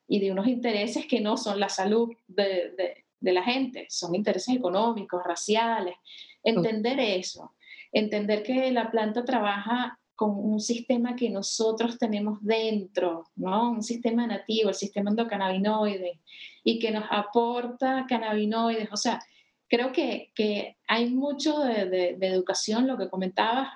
y 0.06 0.20
de 0.20 0.34
unos 0.34 0.48
intereses 0.48 1.06
que 1.06 1.22
no 1.22 1.38
son 1.38 1.62
la 1.62 1.70
salud 1.70 2.12
de, 2.28 2.74
de, 2.78 3.06
de 3.22 3.32
la 3.32 3.44
gente, 3.44 3.86
son 3.90 4.14
intereses 4.16 4.54
económicos, 4.54 5.24
raciales. 5.24 5.96
Entender 6.44 7.00
eso, 7.00 7.54
entender 7.92 8.44
que 8.44 8.72
la 8.72 8.90
planta 8.90 9.24
trabaja 9.24 10.00
con 10.16 10.38
un 10.38 10.60
sistema 10.60 11.16
que 11.16 11.30
nosotros 11.30 11.98
tenemos 11.98 12.38
dentro, 12.44 13.26
¿no? 13.36 13.72
Un 13.72 13.84
sistema 13.84 14.28
nativo, 14.28 14.70
el 14.70 14.76
sistema 14.76 15.10
endocannabinoide, 15.10 16.20
y 16.64 16.78
que 16.78 16.92
nos 16.92 17.06
aporta 17.10 18.06
cannabinoides. 18.08 18.90
O 18.92 18.98
sea, 18.98 19.20
creo 19.68 19.92
que, 19.92 20.32
que 20.36 20.78
hay 20.88 21.10
mucho 21.10 21.60
de, 21.62 21.86
de, 21.86 22.16
de, 22.18 22.28
educación, 22.28 22.86
lo 22.86 22.98
que 22.98 23.10
comentabas, 23.10 23.70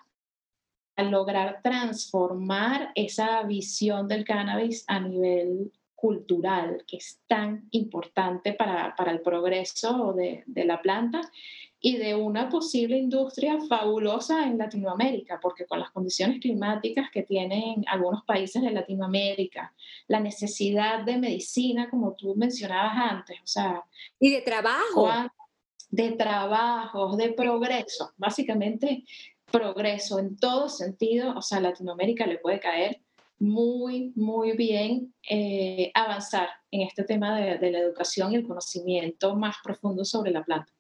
al 0.96 1.12
lograr 1.12 1.62
transformar 1.64 2.92
esa 2.96 3.42
visión 3.44 4.08
del 4.08 4.24
cannabis 4.24 4.86
a 4.88 5.00
nivel 5.00 5.72
cultural, 5.96 6.84
que 6.88 6.98
es 6.98 7.22
tan 7.28 7.68
importante 7.72 8.54
para, 8.54 8.96
para 8.96 9.12
el 9.12 9.22
progreso 9.22 10.14
de, 10.14 10.44
de 10.46 10.66
la 10.66 10.82
planta 10.82 11.22
y 11.80 11.98
de 11.98 12.16
una 12.16 12.50
posible 12.50 12.98
industria 12.98 13.58
fabulosa 13.70 14.48
en 14.48 14.58
Latinoamérica, 14.58 15.40
porque 15.40 15.68
con 15.68 15.80
las 15.80 15.92
condiciones 15.92 16.40
climáticas 16.40 17.10
que 17.12 17.24
tienen 17.24 17.84
algunos 17.88 18.24
países 18.24 18.62
de 18.64 18.72
Latinoamérica, 18.72 19.74
la 20.08 20.20
necesidad 20.20 21.04
de 21.04 21.18
medicina, 21.18 21.90
como 21.90 22.14
tú 22.16 22.36
mencionabas 22.36 22.96
antes, 22.98 23.38
o 23.40 23.48
sea... 23.48 23.84
Y 24.20 24.32
de 24.32 24.42
trabajo. 24.42 25.08
De 25.92 26.12
trabajos, 26.14 27.18
de 27.18 27.34
progreso, 27.34 28.12
básicamente 28.18 29.06
progreso 29.52 30.18
en 30.18 30.38
todo 30.38 30.68
sentido, 30.70 31.36
o 31.38 31.42
sea, 31.42 31.60
Latinoamérica 31.60 32.26
le 32.26 32.40
puede 32.40 32.60
caer 32.60 33.05
muy, 33.40 34.14
muy 34.16 34.56
bien 34.56 35.14
eh, 35.30 35.92
avanzar 35.94 36.50
en 36.72 36.82
este 36.82 37.04
tema 37.04 37.40
de, 37.40 37.58
de 37.58 37.72
la 37.72 37.80
educación 37.80 38.32
y 38.32 38.36
el 38.36 38.48
conocimiento 38.48 39.36
más 39.36 39.56
profundo 39.64 40.06
sobre 40.06 40.32
la 40.32 40.44
planta. 40.44 40.72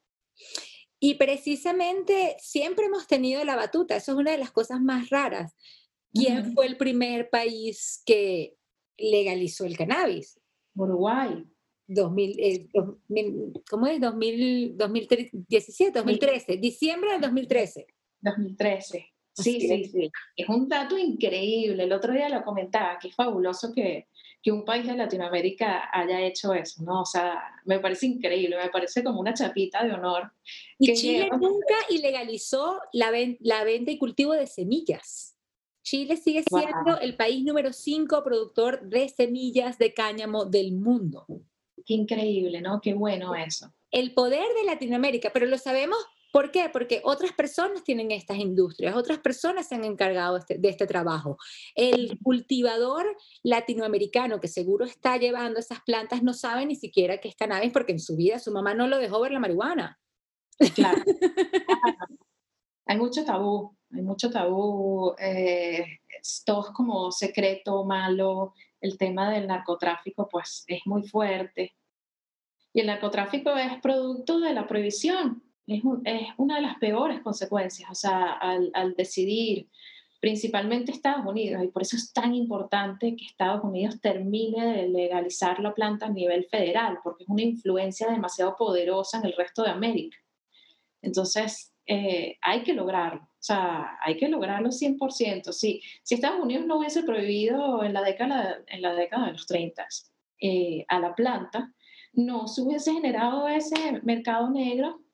Y 1.00 1.16
precisamente 1.16 2.36
siempre 2.40 2.86
hemos 2.86 3.08
tenido 3.08 3.44
la 3.44 3.56
batuta, 3.56 3.96
eso 3.96 4.14
es 4.14 4.18
una 4.18 4.32
de 4.32 4.38
las 4.38 4.52
cosas 4.52 4.82
más 4.82 5.10
raras. 5.10 5.56
¿Quién 6.14 6.40
uh 6.40 6.42
-huh. 6.44 6.54
fue 6.54 6.66
el 6.68 6.78
primer 6.78 7.30
país 7.30 8.02
que 8.06 8.56
legalizó 8.98 9.66
el 9.66 9.78
cannabis? 9.78 10.40
Uruguay. 10.76 11.46
2000, 11.88 12.40
eh, 12.40 12.68
2000, 12.74 13.62
¿Cómo 13.70 13.86
es? 13.86 14.02
2000, 14.02 14.76
2017, 14.78 16.00
2013, 16.00 16.58
diciembre 16.58 17.12
del 17.12 17.22
2013. 17.22 17.86
2013. 18.22 19.15
Sí, 19.36 19.60
sí, 19.60 19.86
sí. 19.86 20.12
Es 20.36 20.48
un 20.48 20.70
dato 20.70 20.98
increíble. 20.98 21.84
El 21.84 21.92
otro 21.92 22.14
día 22.14 22.30
lo 22.30 22.44
comentaba, 22.44 22.98
que 22.98 23.10
es 23.10 23.16
fabuloso 23.16 23.74
que, 23.74 24.08
que 24.42 24.52
un 24.52 24.64
país 24.64 24.88
de 24.88 24.96
Latinoamérica 24.96 25.90
haya 25.92 26.22
hecho 26.22 26.54
eso, 26.54 26.84
¿no? 26.84 27.02
O 27.02 27.06
sea, 27.06 27.42
me 27.66 27.80
parece 27.80 28.06
increíble, 28.06 28.56
me 28.56 28.70
parece 28.70 29.04
como 29.04 29.20
una 29.20 29.34
chapita 29.34 29.84
de 29.84 29.92
honor. 29.92 30.32
Y 30.80 30.94
Chile 30.94 31.24
lleva... 31.24 31.38
nunca 31.38 31.76
ilegalizó 31.90 32.80
la, 32.94 33.12
ven 33.12 33.38
la, 33.42 33.64
venta 33.66 33.92
y 33.92 33.98
cultivo 33.98 34.34
de 34.34 34.48
semillas. 34.48 35.36
Chile 35.84 36.16
sigue 36.16 36.44
siendo 36.48 36.94
wow. 36.94 36.98
el 37.02 37.16
país 37.16 37.44
número 37.44 37.74
5 37.74 38.24
productor 38.24 38.82
de 38.88 39.10
semillas 39.10 39.78
de 39.78 39.94
cáñamo 39.94 40.46
del 40.46 40.72
mundo. 40.72 41.26
Qué 41.86 41.94
increíble, 41.94 42.62
¿no? 42.62 42.80
Qué 42.82 42.94
bueno 42.94 43.36
eso. 43.36 43.74
El 43.92 44.14
poder 44.14 44.48
de 44.60 44.64
Latinoamérica, 44.66 45.32
pero 45.34 45.46
lo 45.46 45.58
sabemos 45.58 45.98
¿Por 46.36 46.52
qué? 46.52 46.68
Porque 46.68 47.00
otras 47.06 47.32
personas 47.32 47.82
tienen 47.86 48.12
estas 48.12 48.36
industrias, 48.36 48.94
otras 48.98 49.20
personas 49.20 49.70
se 49.70 49.76
han 49.76 49.86
encargado 49.86 50.34
de 50.34 50.40
este, 50.40 50.58
de 50.58 50.68
este, 50.68 50.86
trabajo. 50.86 51.38
El 51.76 52.20
cultivador 52.22 53.06
latinoamericano 53.42 54.42
que 54.42 54.50
seguro 54.50 54.84
está 54.84 55.16
llevando 55.16 55.62
esas 55.62 55.80
plantas 55.84 56.24
no 56.24 56.34
sabe 56.34 56.66
ni 56.66 56.76
siquiera 56.76 57.20
que 57.20 57.30
es 57.30 57.38
cannabis 57.38 57.72
porque 57.72 57.94
en 57.94 58.02
su 58.02 58.18
vida 58.18 58.38
su 58.40 58.52
mamá 58.52 58.74
no 58.74 58.86
lo 58.86 58.98
dejó 58.98 59.22
ver 59.22 59.32
la 59.32 59.40
marihuana. 59.40 59.98
Claro. 60.76 61.02
hay 62.86 62.98
mucho 62.98 63.24
tabú, 63.24 63.74
hay 63.94 64.02
mucho 64.02 64.30
tabú, 64.30 65.16
eh, 65.18 65.86
todo 66.46 66.66
es 66.68 66.72
como 66.74 67.14
secreto, 67.14 67.86
malo, 67.86 68.56
el 68.82 68.98
tema 68.98 69.32
del 69.32 69.48
narcotráfico 69.48 70.28
pues 70.28 70.66
es 70.68 70.82
muy 70.84 71.08
fuerte. 71.08 71.78
Y 72.74 72.82
el 72.82 72.88
narcotráfico 72.88 73.56
es 73.56 73.80
producto 73.80 74.42
de 74.42 74.54
la 74.54 74.68
prohibición, 74.68 75.45
es, 75.68 75.84
un, 75.84 76.02
es, 76.06 76.28
una 76.38 76.56
de 76.56 76.62
las 76.62 76.78
peores 76.78 77.22
consecuencias, 77.22 77.90
o 77.90 77.96
sea, 77.96 78.34
al, 78.34 78.72
al, 78.74 78.96
decidir 78.96 79.70
principalmente 80.20 80.92
Estados 80.92 81.26
Unidos, 81.26 81.64
y 81.64 81.68
por 81.68 81.82
eso 81.82 81.96
es 81.96 82.12
tan 82.12 82.34
importante 82.34 83.16
que 83.16 83.26
Estados 83.26 83.64
Unidos 83.64 84.00
termine 84.02 84.66
de 84.76 84.88
legalizar 84.88 85.60
la 85.60 85.74
planta 85.74 86.08
a 86.08 86.10
nivel 86.10 86.46
federal, 86.46 87.00
porque 87.04 87.24
es 87.24 87.30
una 87.30 87.44
influencia 87.44 88.10
demasiado 88.10 88.56
poderosa 88.56 89.20
en 89.20 89.26
el 89.26 89.34
resto 89.34 89.64
de 89.64 89.70
América. 89.70 90.18
Entonces, 91.02 91.72
eh, 91.86 92.38
hay 92.42 92.64
que 92.64 92.74
lograrlo, 92.74 93.22
o 93.22 93.30
sea, 93.40 93.98
hay 94.02 94.18
que 94.18 94.28
lograrlo 94.28 94.70
100%. 94.72 95.52
Si, 95.52 95.82
si 96.02 96.16
Estados 96.16 96.44
Unidos 96.44 96.66
no 96.66 96.80
hubiese 96.80 97.04
prohibido 97.04 97.84
en 97.84 97.94
la 97.94 98.02
década, 98.02 98.64
en 98.68 98.82
la 98.82 98.96
década 98.96 99.28
de 99.28 99.34
los 99.34 99.46
30 99.46 99.86
eh, 100.42 100.86
a 100.88 101.00
la 101.00 101.14
planta, 101.14 101.72
no 102.14 102.48
se 102.48 102.64
hubiese 102.64 102.94
generado 102.94 103.48
ese 103.48 104.02
mercado 104.04 104.50
negro 104.50 105.05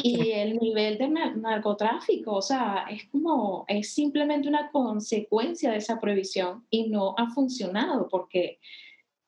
y 0.00 0.30
el 0.30 0.58
nivel 0.58 0.96
de 0.96 1.08
narcotráfico, 1.08 2.34
o 2.34 2.42
sea, 2.42 2.86
es 2.88 3.06
como, 3.06 3.64
es 3.66 3.92
simplemente 3.92 4.48
una 4.48 4.70
consecuencia 4.70 5.72
de 5.72 5.78
esa 5.78 5.98
prohibición 5.98 6.64
y 6.70 6.88
no 6.88 7.16
ha 7.18 7.30
funcionado 7.30 8.06
porque, 8.08 8.60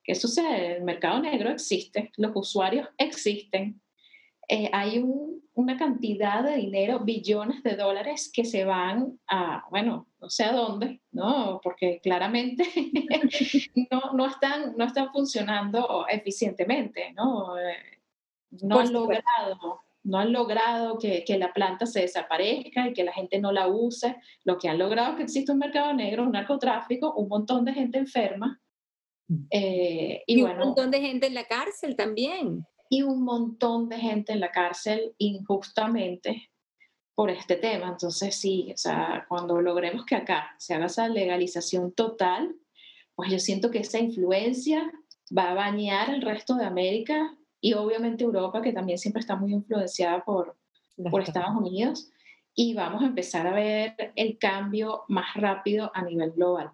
¿qué 0.04 0.14
sucede? 0.14 0.76
El 0.76 0.84
mercado 0.84 1.20
negro 1.20 1.50
existe, 1.50 2.12
los 2.16 2.30
usuarios 2.36 2.88
existen, 2.98 3.80
eh, 4.46 4.70
hay 4.72 4.98
un, 4.98 5.42
una 5.54 5.76
cantidad 5.76 6.44
de 6.44 6.56
dinero, 6.56 7.00
billones 7.00 7.64
de 7.64 7.74
dólares 7.74 8.30
que 8.32 8.44
se 8.44 8.64
van 8.64 9.18
a, 9.26 9.64
bueno, 9.70 10.06
no 10.20 10.30
sé 10.30 10.44
a 10.44 10.52
dónde, 10.52 11.00
¿no? 11.10 11.60
Porque 11.64 11.98
claramente 12.00 12.64
no, 13.90 14.12
no, 14.12 14.26
están, 14.26 14.76
no 14.76 14.84
están 14.84 15.10
funcionando 15.10 16.06
eficientemente, 16.08 17.12
¿no? 17.12 17.58
Eh, 17.58 18.00
no 18.62 18.78
han 18.78 18.92
logrado 18.92 19.82
no 20.02 20.18
han 20.18 20.32
logrado 20.32 20.98
que, 20.98 21.24
que, 21.24 21.38
la 21.38 21.52
planta 21.52 21.86
se 21.86 22.00
desaparezca 22.00 22.88
y 22.88 22.92
que 22.92 23.04
la 23.04 23.12
gente 23.12 23.38
no 23.38 23.52
la 23.52 23.68
use. 23.68 24.16
Lo 24.44 24.58
que 24.58 24.68
han 24.68 24.78
logrado 24.78 25.10
es 25.10 25.16
que 25.16 25.22
existe 25.24 25.52
un 25.52 25.58
mercado 25.58 25.92
negro, 25.92 26.24
un 26.24 26.32
narcotráfico, 26.32 27.14
un 27.14 27.28
montón 27.28 27.64
de 27.64 27.74
gente 27.74 27.98
enferma. 27.98 28.60
Eh, 29.50 30.22
y, 30.26 30.38
y 30.38 30.42
bueno, 30.42 30.60
un 30.60 30.68
montón 30.68 30.90
de 30.90 31.00
gente 31.00 31.26
en 31.26 31.34
la 31.34 31.44
cárcel 31.44 31.96
también. 31.96 32.64
Y 32.88 33.02
un 33.02 33.22
montón 33.22 33.88
de 33.88 33.98
gente 33.98 34.32
en 34.32 34.40
la 34.40 34.50
cárcel 34.50 35.14
injustamente 35.18 36.50
por 37.14 37.30
este 37.30 37.56
tema. 37.56 37.88
Entonces 37.88 38.34
sí, 38.34 38.70
o 38.72 38.76
sea, 38.76 39.26
cuando 39.28 39.60
logremos 39.60 40.06
que 40.06 40.16
acá 40.16 40.54
se 40.58 40.74
haga 40.74 40.86
esa 40.86 41.06
legalización 41.08 41.92
total, 41.92 42.56
pues 43.14 43.30
yo 43.30 43.38
siento 43.38 43.70
que 43.70 43.80
esa 43.80 43.98
influencia 43.98 44.90
va 45.36 45.50
a 45.50 45.54
bañar 45.54 46.08
el 46.08 46.22
resto 46.22 46.54
de 46.54 46.64
América 46.64 47.36
y 47.60 47.74
obviamente 47.74 48.24
Europa, 48.24 48.62
que 48.62 48.72
también 48.72 48.98
siempre 48.98 49.20
está 49.20 49.36
muy 49.36 49.52
influenciada 49.52 50.24
por, 50.24 50.56
por 51.10 51.22
Estados 51.22 51.56
Unidos, 51.56 52.10
y 52.54 52.74
vamos 52.74 53.02
a 53.02 53.06
empezar 53.06 53.46
a 53.46 53.54
ver 53.54 54.12
el 54.16 54.38
cambio 54.38 55.02
más 55.08 55.34
rápido 55.34 55.90
a 55.94 56.02
nivel 56.02 56.32
global. 56.32 56.72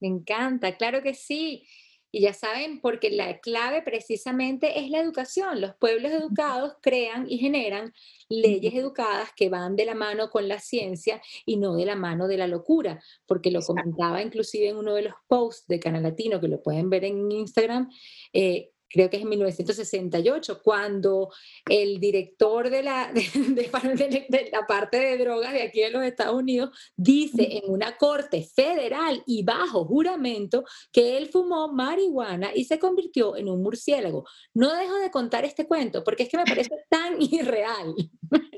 Me 0.00 0.08
encanta, 0.08 0.76
claro 0.76 1.02
que 1.02 1.14
sí. 1.14 1.66
Y 2.10 2.20
ya 2.20 2.32
saben, 2.32 2.80
porque 2.80 3.10
la 3.10 3.40
clave 3.40 3.82
precisamente 3.82 4.78
es 4.78 4.88
la 4.88 5.00
educación. 5.00 5.60
Los 5.60 5.74
pueblos 5.74 6.12
educados 6.12 6.74
crean 6.80 7.26
y 7.28 7.38
generan 7.38 7.92
leyes 8.28 8.74
educadas 8.74 9.30
que 9.34 9.48
van 9.48 9.74
de 9.74 9.84
la 9.84 9.96
mano 9.96 10.30
con 10.30 10.46
la 10.46 10.60
ciencia 10.60 11.20
y 11.44 11.56
no 11.56 11.74
de 11.74 11.86
la 11.86 11.96
mano 11.96 12.28
de 12.28 12.36
la 12.36 12.46
locura, 12.46 13.02
porque 13.26 13.50
lo 13.50 13.62
comentaba 13.62 14.22
inclusive 14.22 14.68
en 14.68 14.76
uno 14.76 14.94
de 14.94 15.02
los 15.02 15.14
posts 15.26 15.66
de 15.66 15.80
Canal 15.80 16.04
Latino, 16.04 16.40
que 16.40 16.46
lo 16.46 16.62
pueden 16.62 16.88
ver 16.88 17.04
en 17.04 17.32
Instagram, 17.32 17.90
eh, 18.32 18.70
creo 18.88 19.10
que 19.10 19.16
es 19.16 19.22
en 19.22 19.28
1968, 19.28 20.60
cuando 20.62 21.32
el 21.68 22.00
director 22.00 22.70
de 22.70 22.82
la, 22.82 23.12
de, 23.14 23.22
de, 23.22 24.26
de, 24.28 24.50
la 24.52 24.66
parte 24.66 24.98
de 24.98 25.18
drogas 25.18 25.52
de 25.52 25.62
aquí 25.62 25.80
de 25.80 25.90
los 25.90 26.02
Estados 26.04 26.34
Unidos 26.34 26.70
dice 26.96 27.58
en 27.58 27.70
una 27.70 27.96
corte 27.96 28.42
federal 28.42 29.22
y 29.26 29.42
bajo 29.42 29.84
juramento 29.84 30.64
que 30.92 31.16
él 31.16 31.28
fumó 31.28 31.72
marihuana 31.72 32.50
y 32.54 32.64
se 32.64 32.78
convirtió 32.78 33.36
en 33.36 33.48
un 33.48 33.62
murciélago. 33.62 34.24
No 34.54 34.74
dejo 34.74 34.96
de 34.96 35.10
contar 35.10 35.44
este 35.44 35.66
cuento 35.66 36.04
porque 36.04 36.24
es 36.24 36.28
que 36.28 36.36
me 36.36 36.44
parece 36.44 36.70
tan 36.88 37.20
irreal. 37.20 37.94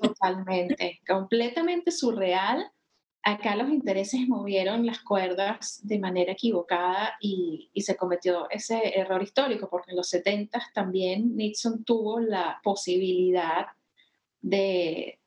Totalmente, 0.00 1.00
completamente 1.06 1.90
surreal. 1.90 2.70
Acá 3.28 3.56
los 3.56 3.70
intereses 3.70 4.20
movieron 4.28 4.86
las 4.86 5.00
cuerdas 5.00 5.80
de 5.82 5.98
manera 5.98 6.30
equivocada 6.30 7.16
y, 7.20 7.70
se 7.74 7.96
cometió 7.96 8.48
ese 8.50 8.96
error 8.96 9.20
histórico, 9.20 9.68
porque 9.68 9.90
en 9.90 9.96
los 9.96 10.08
70 10.10 10.62
también 10.72 11.36
Nixon 11.36 11.82
tuvo 11.82 12.20
la 12.20 12.60
posibilidad 12.62 13.66
de 14.40 15.18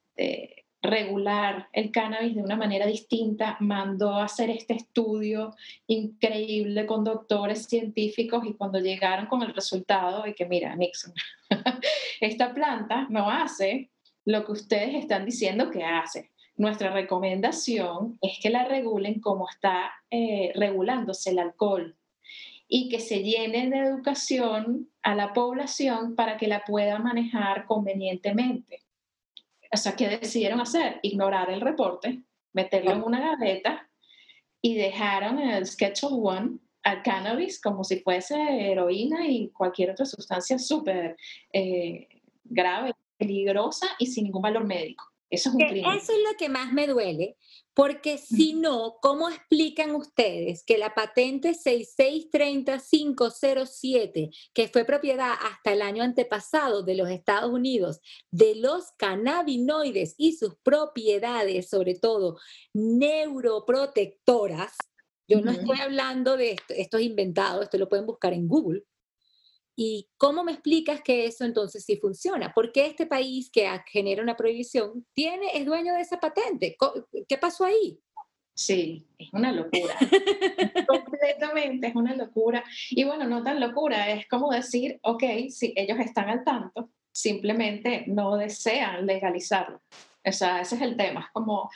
regular 0.81 1.67
el 1.73 1.91
cannabis 1.91 2.35
de 2.35 2.41
una 2.41 2.55
manera 2.55 2.85
distinta, 2.85 3.57
mandó 3.59 4.13
a 4.13 4.25
hacer 4.25 4.49
este 4.49 4.75
estudio 4.75 5.55
increíble 5.87 6.85
con 6.85 7.03
doctores 7.03 7.65
científicos 7.65 8.45
y 8.45 8.53
cuando 8.53 8.79
llegaron 8.79 9.25
con 9.25 9.43
el 9.43 9.53
resultado 9.53 10.23
de 10.23 10.33
que, 10.33 10.45
mira, 10.45 10.75
Nixon, 10.75 11.13
esta 12.21 12.53
planta 12.53 13.07
no 13.09 13.29
hace 13.29 13.89
lo 14.23 14.45
que 14.45 14.53
ustedes 14.53 14.95
están 14.95 15.25
diciendo 15.25 15.69
que 15.69 15.83
hace. 15.83 16.31
Nuestra 16.59 16.91
recomendación 16.91 18.19
es 18.21 18.37
que 18.41 18.49
la 18.49 18.65
regulen 18.65 19.21
como 19.21 19.47
está 19.49 19.93
eh, 20.11 20.51
regulándose 20.55 21.29
el 21.29 21.39
alcohol 21.39 21.95
y 22.67 22.89
que 22.89 22.99
se 22.99 23.23
llene 23.23 23.69
de 23.69 23.77
educación 23.77 24.89
a 25.01 25.15
la 25.15 25.31
población 25.31 26.15
para 26.15 26.35
que 26.35 26.47
la 26.47 26.65
pueda 26.65 26.99
manejar 26.99 27.65
convenientemente. 27.65 28.83
O 29.71 29.77
sea, 29.77 29.95
¿qué 29.95 30.09
decidieron 30.09 30.59
hacer? 30.59 30.99
Ignorar 31.01 31.49
el 31.49 31.61
reporte, 31.61 32.23
meterlo 32.51 32.91
en 32.91 33.03
una 33.03 33.21
gaveta 33.21 33.89
y 34.61 34.75
dejaron 34.75 35.39
el 35.39 35.65
Schedule 35.65 36.21
One 36.21 36.57
al 36.83 37.03
cannabis 37.03 37.61
como 37.61 37.85
si 37.85 38.01
fuese 38.01 38.35
heroína 38.35 39.25
y 39.29 39.47
cualquier 39.51 39.91
otra 39.91 40.05
sustancia 40.05 40.59
súper 40.59 41.15
eh, 41.53 42.09
grave, 42.43 42.95
peligrosa 43.15 43.87
y 43.97 44.07
sin 44.07 44.25
ningún 44.25 44.41
valor 44.41 44.65
médico. 44.65 45.08
Eso 45.29 45.49
es 45.49 45.55
un. 45.55 45.61
Eso 45.61 46.11
es 46.11 46.19
lo 46.29 46.35
que 46.37 46.49
más 46.49 46.73
me 46.73 46.87
duele, 46.87 47.37
porque 47.73 48.17
si 48.17 48.51
no, 48.53 48.97
¿cómo 49.01 49.29
explican 49.29 49.95
ustedes 49.95 50.63
que 50.63 50.77
la 50.77 50.93
patente 50.95 51.51
6630507, 51.51 54.35
que 54.53 54.67
fue 54.67 54.83
propiedad 54.85 55.33
hasta 55.39 55.73
el 55.73 55.81
año 55.81 56.03
antepasado 56.03 56.83
de 56.83 56.95
los 56.95 57.09
Estados 57.09 57.51
Unidos, 57.51 57.99
de 58.31 58.55
los 58.55 58.91
cannabinoides 58.97 60.15
y 60.17 60.35
sus 60.35 60.55
propiedades, 60.63 61.69
sobre 61.69 61.95
todo 61.95 62.37
neuroprotectoras, 62.73 64.75
yo 65.27 65.41
no 65.41 65.51
estoy 65.51 65.79
hablando 65.79 66.37
de 66.37 66.53
esto, 66.53 66.73
esto 66.75 66.97
es 66.97 67.03
inventado, 67.03 67.61
esto 67.61 67.77
lo 67.77 67.87
pueden 67.87 68.07
buscar 68.07 68.33
en 68.33 68.47
Google, 68.47 68.83
¿Y 69.81 70.09
cómo 70.17 70.43
me 70.43 70.51
explicas 70.51 71.01
que 71.01 71.25
eso 71.25 71.45
entonces 71.45 71.85
sí 71.85 71.95
funciona? 71.95 72.53
¿Por 72.53 72.73
qué 72.73 72.85
este 72.85 73.05
país 73.05 73.49
que 73.49 73.65
genera 73.85 74.21
una 74.21 74.35
prohibición 74.35 75.07
tiene, 75.13 75.57
es 75.57 75.65
dueño 75.65 75.93
de 75.93 76.01
esa 76.01 76.19
patente? 76.19 76.75
¿Qué 77.29 77.37
pasó 77.37 77.63
ahí? 77.63 77.97
Sí, 78.53 79.07
es 79.17 79.31
una 79.31 79.53
locura. 79.53 79.95
Completamente, 80.85 81.87
es 81.87 81.95
una 81.95 82.13
locura. 82.13 82.61
Y 82.89 83.05
bueno, 83.05 83.25
no 83.25 83.41
tan 83.41 83.61
locura, 83.61 84.09
es 84.09 84.27
como 84.27 84.51
decir, 84.51 84.99
ok, 85.01 85.23
si 85.47 85.71
ellos 85.77 85.97
están 85.99 86.27
al 86.27 86.43
tanto, 86.43 86.89
simplemente 87.09 88.03
no 88.07 88.35
desean 88.35 89.05
legalizarlo. 89.05 89.81
O 90.25 90.31
sea, 90.33 90.59
ese 90.59 90.75
es 90.75 90.81
el 90.81 90.97
tema. 90.97 91.21
Es 91.21 91.31
como, 91.31 91.69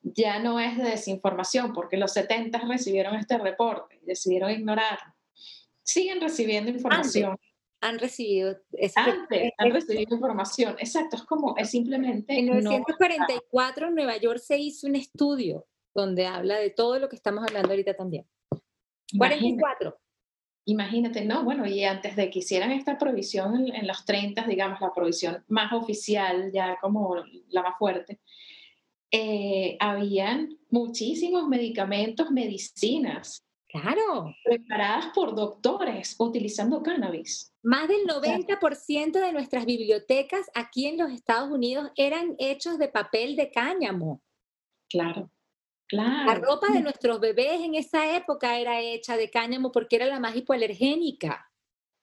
ya 0.00 0.38
no 0.38 0.60
es 0.60 0.76
de 0.76 0.90
desinformación, 0.90 1.72
porque 1.72 1.96
los 1.96 2.12
70 2.12 2.56
recibieron 2.68 3.16
este 3.16 3.36
reporte 3.36 3.98
y 4.00 4.06
decidieron 4.06 4.52
ignorarlo. 4.52 5.12
Siguen 5.82 6.20
recibiendo 6.20 6.70
información 6.70 7.36
han 7.80 7.98
recibido 7.98 8.56
Antes, 8.96 9.52
han 9.56 9.70
recibido 9.70 10.14
información. 10.14 10.76
Exacto, 10.78 11.16
es 11.16 11.22
como, 11.22 11.56
es 11.56 11.70
simplemente... 11.70 12.38
En 12.38 12.46
1944 12.46 13.88
en 13.88 13.94
Nueva 13.94 14.16
York 14.16 14.38
se 14.38 14.58
hizo 14.58 14.86
un 14.86 14.96
estudio 14.96 15.66
donde 15.94 16.26
habla 16.26 16.58
de 16.58 16.70
todo 16.70 16.98
lo 16.98 17.08
que 17.08 17.16
estamos 17.16 17.44
hablando 17.44 17.70
ahorita 17.70 17.94
también. 17.94 18.26
44. 19.16 19.98
Imagínate, 20.66 21.24
no, 21.24 21.44
bueno, 21.44 21.66
y 21.66 21.82
antes 21.84 22.14
de 22.14 22.28
que 22.28 22.40
hicieran 22.40 22.70
esta 22.72 22.98
provisión 22.98 23.66
en, 23.74 23.86
los 23.86 24.04
30, 24.04 24.46
digamos, 24.46 24.80
la 24.80 24.92
provisión 24.92 25.42
más 25.48 25.72
oficial, 25.72 26.52
ya 26.52 26.76
como 26.80 27.16
la 27.48 27.62
más 27.62 27.78
fuerte, 27.78 28.20
eh, 29.10 29.78
habían 29.80 30.58
muchísimos 30.68 31.48
medicamentos, 31.48 32.30
medicinas 32.30 33.47
Claro. 33.68 34.34
Preparadas 34.44 35.06
por 35.14 35.34
doctores 35.34 36.16
utilizando 36.18 36.82
cannabis. 36.82 37.52
Más 37.62 37.86
del 37.86 38.06
90% 38.06 39.12
de 39.12 39.32
nuestras 39.32 39.66
bibliotecas 39.66 40.46
aquí 40.54 40.86
en 40.86 40.96
los 40.96 41.12
Estados 41.12 41.50
Unidos 41.50 41.90
eran 41.96 42.34
hechos 42.38 42.78
de 42.78 42.88
papel 42.88 43.36
de 43.36 43.50
cáñamo. 43.50 44.22
Claro, 44.88 45.30
claro. 45.86 46.26
La 46.26 46.34
ropa 46.36 46.72
de 46.72 46.80
nuestros 46.80 47.20
bebés 47.20 47.60
en 47.60 47.74
esa 47.74 48.16
época 48.16 48.58
era 48.58 48.80
hecha 48.80 49.18
de 49.18 49.28
cáñamo 49.28 49.70
porque 49.70 49.96
era 49.96 50.06
la 50.06 50.18
más 50.18 50.34
hipoalergénica. 50.34 51.52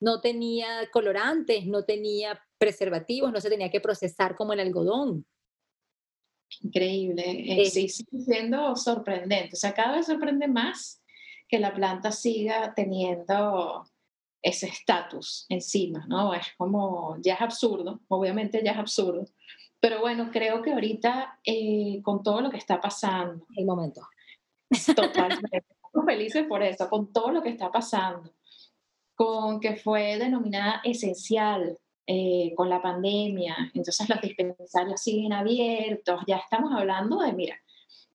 No 0.00 0.20
tenía 0.20 0.88
colorantes, 0.92 1.66
no 1.66 1.84
tenía 1.84 2.40
preservativos, 2.58 3.32
no 3.32 3.40
se 3.40 3.50
tenía 3.50 3.70
que 3.70 3.80
procesar 3.80 4.36
como 4.36 4.52
el 4.52 4.60
algodón. 4.60 5.26
Increíble. 6.62 7.24
Eh, 7.60 7.68
sí, 7.70 7.88
sigue 7.88 8.20
siendo 8.20 8.76
sorprendente. 8.76 9.50
O 9.54 9.56
sea, 9.56 9.74
cada 9.74 9.96
vez 9.96 10.06
sorprende 10.06 10.46
más 10.46 11.02
que 11.48 11.58
la 11.58 11.74
planta 11.74 12.12
siga 12.12 12.74
teniendo 12.74 13.84
ese 14.42 14.66
estatus 14.66 15.46
encima, 15.48 16.06
¿no? 16.08 16.34
Es 16.34 16.46
como, 16.56 17.16
ya 17.20 17.34
es 17.34 17.40
absurdo, 17.40 18.00
obviamente 18.08 18.62
ya 18.64 18.72
es 18.72 18.78
absurdo, 18.78 19.24
pero 19.80 20.00
bueno, 20.00 20.30
creo 20.32 20.62
que 20.62 20.72
ahorita 20.72 21.38
eh, 21.44 22.00
con 22.02 22.22
todo 22.22 22.40
lo 22.40 22.50
que 22.50 22.56
está 22.56 22.80
pasando. 22.80 23.46
El 23.56 23.66
momento. 23.66 24.02
Totalmente. 24.96 25.64
Estamos 25.86 26.06
felices 26.06 26.46
por 26.46 26.62
eso, 26.62 26.88
con 26.88 27.12
todo 27.12 27.30
lo 27.30 27.42
que 27.42 27.50
está 27.50 27.70
pasando, 27.70 28.32
con 29.14 29.60
que 29.60 29.76
fue 29.76 30.18
denominada 30.18 30.80
esencial 30.84 31.78
eh, 32.06 32.52
con 32.54 32.68
la 32.68 32.80
pandemia, 32.80 33.56
entonces 33.74 34.08
los 34.08 34.20
dispensarios 34.20 35.00
siguen 35.00 35.32
abiertos, 35.32 36.20
ya 36.26 36.36
estamos 36.36 36.72
hablando 36.72 37.18
de, 37.18 37.32
mira, 37.32 37.56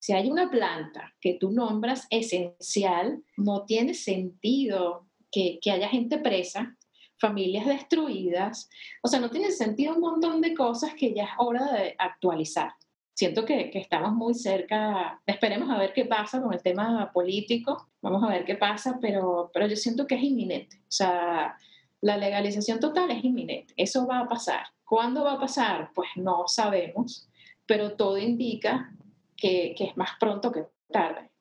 si 0.01 0.13
hay 0.13 0.31
una 0.31 0.49
planta 0.49 1.13
que 1.21 1.35
tú 1.35 1.51
nombras 1.51 2.07
esencial, 2.09 3.23
no 3.37 3.65
tiene 3.65 3.93
sentido 3.93 5.05
que, 5.31 5.59
haya 5.71 5.87
gente 5.89 6.17
presa, 6.17 6.75
familias 7.19 7.67
destruidas. 7.67 8.67
O 9.03 9.07
sea, 9.07 9.19
no 9.19 9.29
tiene 9.29 9.51
sentido 9.51 9.93
un 9.93 10.01
montón 10.01 10.41
de 10.41 10.55
cosas 10.55 10.95
que 10.95 11.13
ya 11.13 11.25
es 11.25 11.29
hora 11.37 11.71
de 11.71 11.95
actualizar. 11.99 12.71
Siento 13.13 13.45
que, 13.45 13.69
estamos 13.75 14.13
muy 14.13 14.33
cerca, 14.33 15.21
esperemos 15.27 15.69
a 15.69 15.77
ver 15.77 15.93
qué 15.93 16.05
pasa 16.05 16.41
con 16.41 16.51
el 16.51 16.63
tema 16.63 17.11
político, 17.13 17.87
vamos 18.01 18.23
a 18.23 18.29
ver 18.29 18.43
qué 18.43 18.55
pasa, 18.55 18.97
pero, 18.99 19.51
pero 19.53 19.67
yo 19.67 19.75
siento 19.75 20.07
que 20.07 20.15
es 20.15 20.23
inminente. 20.23 20.77
O 20.77 20.91
sea, 20.91 21.55
la 22.01 22.17
legalización 22.17 22.79
total 22.79 23.11
es 23.11 23.23
inminente, 23.23 23.75
eso 23.77 24.07
va 24.07 24.21
a 24.21 24.27
pasar. 24.27 24.65
¿Cuándo 24.83 25.23
va 25.23 25.33
a 25.33 25.39
pasar? 25.39 25.91
Pues 25.93 26.09
no 26.15 26.47
sabemos, 26.47 27.29
pero 27.67 27.95
todo 27.95 28.17
indica 28.17 28.91
que, 29.41 29.75
es 29.77 29.97
más 29.97 30.11
pronto 30.19 30.51
que 30.51 30.65
tarde. 30.91 31.31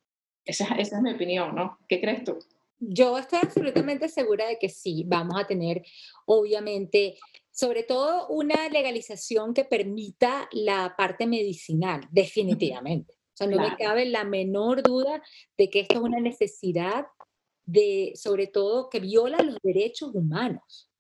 Esa, 0.45 0.75
esa 0.77 0.97
es 0.97 1.03
mi 1.03 1.13
opinión, 1.13 1.55
¿no? 1.55 1.79
¿Qué 1.89 2.01
crees 2.01 2.25
tú? 2.25 2.39
Yo 2.79 3.19
estoy 3.19 3.41
absolutamente 3.43 4.09
segura 4.09 4.47
de 4.47 4.59
que 4.59 4.71
sí, 4.71 5.05
vamos 5.07 5.39
a 5.39 5.47
tener, 5.47 5.83
obviamente, 6.25 7.19
sobre 7.51 7.83
todo 7.83 8.29
una 8.29 8.71
legalización 8.71 9.53
que 9.53 9.67
permita 9.67 10.49
la 10.53 10.95
parte 10.97 11.27
medicinal, 11.27 12.01
definitivamente. 12.11 13.13
O 13.13 13.37
sea, 13.37 13.47
no 13.47 13.59
me 13.59 13.77
cabe 13.77 14.07
la 14.07 14.25
menor 14.25 14.83
duda 14.83 15.23
de 15.59 15.69
que 15.69 15.81
esto 15.81 15.97
es 15.97 16.01
una 16.01 16.21
necesidad 16.21 17.07
de, 17.67 18.13
sobre 18.15 18.47
todo, 18.47 18.89
que 18.89 19.01
viola 19.01 19.39
los 19.43 19.59
derechos 19.63 20.15
humanos. 20.15 20.91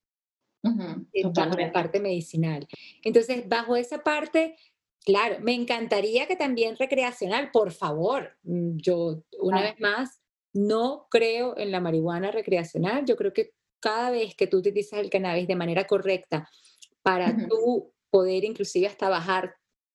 en 0.63 1.33
la 1.35 1.73
parte 1.73 1.99
medicinal. 1.99 2.69
Entonces, 3.03 3.49
bajo 3.49 3.77
esa 3.77 4.03
parte, 4.03 4.57
Claro, 5.05 5.37
me 5.41 5.55
encantaría 5.55 6.27
que 6.27 6.37
también 6.37 6.77
recreacional, 6.77 7.51
por 7.51 7.73
favor. 7.73 8.37
Mm, 8.43 8.77
yo, 8.77 9.23
una 9.41 9.63
vez 9.63 9.81
más, 9.81 10.21
no 10.53 11.07
creo 11.11 11.57
en 11.57 11.71
la 11.71 11.81
marihuana 11.81 12.31
recreacional. 12.31 13.05
Yo 13.07 13.17
creo 13.17 13.33
que 13.33 13.53
cada 13.81 14.11
vez 14.11 14.35
que 14.35 14.47
tú 14.47 14.59
utilizas 14.59 15.01
el 15.01 15.11
cannabis 15.11 15.49
de 15.49 15.57
manera 15.57 15.87
correcta 15.87 16.49
para 17.03 17.35
tú 17.49 17.95
poder 18.11 18.45
inclusive 18.45 18.87
hasta 18.87 19.09
bajar 19.09 19.55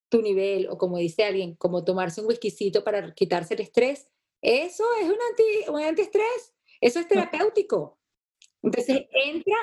tu 0.10 0.22
nivel 0.22 0.68
o 0.70 0.78
como 0.78 0.98
dice 0.98 1.24
alguien, 1.24 1.56
como 1.56 1.84
tomarse 1.84 2.22
un 2.22 2.28
whiskycito 2.28 2.84
para 2.84 3.14
quitarse 3.14 3.54
el 3.54 3.62
estrés, 3.62 4.08
eso 4.42 4.86
es 5.00 5.06
un, 5.06 5.18
anti, 5.30 5.70
un 5.70 5.82
antiestrés, 5.82 6.54
eso 6.82 7.00
es 7.00 7.08
terapéutico. 7.08 8.00
Entonces 8.64 9.06
entra 9.12 9.56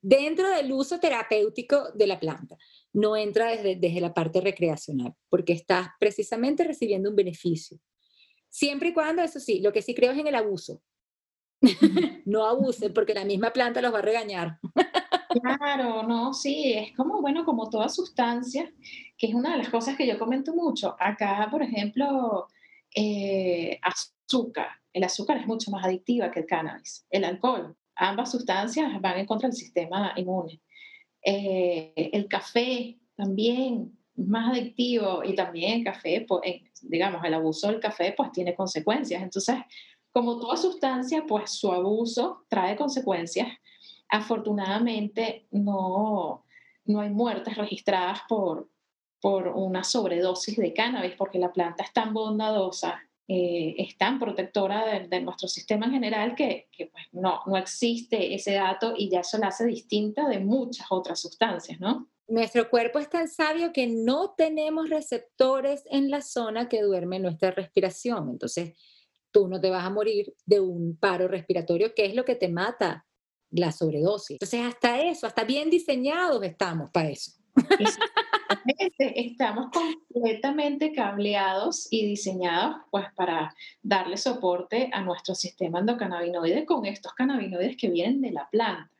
dentro 0.00 0.48
del 0.48 0.72
uso 0.72 0.98
terapéutico 0.98 1.90
de 1.92 2.06
la 2.06 2.18
planta 2.18 2.56
no 2.92 3.16
entra 3.16 3.50
desde, 3.50 3.76
desde 3.76 4.00
la 4.00 4.14
parte 4.14 4.40
recreacional, 4.40 5.14
porque 5.28 5.52
estás 5.52 5.88
precisamente 5.98 6.64
recibiendo 6.64 7.10
un 7.10 7.16
beneficio. 7.16 7.78
Siempre 8.48 8.88
y 8.88 8.92
cuando, 8.92 9.22
eso 9.22 9.38
sí, 9.38 9.60
lo 9.60 9.72
que 9.72 9.82
sí 9.82 9.94
creo 9.94 10.12
es 10.12 10.18
en 10.18 10.26
el 10.26 10.34
abuso. 10.34 10.82
no 12.24 12.46
abusen, 12.46 12.92
porque 12.92 13.14
la 13.14 13.24
misma 13.24 13.52
planta 13.52 13.82
los 13.82 13.92
va 13.92 13.98
a 13.98 14.02
regañar. 14.02 14.58
Claro, 15.42 16.02
no, 16.02 16.34
sí, 16.34 16.72
es 16.72 16.96
como, 16.96 17.20
bueno, 17.20 17.44
como 17.44 17.70
toda 17.70 17.88
sustancia, 17.88 18.72
que 19.16 19.28
es 19.28 19.34
una 19.34 19.52
de 19.52 19.58
las 19.58 19.68
cosas 19.68 19.96
que 19.96 20.06
yo 20.06 20.18
comento 20.18 20.54
mucho. 20.54 20.96
Acá, 20.98 21.46
por 21.50 21.62
ejemplo, 21.62 22.48
eh, 22.94 23.78
azúcar. 23.82 24.68
El 24.92 25.04
azúcar 25.04 25.36
es 25.36 25.46
mucho 25.46 25.70
más 25.70 25.84
adictiva 25.84 26.32
que 26.32 26.40
el 26.40 26.46
cannabis. 26.46 27.06
El 27.10 27.24
alcohol, 27.24 27.76
ambas 27.94 28.32
sustancias 28.32 29.00
van 29.00 29.18
en 29.18 29.26
contra 29.26 29.48
del 29.48 29.56
sistema 29.56 30.12
inmune. 30.16 30.60
Eh, 31.22 32.10
el 32.12 32.28
café 32.28 32.98
también 33.16 33.98
más 34.16 34.52
adictivo 34.52 35.22
y 35.24 35.34
también 35.34 35.78
el 35.78 35.84
café, 35.84 36.26
digamos, 36.82 37.24
el 37.24 37.34
abuso 37.34 37.68
del 37.68 37.80
café 37.80 38.14
pues 38.16 38.32
tiene 38.32 38.54
consecuencias. 38.54 39.22
Entonces, 39.22 39.56
como 40.12 40.38
toda 40.38 40.56
sustancia, 40.56 41.24
pues 41.26 41.50
su 41.50 41.70
abuso 41.72 42.44
trae 42.48 42.76
consecuencias 42.76 43.48
afortunadamente 44.10 45.46
no, 45.50 46.44
no 46.84 47.00
hay 47.00 47.10
muertes 47.10 47.56
registradas 47.56 48.20
por, 48.28 48.68
por 49.20 49.48
una 49.48 49.84
sobredosis 49.84 50.56
de 50.56 50.74
cannabis, 50.74 51.14
porque 51.16 51.38
la 51.38 51.52
planta 51.52 51.84
es 51.84 51.92
tan 51.92 52.12
bondadosa, 52.12 53.00
eh, 53.32 53.76
es 53.78 53.96
tan 53.96 54.18
protectora 54.18 55.06
de, 55.06 55.20
nuestro 55.20 55.46
sistema 55.46 55.86
en 55.86 55.92
general 55.92 56.34
que, 56.34 56.68
pues 56.76 57.04
no, 57.12 57.42
no 57.46 57.56
existe 57.56 58.34
ese 58.34 58.54
dato 58.54 58.94
y 58.96 59.08
ya 59.08 59.20
eso 59.20 59.38
la 59.38 59.46
hace 59.46 59.66
distinta 59.66 60.28
de 60.28 60.40
muchas 60.40 60.88
otras 60.90 61.20
sustancias, 61.20 61.78
¿no? 61.78 62.10
Nuestro 62.26 62.68
cuerpo 62.68 62.98
es 62.98 63.08
tan 63.08 63.28
sabio 63.28 63.72
que 63.72 63.86
no 63.86 64.34
tenemos 64.36 64.90
receptores 64.90 65.84
en 65.92 66.10
la 66.10 66.22
zona 66.22 66.68
que 66.68 66.82
duerme 66.82 67.20
nuestra 67.20 67.52
respiración. 67.52 68.30
Entonces, 68.30 68.76
tú 69.30 69.46
no 69.46 69.60
te 69.60 69.70
vas 69.70 69.84
a 69.84 69.90
morir 69.90 70.34
de 70.44 70.58
un 70.58 70.96
paro 70.96 71.28
respiratorio, 71.28 71.94
que 71.94 72.06
es 72.06 72.16
lo 72.16 72.24
que 72.24 72.34
te 72.34 72.48
mata 72.48 73.06
la 73.50 73.70
sobredosis. 73.70 74.38
Entonces, 74.40 74.62
hasta 74.62 75.00
eso, 75.02 75.28
hasta 75.28 75.44
bien 75.44 75.70
diseñados 75.70 76.42
estamos 76.42 76.90
para 76.90 77.10
eso. 77.10 77.30
Estamos 78.98 79.70
completamente 79.70 80.92
cableados 80.92 81.88
y 81.90 82.06
diseñados 82.06 82.76
pues 82.90 83.06
para 83.14 83.54
darle 83.82 84.16
soporte 84.16 84.90
a 84.92 85.00
nuestro 85.02 85.34
sistema 85.34 85.80
endocannabinoide 85.80 86.64
con 86.64 86.84
estos 86.86 87.14
cannabinoides 87.14 87.76
que 87.76 87.90
vienen 87.90 88.20
de 88.20 88.32
la 88.32 88.48
planta. 88.48 88.90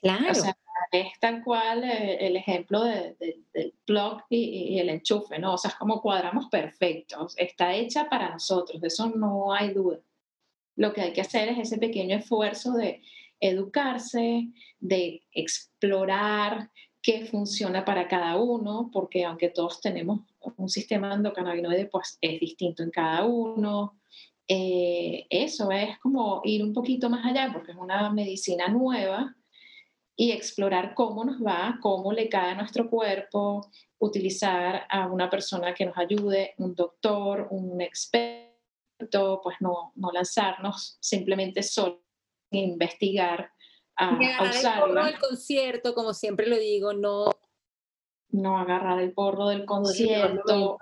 Claro. 0.00 0.30
O 0.30 0.34
sea, 0.34 0.56
es 0.92 1.18
tal 1.20 1.42
cual 1.42 1.84
eh, 1.84 2.26
el 2.26 2.36
ejemplo 2.36 2.84
del 2.84 3.74
plug 3.84 4.22
y, 4.28 4.74
y, 4.74 4.78
el 4.78 4.90
enchufe, 4.90 5.38
¿no? 5.38 5.54
O 5.54 5.58
sea, 5.58 5.70
es 5.70 5.76
como 5.76 6.00
cuadramos 6.00 6.46
perfectos. 6.48 7.34
Está 7.38 7.74
hecha 7.74 8.08
para 8.08 8.30
nosotros, 8.30 8.80
de 8.80 8.88
eso 8.88 9.10
no 9.10 9.52
hay 9.52 9.72
duda. 9.72 9.98
Lo 10.76 10.92
que 10.92 11.02
hay 11.02 11.12
que 11.12 11.20
hacer 11.20 11.48
es 11.48 11.58
ese 11.58 11.78
pequeño 11.78 12.16
esfuerzo 12.16 12.72
de 12.72 13.02
educarse, 13.40 14.48
de 14.80 15.22
explorar 15.32 16.70
qué 17.04 17.26
funciona 17.26 17.84
para 17.84 18.08
cada 18.08 18.36
uno, 18.38 18.88
porque 18.90 19.26
aunque 19.26 19.50
todos 19.50 19.78
tenemos 19.82 20.20
un 20.56 20.70
sistema 20.70 21.12
endocannabinoide, 21.12 21.84
pues 21.86 22.16
es 22.22 22.40
distinto 22.40 22.82
en 22.82 22.90
cada 22.90 23.26
uno. 23.26 24.00
Eh, 24.48 25.26
eso 25.28 25.70
es 25.70 25.98
como 25.98 26.40
ir 26.44 26.64
un 26.64 26.72
poquito 26.72 27.10
más 27.10 27.26
allá, 27.26 27.50
porque 27.52 27.72
es 27.72 27.78
una 27.78 28.10
medicina 28.10 28.68
nueva 28.68 29.36
y 30.16 30.30
explorar 30.30 30.94
cómo 30.94 31.24
nos 31.26 31.42
va, 31.42 31.78
cómo 31.82 32.10
le 32.10 32.30
cae 32.30 32.52
a 32.52 32.54
nuestro 32.54 32.88
cuerpo, 32.88 33.70
utilizar 33.98 34.86
a 34.88 35.06
una 35.06 35.28
persona 35.28 35.74
que 35.74 35.84
nos 35.84 35.98
ayude, 35.98 36.54
un 36.56 36.74
doctor, 36.74 37.48
un 37.50 37.82
experto, 37.82 39.42
pues 39.42 39.56
no, 39.60 39.92
no 39.96 40.10
lanzarnos 40.10 40.96
simplemente 41.00 41.62
solo 41.62 42.00
investigar, 42.50 43.50
a, 43.96 44.08
agarrar 44.10 44.54
el 44.54 44.80
porro 44.80 45.04
del 45.04 45.18
concierto, 45.18 45.94
como 45.94 46.14
siempre 46.14 46.46
lo 46.46 46.58
digo, 46.58 46.92
no... 46.92 47.26
No 48.30 48.58
agarrar 48.58 49.00
el 49.00 49.12
porro 49.12 49.48
del 49.48 49.64
concierto. 49.64 50.78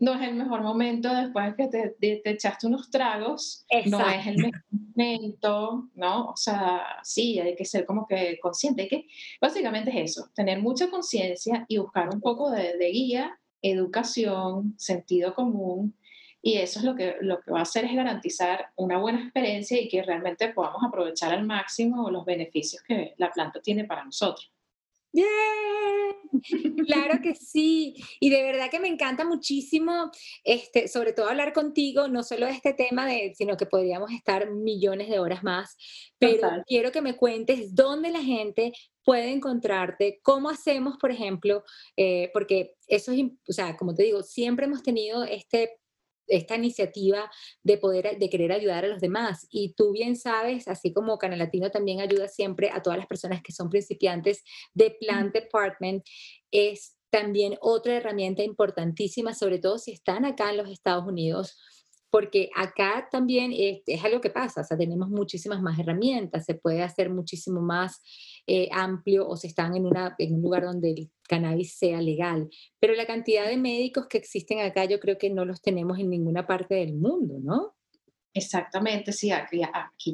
No 0.00 0.14
es, 0.14 0.28
el 0.28 0.34
mejor 0.36 0.62
momento. 0.62 1.12
Después 1.12 1.54
que 1.56 1.66
te, 1.68 1.96
te, 1.98 2.30
echaste 2.30 2.66
unos 2.66 2.90
tragos, 2.90 3.64
no 3.86 4.08
es 4.08 4.26
el 4.26 4.36
mejor 4.36 4.62
momento, 4.70 5.88
¿no? 5.94 6.26
O 6.30 6.36
sea, 6.36 6.84
sí, 7.02 7.40
hay 7.40 7.56
que 7.56 7.64
ser 7.64 7.84
como 7.84 8.06
que 8.06 8.38
consciente, 8.40 8.86
que 8.86 9.06
básicamente 9.40 9.90
es 9.90 10.12
eso, 10.12 10.30
tener 10.34 10.60
mucha 10.60 10.88
conciencia 10.90 11.64
y 11.66 11.78
buscar 11.78 12.10
un 12.14 12.20
poco 12.20 12.50
de, 12.50 12.76
de 12.76 12.90
guía, 12.90 13.40
educación, 13.62 14.74
sentido 14.76 15.34
común, 15.34 15.94
y 16.40 16.58
eso 16.58 16.78
es 16.78 16.84
lo 16.84 16.94
que, 16.94 17.16
lo 17.20 17.40
que 17.40 17.50
va 17.50 17.60
a 17.60 17.62
hacer 17.62 17.84
es 17.84 17.94
garantizar 17.94 18.70
una 18.76 18.98
buena 18.98 19.22
experiencia 19.22 19.80
y 19.80 19.88
que 19.88 20.02
realmente 20.02 20.48
podamos 20.48 20.82
aprovechar 20.86 21.32
al 21.32 21.44
máximo 21.44 22.10
los 22.10 22.24
beneficios 22.24 22.82
que 22.82 23.14
la 23.16 23.30
planta 23.30 23.60
tiene 23.60 23.84
para 23.84 24.04
nosotros. 24.04 24.52
Claro 26.86 27.20
que 27.22 27.34
sí. 27.34 27.96
Y 28.20 28.30
de 28.30 28.42
verdad 28.42 28.70
que 28.70 28.80
me 28.80 28.88
encanta 28.88 29.24
muchísimo, 29.24 30.10
este, 30.44 30.88
sobre 30.88 31.12
todo 31.12 31.28
hablar 31.28 31.52
contigo, 31.52 32.08
no 32.08 32.22
solo 32.22 32.46
de 32.46 32.52
este 32.52 32.74
tema, 32.74 33.06
de, 33.06 33.32
sino 33.34 33.56
que 33.56 33.66
podríamos 33.66 34.10
estar 34.12 34.50
millones 34.50 35.08
de 35.08 35.18
horas 35.18 35.42
más. 35.42 35.76
Pero 36.18 36.48
quiero 36.66 36.92
que 36.92 37.02
me 37.02 37.16
cuentes 37.16 37.74
dónde 37.74 38.10
la 38.10 38.22
gente 38.22 38.72
puede 39.04 39.32
encontrarte, 39.32 40.20
cómo 40.22 40.50
hacemos, 40.50 40.98
por 40.98 41.10
ejemplo, 41.10 41.64
eh, 41.96 42.30
porque 42.32 42.74
eso 42.86 43.12
es, 43.12 43.22
o 43.48 43.52
sea, 43.52 43.76
como 43.76 43.94
te 43.94 44.02
digo, 44.02 44.22
siempre 44.22 44.66
hemos 44.66 44.82
tenido 44.82 45.24
este 45.24 45.78
esta 46.28 46.56
iniciativa 46.56 47.30
de 47.62 47.78
poder, 47.78 48.18
de 48.18 48.30
querer 48.30 48.52
ayudar 48.52 48.84
a 48.84 48.88
los 48.88 49.00
demás. 49.00 49.46
Y 49.50 49.74
tú 49.74 49.92
bien 49.92 50.16
sabes, 50.16 50.68
así 50.68 50.92
como 50.92 51.18
Canal 51.18 51.38
Latino 51.38 51.70
también 51.70 52.00
ayuda 52.00 52.28
siempre 52.28 52.70
a 52.72 52.82
todas 52.82 52.98
las 52.98 53.06
personas 53.06 53.42
que 53.42 53.52
son 53.52 53.70
principiantes 53.70 54.44
de 54.74 54.96
Plant 55.00 55.34
Department, 55.34 56.04
es 56.50 56.96
también 57.10 57.56
otra 57.60 57.96
herramienta 57.96 58.42
importantísima, 58.42 59.34
sobre 59.34 59.58
todo 59.58 59.78
si 59.78 59.92
están 59.92 60.24
acá 60.24 60.50
en 60.50 60.58
los 60.58 60.68
Estados 60.70 61.06
Unidos 61.06 61.56
porque 62.10 62.50
acá 62.54 63.08
también 63.10 63.52
es, 63.52 63.82
algo 64.04 64.20
que 64.20 64.30
pasa, 64.30 64.62
o 64.62 64.64
sea, 64.64 64.76
tenemos 64.76 65.08
muchísimas 65.08 65.60
más 65.60 65.78
herramientas, 65.78 66.44
se 66.44 66.54
puede 66.54 66.82
hacer 66.82 67.10
muchísimo 67.10 67.60
más 67.60 68.00
eh, 68.46 68.68
amplio 68.72 69.28
o 69.28 69.36
se 69.36 69.48
están 69.48 69.76
en, 69.76 69.86
una, 69.86 70.14
en 70.18 70.34
un 70.34 70.42
lugar 70.42 70.64
donde 70.64 70.90
el 70.90 71.10
cannabis 71.28 71.76
sea 71.76 72.00
legal, 72.00 72.48
pero 72.80 72.94
la 72.94 73.06
cantidad 73.06 73.46
de 73.46 73.56
médicos 73.56 74.06
que 74.06 74.18
existen 74.18 74.60
acá 74.60 74.84
yo 74.86 75.00
creo 75.00 75.18
que 75.18 75.30
no 75.30 75.44
los 75.44 75.60
tenemos 75.60 75.98
en 75.98 76.10
ninguna 76.10 76.46
parte 76.46 76.76
del 76.76 76.94
mundo, 76.94 77.38
¿no? 77.42 77.74
Exactamente, 78.32 79.12
sí, 79.12 79.30
aquí 79.30 79.60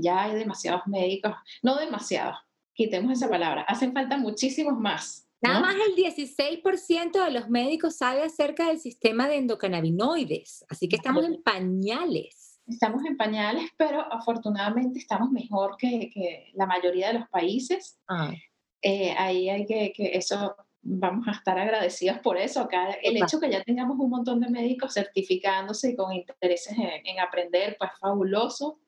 ya 0.01 0.23
hay 0.23 0.35
demasiados 0.37 0.83
médicos, 0.87 1.33
no 1.63 1.77
demasiados, 1.77 2.37
quitemos 2.73 3.13
esa 3.13 3.29
palabra, 3.29 3.63
hacen 3.63 3.93
falta 3.93 4.17
muchísimos 4.17 4.79
más. 4.79 5.24
Nada 5.45 5.61
más 5.61 5.75
el 5.75 5.95
16% 5.95 7.25
de 7.25 7.31
los 7.31 7.49
médicos 7.49 7.97
sabe 7.97 8.23
acerca 8.23 8.69
del 8.69 8.79
sistema 8.79 9.29
de 9.29 9.37
endocannabinoides, 9.37 10.65
así 10.69 10.89
que 10.89 10.97
estamos 10.97 11.25
en 11.25 11.43
pañales. 11.43 12.61
Estamos 12.67 13.05
en 13.05 13.17
pañales, 13.17 13.71
pero 13.77 14.01
afortunadamente 14.13 14.99
estamos 14.99 15.31
mejor 15.31 15.77
que, 15.77 16.51
la 16.55 16.67
mayoría 16.67 17.09
de 17.09 17.19
los 17.19 17.29
países. 17.29 17.99
Ah. 18.09 18.33
Eh, 18.81 19.15
ahí 19.19 19.51
hay 19.51 19.67
que, 19.67 19.93
que, 19.93 20.17
eso, 20.17 20.57
vamos 20.83 21.29
a 21.29 21.33
estar 21.33 21.59
agradecidos 21.59 22.19
por 22.21 22.39
eso. 22.39 22.63
Acá, 22.63 22.93
el 23.03 23.17
hecho 23.17 23.39
que 23.39 23.51
ya 23.51 23.63
tengamos 23.63 23.99
un 23.99 24.11
montón 24.11 24.41
de 24.41 24.49
médicos 24.49 24.95
certificándose 24.95 25.91
y 25.91 25.97
con 25.97 26.13
intereses 26.13 26.77
en, 26.79 27.07
en 27.07 27.21
aprender, 27.21 27.77
pues 27.79 27.91
fabuloso. 28.01 28.79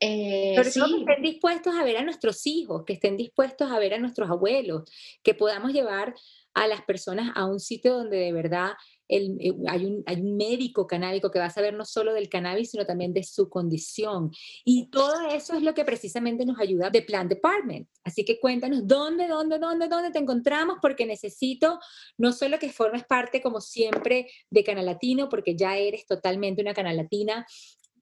Eh, 0.00 0.54
Pero 0.56 0.70
que 0.72 0.80
estén 0.80 1.22
dispuestos 1.22 1.74
a 1.74 1.84
ver 1.84 1.98
a 1.98 2.02
nuestros 2.02 2.46
hijos, 2.46 2.84
que 2.86 2.94
estén 2.94 3.18
dispuestos 3.18 3.70
a 3.70 3.78
ver 3.78 3.94
a 3.94 3.98
nuestros 3.98 4.30
abuelos, 4.30 4.90
que 5.22 5.34
podamos 5.34 5.72
llevar 5.72 6.14
a 6.54 6.66
las 6.66 6.82
personas 6.82 7.30
a 7.34 7.44
un 7.44 7.60
sitio 7.60 7.94
donde 7.94 8.16
de 8.16 8.32
verdad 8.32 8.72
el, 9.08 9.36
eh, 9.40 9.52
hay, 9.68 9.86
un, 9.86 10.02
hay, 10.06 10.20
un, 10.20 10.36
médico 10.36 10.86
canábico 10.86 11.30
que 11.30 11.38
va 11.38 11.46
a 11.46 11.50
saber 11.50 11.74
no 11.74 11.84
solo 11.84 12.14
del 12.14 12.28
cannabis, 12.28 12.70
sino 12.70 12.86
también 12.86 13.12
de 13.12 13.24
su 13.24 13.48
condición. 13.48 14.30
Y 14.64 14.88
todo 14.88 15.28
eso 15.30 15.54
es 15.54 15.62
lo 15.62 15.74
que 15.74 15.84
precisamente 15.84 16.46
nos 16.46 16.58
ayuda 16.60 16.90
de 16.90 17.02
Plan 17.02 17.28
Department. 17.28 17.88
Así 18.04 18.24
que 18.24 18.38
cuéntanos 18.38 18.86
dónde, 18.86 19.26
dónde, 19.26 19.58
dónde, 19.58 19.88
dónde 19.88 20.10
te 20.10 20.18
encontramos, 20.18 20.78
porque 20.80 21.06
necesito 21.06 21.80
no 22.18 22.32
solo 22.32 22.58
que 22.58 22.70
formes 22.70 23.04
parte, 23.04 23.42
como 23.42 23.60
siempre, 23.60 24.30
de 24.48 24.64
Canal 24.64 24.86
Latino, 24.86 25.28
porque 25.28 25.56
ya 25.56 25.76
eres 25.76 26.06
totalmente 26.06 26.62
una 26.62 26.74
Canal 26.74 26.96
Latina, 26.96 27.46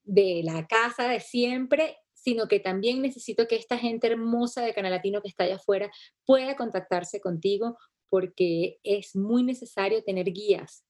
de 0.09 0.41
la 0.43 0.65
casa 0.65 1.07
de 1.07 1.19
siempre, 1.19 1.97
sino 2.13 2.47
que 2.47 2.59
también 2.59 3.01
necesito 3.01 3.47
que 3.47 3.55
esta 3.55 3.77
gente 3.77 4.07
hermosa 4.07 4.61
de 4.61 4.73
Canal 4.73 4.91
Latino 4.91 5.21
que 5.21 5.29
está 5.29 5.43
allá 5.43 5.55
afuera 5.55 5.91
pueda 6.25 6.55
contactarse 6.55 7.21
contigo 7.21 7.77
porque 8.09 8.79
es 8.83 9.15
muy 9.15 9.43
necesario 9.43 10.03
tener 10.03 10.31
guías. 10.31 10.83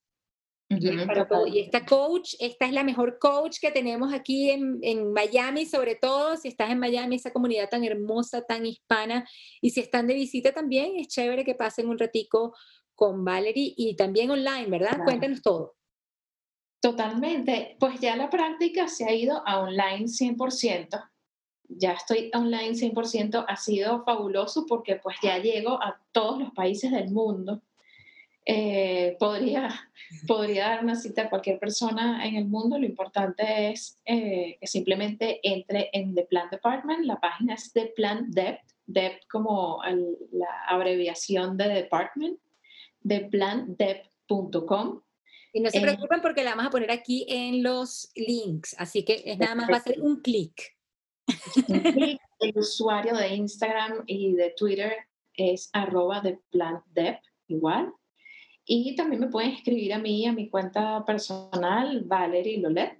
Y 0.70 1.58
esta 1.58 1.84
coach, 1.84 2.34
esta 2.38 2.64
es 2.64 2.72
la 2.72 2.84
mejor 2.84 3.18
coach 3.18 3.58
que 3.60 3.72
tenemos 3.72 4.14
aquí 4.14 4.50
en, 4.50 4.78
en, 4.82 5.12
Miami, 5.12 5.66
sobre 5.66 5.96
todo 5.96 6.36
si 6.36 6.46
estás 6.46 6.70
en 6.70 6.78
Miami, 6.78 7.16
esa 7.16 7.32
comunidad 7.32 7.68
tan 7.68 7.84
hermosa, 7.84 8.46
tan 8.46 8.64
hispana. 8.64 9.28
Y 9.60 9.70
si 9.70 9.80
están 9.80 10.06
de 10.06 10.14
visita 10.14 10.52
también, 10.52 10.92
es 10.96 11.08
chévere 11.08 11.44
que 11.44 11.56
pasen 11.56 11.88
un 11.88 11.98
ratico 11.98 12.54
con 12.94 13.24
Valerie 13.24 13.74
y 13.76 13.96
también 13.96 14.30
online, 14.30 14.68
¿verdad? 14.68 15.00
Cuéntanos 15.04 15.42
todo. 15.42 15.74
Totalmente, 16.80 17.76
pues 17.78 18.00
ya 18.00 18.16
la 18.16 18.30
práctica 18.30 18.88
se 18.88 19.04
ha 19.04 19.12
ido 19.12 19.42
a 19.46 19.60
online 19.60 20.06
100%. 20.06 21.08
ya 21.68 21.92
estoy 21.92 22.30
online 22.34 22.72
100%, 22.72 23.44
ha 23.46 23.56
sido 23.56 24.02
fabuloso 24.02 24.66
porque 24.66 24.96
pues 24.96 25.16
ya 25.22 25.38
llego 25.38 25.80
a 25.80 26.00
todos 26.10 26.40
los 26.40 26.52
países 26.52 26.90
del 26.90 27.10
mundo. 27.10 27.62
Eh, 28.46 29.16
podría, 29.20 29.68
podría 30.26 30.70
dar 30.70 30.82
una 30.82 30.96
cita 30.96 31.22
a 31.22 31.30
cualquier 31.30 31.58
persona 31.58 32.26
en 32.26 32.36
el 32.36 32.46
mundo. 32.46 32.78
Lo 32.78 32.86
importante 32.86 33.70
es 33.70 34.00
eh, 34.04 34.56
que 34.58 34.66
simplemente 34.66 35.38
entre 35.42 35.90
en 35.92 36.14
The 36.14 36.24
Plan 36.24 36.48
Department. 36.50 37.04
La 37.04 37.20
página 37.20 37.54
es 37.54 37.72
The 37.72 37.92
Plan 37.94 38.30
Debt, 38.30 38.60
Debt 38.86 39.20
como 39.30 39.80
la 40.32 40.64
abreviación 40.66 41.56
de 41.56 41.68
Department, 41.68 42.40
theplandebt.com. 43.06 45.02
Y 45.52 45.60
no 45.60 45.70
se 45.70 45.78
eh, 45.78 45.82
preocupen 45.82 46.20
porque 46.20 46.44
la 46.44 46.50
vamos 46.50 46.66
a 46.66 46.70
poner 46.70 46.90
aquí 46.90 47.26
en 47.28 47.62
los 47.62 48.10
links, 48.14 48.74
así 48.78 49.04
que 49.04 49.22
es 49.24 49.38
nada 49.38 49.54
más 49.54 49.70
va 49.70 49.76
a 49.76 49.82
ser 49.82 50.00
un 50.00 50.20
clic. 50.20 50.76
El 51.68 52.56
usuario 52.56 53.14
de 53.14 53.34
Instagram 53.34 54.04
y 54.06 54.32
de 54.34 54.54
Twitter 54.56 54.92
es 55.34 55.70
arroba 55.72 56.20
de 56.20 56.38
plan 56.50 56.82
igual. 57.48 57.92
Y 58.64 58.94
también 58.94 59.20
me 59.20 59.28
pueden 59.28 59.50
escribir 59.52 59.92
a 59.94 59.98
mí, 59.98 60.26
a 60.26 60.32
mi 60.32 60.48
cuenta 60.48 61.04
personal, 61.04 62.02
Valerie 62.04 62.60
Lolet, 62.60 62.98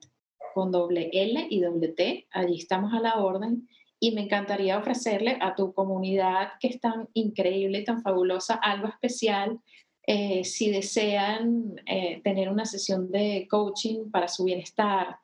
con 0.54 0.72
doble 0.72 1.10
L 1.12 1.46
y 1.48 1.60
doble 1.60 1.88
T. 1.88 2.26
Allí 2.32 2.56
estamos 2.56 2.92
a 2.92 3.00
la 3.00 3.16
orden. 3.18 3.68
Y 4.00 4.12
me 4.12 4.22
encantaría 4.22 4.78
ofrecerle 4.78 5.36
a 5.40 5.54
tu 5.54 5.74
comunidad, 5.74 6.52
que 6.58 6.68
es 6.68 6.80
tan 6.80 7.08
increíble 7.12 7.80
y 7.80 7.84
tan 7.84 8.02
fabulosa, 8.02 8.54
algo 8.54 8.88
especial. 8.88 9.60
Eh, 10.06 10.44
si 10.44 10.70
desean 10.70 11.80
eh, 11.86 12.20
tener 12.24 12.48
una 12.48 12.64
sesión 12.64 13.10
de 13.10 13.46
coaching 13.48 14.10
para 14.10 14.28
su 14.28 14.44
bienestar 14.44 15.18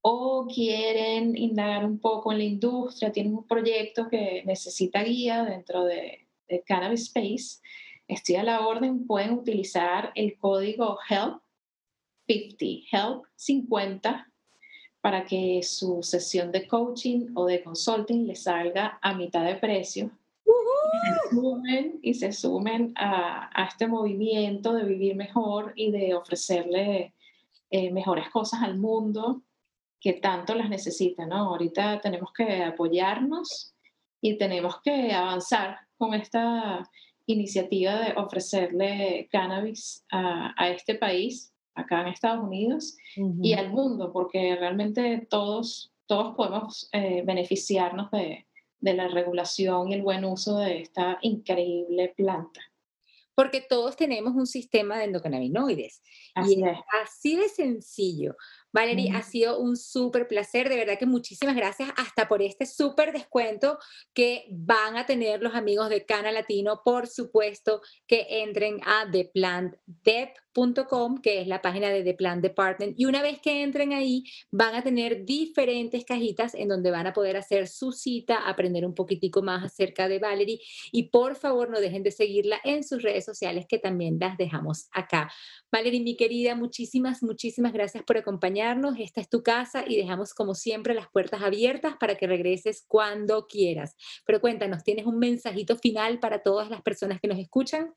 o 0.00 0.46
quieren 0.52 1.36
indagar 1.36 1.84
un 1.84 1.98
poco 1.98 2.32
en 2.32 2.38
la 2.38 2.44
industria, 2.44 3.12
tienen 3.12 3.34
un 3.34 3.46
proyecto 3.46 4.08
que 4.08 4.42
necesita 4.44 5.02
guía 5.02 5.44
dentro 5.44 5.84
de, 5.84 6.26
de 6.48 6.62
Cannabis 6.62 7.02
Space, 7.02 7.60
estoy 8.08 8.36
a 8.36 8.42
la 8.42 8.66
orden, 8.66 9.06
pueden 9.06 9.32
utilizar 9.32 10.12
el 10.14 10.36
código 10.38 10.98
HELP50, 11.08 12.88
HELP50, 12.90 14.26
para 15.00 15.24
que 15.24 15.62
su 15.62 16.02
sesión 16.02 16.50
de 16.50 16.66
coaching 16.66 17.28
o 17.34 17.46
de 17.46 17.62
consulting 17.62 18.26
les 18.26 18.44
salga 18.44 18.98
a 19.02 19.14
mitad 19.14 19.44
de 19.44 19.56
precio. 19.56 20.10
Y 22.02 22.14
se 22.14 22.32
sumen, 22.32 22.92
a, 22.96 23.66
este 23.68 23.86
movimiento 23.86 24.72
de 24.72 24.84
vivir 24.84 25.16
mejor 25.16 25.72
y 25.74 25.90
de 25.90 26.14
ofrecerle 26.14 27.12
eh, 27.70 27.90
mejores 27.90 28.28
cosas 28.30 28.62
al 28.62 28.78
mundo 28.78 29.42
que 30.00 30.12
tanto 30.14 30.54
las 30.54 30.68
necesita, 30.68 31.26
¿no? 31.26 31.48
Ahorita 31.48 32.00
tenemos 32.00 32.32
que 32.32 32.62
apoyarnos 32.62 33.74
y 34.20 34.36
tenemos 34.36 34.80
que 34.82 35.12
avanzar 35.12 35.78
con 35.96 36.14
esta 36.14 36.88
iniciativa 37.26 37.98
de 38.00 38.12
ofrecerle 38.16 39.28
cannabis 39.32 40.04
a, 40.10 40.68
este 40.68 40.94
país, 40.94 41.54
acá 41.74 42.02
en 42.02 42.08
Estados 42.08 42.44
Unidos, 42.44 42.96
y 43.42 43.54
al 43.54 43.70
mundo, 43.70 44.12
porque 44.12 44.56
realmente 44.56 45.26
todos, 45.30 45.90
todos 46.06 46.34
podemos 46.36 46.88
eh, 46.92 47.22
beneficiarnos 47.24 48.10
de, 48.10 48.46
de 48.84 48.94
la 48.94 49.08
regulación 49.08 49.88
y 49.88 49.94
el 49.94 50.02
buen 50.02 50.24
uso 50.24 50.58
de 50.58 50.82
esta 50.82 51.18
increíble 51.22 52.12
planta 52.16 52.60
porque 53.34 53.60
todos 53.60 53.96
tenemos 53.96 54.34
un 54.34 54.46
sistema 54.46 54.98
de 54.98 55.04
endocannabinoides. 55.04 56.02
y 56.46 56.62
es. 56.64 56.78
así 57.02 57.36
de 57.36 57.48
sencillo. 57.48 58.36
Valerie, 58.74 59.12
ha 59.12 59.22
sido 59.22 59.60
un 59.60 59.76
súper 59.76 60.26
placer, 60.26 60.68
de 60.68 60.76
verdad 60.76 60.98
que 60.98 61.06
muchísimas 61.06 61.54
gracias 61.54 61.90
hasta 61.96 62.26
por 62.26 62.42
este 62.42 62.66
súper 62.66 63.12
descuento 63.12 63.78
que 64.12 64.46
van 64.50 64.96
a 64.96 65.06
tener 65.06 65.40
los 65.40 65.54
amigos 65.54 65.88
de 65.90 66.04
Cana 66.04 66.32
Latino. 66.32 66.82
Por 66.84 67.06
supuesto 67.06 67.82
que 68.08 68.26
entren 68.42 68.80
a 68.84 69.08
theplantdep.com, 69.08 71.20
que 71.22 71.40
es 71.40 71.46
la 71.46 71.62
página 71.62 71.90
de 71.90 72.02
The 72.02 72.14
Plan 72.14 72.42
Department, 72.42 72.98
y 72.98 73.04
una 73.04 73.22
vez 73.22 73.38
que 73.40 73.62
entren 73.62 73.92
ahí 73.92 74.24
van 74.50 74.74
a 74.74 74.82
tener 74.82 75.24
diferentes 75.24 76.04
cajitas 76.04 76.56
en 76.56 76.66
donde 76.66 76.90
van 76.90 77.06
a 77.06 77.12
poder 77.12 77.36
hacer 77.36 77.68
su 77.68 77.92
cita, 77.92 78.48
aprender 78.48 78.84
un 78.84 78.94
poquitico 78.94 79.40
más 79.40 79.62
acerca 79.62 80.08
de 80.08 80.18
Valerie 80.18 80.58
y 80.90 81.10
por 81.10 81.36
favor 81.36 81.70
no 81.70 81.78
dejen 81.78 82.02
de 82.02 82.10
seguirla 82.10 82.60
en 82.64 82.82
sus 82.82 83.04
redes 83.04 83.24
sociales 83.24 83.66
que 83.68 83.78
también 83.78 84.18
las 84.18 84.36
dejamos 84.36 84.88
acá. 84.90 85.30
Valerie, 85.70 86.00
mi 86.00 86.16
querida, 86.16 86.56
muchísimas, 86.56 87.22
muchísimas 87.22 87.72
gracias 87.72 88.02
por 88.02 88.16
acompañarnos 88.16 88.63
esta 88.98 89.20
es 89.20 89.28
tu 89.28 89.42
casa 89.42 89.84
y 89.86 89.96
dejamos 89.96 90.34
como 90.34 90.54
siempre 90.54 90.94
las 90.94 91.08
puertas 91.08 91.42
abiertas 91.42 91.94
para 91.98 92.16
que 92.16 92.26
regreses 92.26 92.84
cuando 92.86 93.46
quieras. 93.46 93.96
Pero 94.26 94.40
cuéntanos, 94.40 94.82
¿tienes 94.82 95.06
un 95.06 95.18
mensajito 95.18 95.76
final 95.76 96.18
para 96.18 96.42
todas 96.42 96.70
las 96.70 96.82
personas 96.82 97.20
que 97.20 97.28
nos 97.28 97.38
escuchan? 97.38 97.94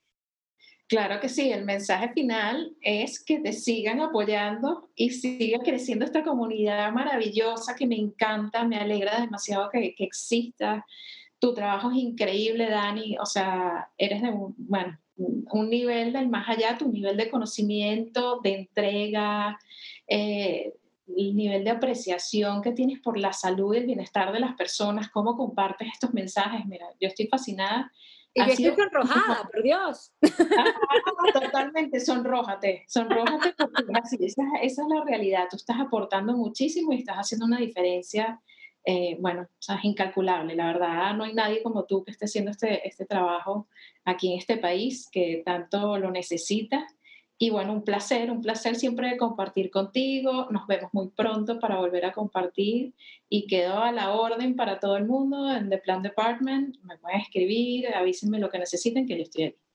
Claro 0.88 1.20
que 1.20 1.28
sí, 1.28 1.52
el 1.52 1.66
mensaje 1.66 2.14
final 2.14 2.74
es 2.82 3.22
que 3.24 3.40
te 3.40 3.52
sigan 3.52 4.00
apoyando 4.00 4.90
y 4.96 5.10
siga 5.10 5.60
creciendo 5.60 6.06
esta 6.06 6.24
comunidad 6.24 6.94
maravillosa 6.94 7.76
que 7.76 7.86
me 7.86 7.98
encanta, 7.98 8.64
me 8.64 8.78
alegra 8.78 9.20
demasiado 9.20 9.70
que, 9.70 9.94
que 9.96 10.06
exista. 10.06 10.86
Tu 11.40 11.54
trabajo 11.54 11.92
es 11.92 11.98
increíble, 11.98 12.70
Dani, 12.70 13.18
o 13.20 13.26
sea, 13.26 13.90
eres 13.98 14.22
de 14.22 14.32
bueno, 14.32 14.98
un 15.18 15.70
nivel 15.70 16.14
del 16.14 16.30
más 16.30 16.48
allá, 16.48 16.78
tu 16.78 16.92
nivel 16.92 17.18
de 17.18 17.30
conocimiento, 17.30 18.40
de 18.44 18.54
entrega, 18.56 19.58
eh, 20.08 20.74
el 21.16 21.36
nivel 21.36 21.64
de 21.64 21.72
apreciación 21.72 22.62
que 22.62 22.72
tienes 22.72 23.00
por 23.00 23.18
la 23.18 23.34
salud 23.34 23.74
y 23.74 23.78
el 23.78 23.86
bienestar 23.86 24.32
de 24.32 24.40
las 24.40 24.56
personas, 24.56 25.10
cómo 25.10 25.38
compartes 25.38 25.88
estos 25.94 26.14
mensajes. 26.14 26.66
Mira, 26.66 26.88
yo 27.00 27.08
estoy 27.08 27.28
fascinada. 27.28 27.92
Y 28.34 28.46
yo 28.46 28.70
estoy 28.70 28.86
sonrojada, 28.86 29.50
por 29.52 29.64
Dios. 29.64 30.12
totalmente, 31.34 32.00
sonrójate, 32.00 32.86
sonrójate 32.88 33.54
porque 33.58 33.84
esa, 34.26 34.44
esa, 34.62 34.82
es 34.84 34.88
la 34.88 35.04
realidad. 35.04 35.46
Tú 35.50 35.56
estás 35.56 35.80
aportando 35.80 36.34
muchísimo 36.34 36.94
y 36.94 36.98
estás 36.98 37.16
haciendo 37.16 37.48
una 37.48 37.58
diferencia, 37.58 38.40
eh, 38.90 39.18
bueno, 39.20 39.50
es 39.60 39.84
incalculable. 39.84 40.56
La 40.56 40.68
verdad, 40.68 41.14
no 41.14 41.26
hay 41.26 41.34
nadie 41.34 41.62
como 41.62 41.84
tú 41.84 42.06
que 42.06 42.12
esté 42.12 42.24
haciendo 42.24 42.52
este, 42.52 42.88
este 42.88 43.06
trabajo 43.06 43.68
aquí 44.06 44.32
en 44.32 44.40
este 44.40 44.56
país 44.56 45.10
que 45.12 45.44
tanto 45.46 45.98
lo 45.98 46.10
necesita 46.10 46.88
y 47.38 47.50
bueno, 47.50 47.74
un 47.74 47.84
placer, 47.84 48.32
un 48.32 48.42
placer 48.42 48.78
siempre 48.78 49.10
de 49.10 49.18
compartir 49.18 49.70
contigo. 49.72 50.48
Nos 50.52 50.66
vemos 50.68 50.90
muy 50.94 51.10
pronto 51.10 51.60
para 51.60 51.78
volver 51.80 52.06
a 52.06 52.14
compartir 52.14 52.94
y 53.28 53.46
quedo 53.48 53.78
a 53.80 53.92
la 53.92 54.14
orden 54.14 54.56
para 54.56 54.80
todo 54.80 54.96
el 54.96 55.06
mundo 55.06 55.52
en 55.52 55.70
The 55.70 55.80
Plan 55.80 56.02
Department. 56.02 56.78
Me 56.84 56.98
pueden 56.98 57.20
escribir, 57.20 57.94
avísenme 57.94 58.40
lo 58.40 58.50
que 58.50 58.60
necesiten, 58.60 59.06
que 59.06 59.18
yo 59.18 59.24
estoy 59.24 59.44
aquí. 59.44 59.67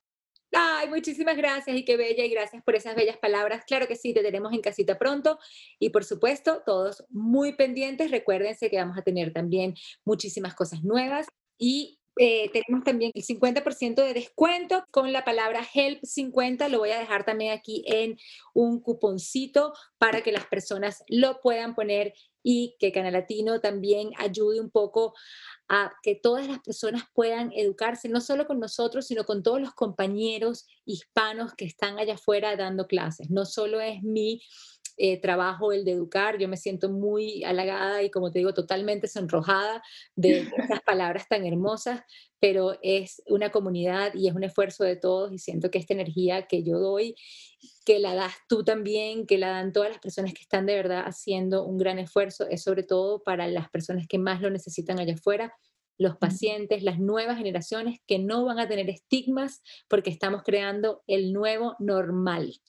Ay, 0.54 0.88
muchísimas 0.88 1.36
gracias 1.36 1.74
y 1.76 1.84
qué 1.84 1.96
bella 1.96 2.24
y 2.24 2.28
gracias 2.28 2.62
por 2.62 2.74
esas 2.74 2.94
bellas 2.94 3.16
palabras. 3.16 3.64
Claro 3.66 3.86
que 3.88 3.96
sí, 3.96 4.12
te 4.12 4.22
tenemos 4.22 4.52
en 4.52 4.60
casita 4.60 4.98
pronto 4.98 5.38
y 5.78 5.90
por 5.90 6.04
supuesto 6.04 6.62
todos 6.66 7.04
muy 7.08 7.54
pendientes. 7.54 8.10
Recuérdense 8.10 8.68
que 8.68 8.76
vamos 8.76 8.98
a 8.98 9.02
tener 9.02 9.32
también 9.32 9.74
muchísimas 10.04 10.54
cosas 10.54 10.84
nuevas 10.84 11.26
y 11.58 12.01
eh, 12.16 12.50
tenemos 12.52 12.84
también 12.84 13.10
el 13.14 13.24
50% 13.24 13.94
de 13.94 14.14
descuento 14.14 14.84
con 14.90 15.12
la 15.12 15.24
palabra 15.24 15.64
HELP50. 15.64 16.68
Lo 16.68 16.78
voy 16.78 16.90
a 16.90 16.98
dejar 16.98 17.24
también 17.24 17.52
aquí 17.52 17.84
en 17.86 18.18
un 18.52 18.80
cuponcito 18.80 19.72
para 19.98 20.22
que 20.22 20.32
las 20.32 20.46
personas 20.46 21.02
lo 21.08 21.40
puedan 21.40 21.74
poner 21.74 22.12
y 22.42 22.76
que 22.78 22.92
Canal 22.92 23.14
Latino 23.14 23.60
también 23.60 24.10
ayude 24.18 24.60
un 24.60 24.70
poco 24.70 25.14
a 25.68 25.92
que 26.02 26.14
todas 26.14 26.46
las 26.46 26.58
personas 26.60 27.04
puedan 27.14 27.50
educarse, 27.54 28.08
no 28.08 28.20
solo 28.20 28.46
con 28.46 28.60
nosotros, 28.60 29.06
sino 29.06 29.24
con 29.24 29.42
todos 29.42 29.60
los 29.60 29.72
compañeros 29.72 30.66
hispanos 30.84 31.54
que 31.54 31.64
están 31.64 31.98
allá 31.98 32.14
afuera 32.14 32.56
dando 32.56 32.86
clases. 32.86 33.30
No 33.30 33.46
solo 33.46 33.80
es 33.80 34.02
mi 34.02 34.42
eh, 34.96 35.20
trabajo 35.20 35.72
el 35.72 35.84
de 35.84 35.92
educar. 35.92 36.38
Yo 36.38 36.48
me 36.48 36.56
siento 36.56 36.90
muy 36.90 37.44
halagada 37.44 38.02
y, 38.02 38.10
como 38.10 38.30
te 38.30 38.38
digo, 38.38 38.54
totalmente 38.54 39.08
sonrojada 39.08 39.82
de 40.16 40.40
esas 40.56 40.80
palabras 40.82 41.28
tan 41.28 41.44
hermosas, 41.46 42.02
pero 42.40 42.78
es 42.82 43.22
una 43.26 43.50
comunidad 43.50 44.14
y 44.14 44.28
es 44.28 44.34
un 44.34 44.44
esfuerzo 44.44 44.84
de 44.84 44.96
todos 44.96 45.32
y 45.32 45.38
siento 45.38 45.70
que 45.70 45.78
esta 45.78 45.94
energía 45.94 46.46
que 46.46 46.62
yo 46.62 46.78
doy, 46.78 47.14
que 47.84 47.98
la 47.98 48.14
das 48.14 48.34
tú 48.48 48.64
también, 48.64 49.26
que 49.26 49.38
la 49.38 49.50
dan 49.50 49.72
todas 49.72 49.90
las 49.90 49.98
personas 49.98 50.34
que 50.34 50.42
están 50.42 50.66
de 50.66 50.74
verdad 50.74 51.04
haciendo 51.06 51.64
un 51.64 51.78
gran 51.78 51.98
esfuerzo, 51.98 52.46
es 52.48 52.62
sobre 52.62 52.82
todo 52.82 53.22
para 53.22 53.46
las 53.48 53.70
personas 53.70 54.06
que 54.08 54.18
más 54.18 54.40
lo 54.40 54.50
necesitan 54.50 54.98
allá 54.98 55.14
afuera 55.14 55.54
los 55.98 56.16
pacientes, 56.16 56.82
las 56.82 56.98
nuevas 56.98 57.38
generaciones 57.38 58.00
que 58.06 58.18
no 58.18 58.44
van 58.44 58.58
a 58.58 58.68
tener 58.68 58.88
estigmas 58.90 59.62
porque 59.88 60.10
estamos 60.10 60.42
creando 60.42 61.02
el 61.06 61.32
nuevo 61.32 61.76
normal. 61.78 62.60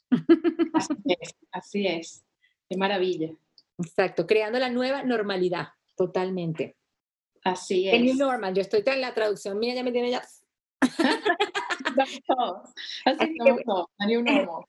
Así 0.73 0.93
es, 1.19 1.35
así 1.51 1.87
es. 1.87 2.25
Qué 2.69 2.77
maravilla. 2.77 3.31
Exacto, 3.77 4.27
creando 4.27 4.59
la 4.59 4.69
nueva 4.69 5.03
normalidad, 5.03 5.69
totalmente. 5.95 6.77
Así 7.43 7.87
es. 7.87 7.95
El 7.95 8.05
new 8.05 8.15
normal, 8.15 8.53
yo 8.53 8.61
estoy 8.61 8.83
en 8.85 9.01
la 9.01 9.13
traducción 9.13 9.59
mía, 9.59 9.75
ya 9.75 9.83
me 9.83 9.91
tiene 9.91 10.11
ya. 10.11 10.23
Así, 13.05 13.37
que, 13.43 13.51
bueno. 13.51 13.89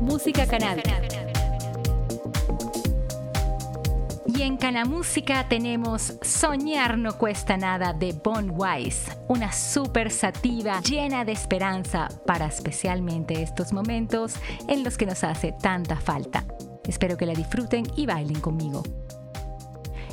Música 0.07 0.47
canábica. 0.47 1.01
Y 4.25 4.41
en 4.41 4.55
Canamúsica 4.55 5.49
tenemos 5.49 6.13
Soñar 6.21 6.97
no 6.97 7.17
cuesta 7.17 7.57
nada 7.57 7.91
de 7.91 8.13
Bon 8.13 8.53
Wise, 8.55 9.11
una 9.27 9.51
super 9.51 10.09
sativa 10.09 10.79
llena 10.81 11.25
de 11.25 11.33
esperanza 11.33 12.07
para 12.25 12.45
especialmente 12.45 13.41
estos 13.41 13.73
momentos 13.73 14.35
en 14.69 14.85
los 14.85 14.97
que 14.97 15.05
nos 15.05 15.25
hace 15.25 15.51
tanta 15.51 15.97
falta. 15.97 16.45
Espero 16.85 17.17
que 17.17 17.25
la 17.25 17.33
disfruten 17.33 17.85
y 17.97 18.05
bailen 18.05 18.39
conmigo. 18.39 18.83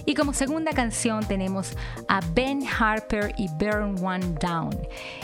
Y 0.07 0.15
como 0.15 0.33
segunda 0.33 0.73
canción 0.73 1.27
tenemos 1.27 1.77
a 2.09 2.21
Ben 2.33 2.63
Harper 2.67 3.35
y 3.37 3.49
Burn 3.49 4.05
One 4.05 4.35
Down, 4.41 4.77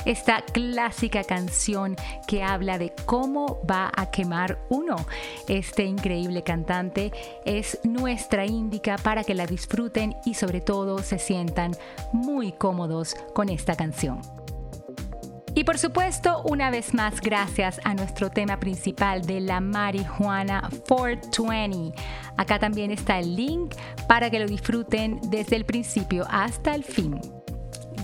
esta 0.05 0.43
clásica 0.43 1.24
canción 1.24 1.97
que 2.26 2.43
habla 2.43 2.78
de 2.78 2.93
cómo 3.05 3.61
va 3.70 3.91
a 3.95 4.11
quemar 4.11 4.59
uno. 4.68 4.97
Este 5.49 5.85
increíble 5.85 6.43
cantante 6.43 7.12
es 7.45 7.78
nuestra 7.85 8.47
índica 8.47 8.97
para 8.97 9.24
que 9.24 9.35
la 9.35 9.47
disfruten 9.47 10.16
y 10.24 10.35
sobre 10.35 10.61
todo 10.61 10.99
se 11.01 11.18
sientan 11.18 11.72
muy 12.12 12.53
cómodos 12.53 13.14
con 13.35 13.49
esta 13.49 13.76
canción. 13.76 14.39
Y 15.55 15.64
por 15.64 15.78
supuesto, 15.78 16.42
una 16.44 16.70
vez 16.70 16.94
más, 16.94 17.20
gracias 17.20 17.80
a 17.84 17.94
nuestro 17.94 18.30
tema 18.30 18.59
principal 18.61 19.22
de 19.22 19.40
la 19.40 19.61
marihuana 19.61 20.68
420. 20.88 22.01
Acá 22.36 22.59
también 22.59 22.90
está 22.90 23.18
el 23.18 23.34
link 23.34 23.74
para 24.09 24.30
que 24.30 24.38
lo 24.38 24.46
disfruten 24.46 25.20
desde 25.28 25.57
el 25.57 25.64
principio 25.64 26.26
hasta 26.30 26.74
el 26.74 26.84
fin. 26.84 27.20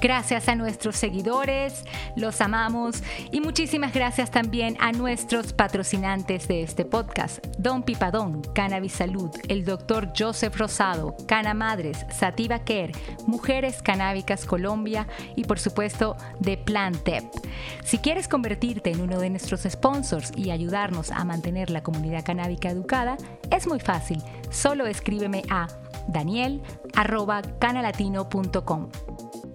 Gracias 0.01 0.49
a 0.49 0.55
nuestros 0.55 0.97
seguidores, 0.97 1.84
los 2.16 2.42
amamos 2.42 3.03
y 3.32 3.40
muchísimas 3.40 3.94
gracias 3.94 4.30
también 4.30 4.76
a 4.78 4.92
nuestros 4.92 5.55
patrocinantes 5.55 6.47
de 6.49 6.62
este 6.62 6.84
podcast, 6.84 7.44
Don 7.59 7.82
Pipadón, 7.82 8.42
Cannabis 8.55 8.92
Salud, 8.92 9.30
el 9.49 9.64
doctor 9.64 10.12
Joseph 10.16 10.57
Rosado, 10.57 11.16
Cana 11.26 11.55
Madres, 11.55 12.05
Sativa 12.11 12.59
Care, 12.59 12.92
Mujeres 13.26 13.80
Canábicas 13.82 14.44
Colombia 14.44 15.09
y 15.34 15.44
por 15.44 15.59
supuesto 15.59 16.18
de 16.40 16.59
Plantep. 16.59 17.24
Si 17.82 17.97
quieres 17.99 18.28
convertirte 18.28 18.90
en 18.90 19.01
uno 19.01 19.18
de 19.18 19.30
nuestros 19.30 19.62
sponsors 19.62 20.30
y 20.36 20.51
ayudarnos 20.51 21.11
a 21.11 21.24
mantener 21.24 21.70
la 21.70 21.82
comunidad 21.82 22.22
canábica 22.22 22.68
educada, 22.68 23.16
es 23.51 23.66
muy 23.66 23.80
fácil. 23.80 24.22
Solo 24.51 24.86
escríbeme 24.86 25.42
a 25.49 25.68
daniel.canalatino.com. 26.09 28.90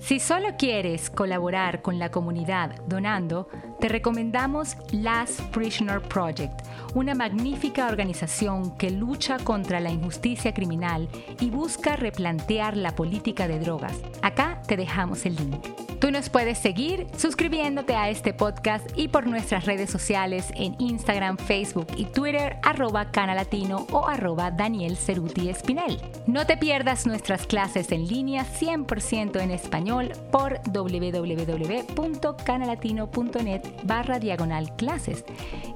Si 0.02 0.20
solo 0.20 0.58
quieres 0.58 1.12
colaborar 1.12 1.84
con 1.84 2.00
la 2.00 2.10
comunidad 2.10 2.72
donando, 2.88 3.48
te 3.82 3.90
recomendamos 3.90 4.78
Last 4.92 5.42
Prisoner 5.50 6.02
Project, 6.02 6.62
una 6.94 7.16
magnífica 7.16 7.88
organización 7.88 8.78
que 8.78 8.92
lucha 8.92 9.40
contra 9.40 9.80
la 9.80 9.90
injusticia 9.90 10.54
criminal 10.54 11.10
y 11.40 11.50
busca 11.50 11.96
replantear 11.96 12.78
la 12.78 12.96
política 12.96 13.48
de 13.48 13.60
drogas. 13.60 14.00
Acá 14.22 14.62
te 14.68 14.78
dejamos 14.78 15.26
el 15.26 15.36
link. 15.36 15.66
Tú 16.02 16.12
nos 16.12 16.30
puedes 16.30 16.58
seguir 16.58 17.06
suscribiéndote 17.16 17.96
a 17.96 18.10
este 18.10 18.34
podcast 18.34 18.90
y 18.96 19.10
por 19.10 19.28
nuestras 19.28 19.66
redes 19.66 19.92
sociales 19.92 20.48
en 20.56 20.76
Instagram, 20.80 21.38
Facebook 21.38 21.86
y 21.96 22.06
Twitter, 22.06 22.58
arroba 22.64 23.12
canalatino 23.12 23.86
o 23.92 24.08
arroba 24.08 24.50
Daniel 24.50 24.98
Ceruti 24.98 25.50
Espinel. 25.50 26.02
No 26.26 26.48
te 26.48 26.58
pierdas 26.58 27.06
nuestras 27.06 27.46
clases 27.46 27.92
en 27.92 28.08
línea 28.08 28.44
100% 28.46 29.42
en 29.42 29.52
español 29.52 30.14
por 30.32 30.60
www.canalatino.net 30.72 33.62
barra 33.84 34.20
diagonal 34.20 34.76
clases. 34.76 35.26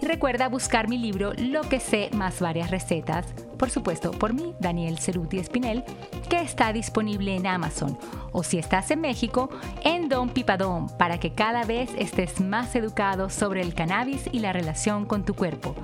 Y 0.01 0.05
recuerda 0.05 0.49
buscar 0.49 0.87
mi 0.87 0.97
libro 0.97 1.33
Lo 1.37 1.61
que 1.61 1.79
sé 1.79 2.09
más 2.13 2.39
varias 2.39 2.71
recetas, 2.71 3.27
por 3.57 3.69
supuesto 3.69 4.11
por 4.11 4.33
mí, 4.33 4.53
Daniel 4.59 4.99
Ceruti 4.99 5.37
Espinel, 5.37 5.83
que 6.29 6.39
está 6.39 6.73
disponible 6.73 7.35
en 7.35 7.47
Amazon 7.47 7.97
o 8.31 8.43
si 8.43 8.57
estás 8.57 8.91
en 8.91 9.01
México, 9.01 9.49
en 9.83 10.09
Don 10.09 10.29
Pipadón, 10.29 10.89
para 10.97 11.19
que 11.19 11.33
cada 11.33 11.63
vez 11.63 11.89
estés 11.97 12.41
más 12.41 12.75
educado 12.75 13.29
sobre 13.29 13.61
el 13.61 13.73
cannabis 13.73 14.29
y 14.31 14.39
la 14.39 14.53
relación 14.53 15.05
con 15.05 15.23
tu 15.23 15.33
cuerpo. 15.33 15.75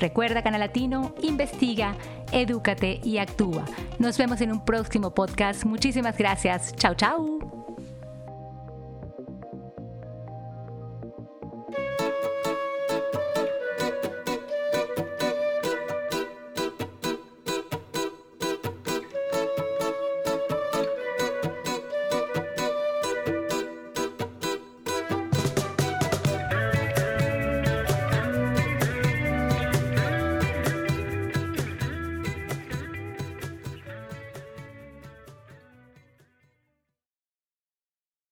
Recuerda 0.00 0.42
Canal 0.42 0.60
Latino, 0.60 1.14
investiga, 1.22 1.94
edúcate 2.32 3.00
y 3.04 3.18
actúa. 3.18 3.66
Nos 3.98 4.16
vemos 4.16 4.40
en 4.40 4.50
un 4.50 4.64
próximo 4.64 5.12
podcast. 5.12 5.64
Muchísimas 5.64 6.16
gracias. 6.16 6.74
Chao, 6.74 6.94
chao. 6.94 7.59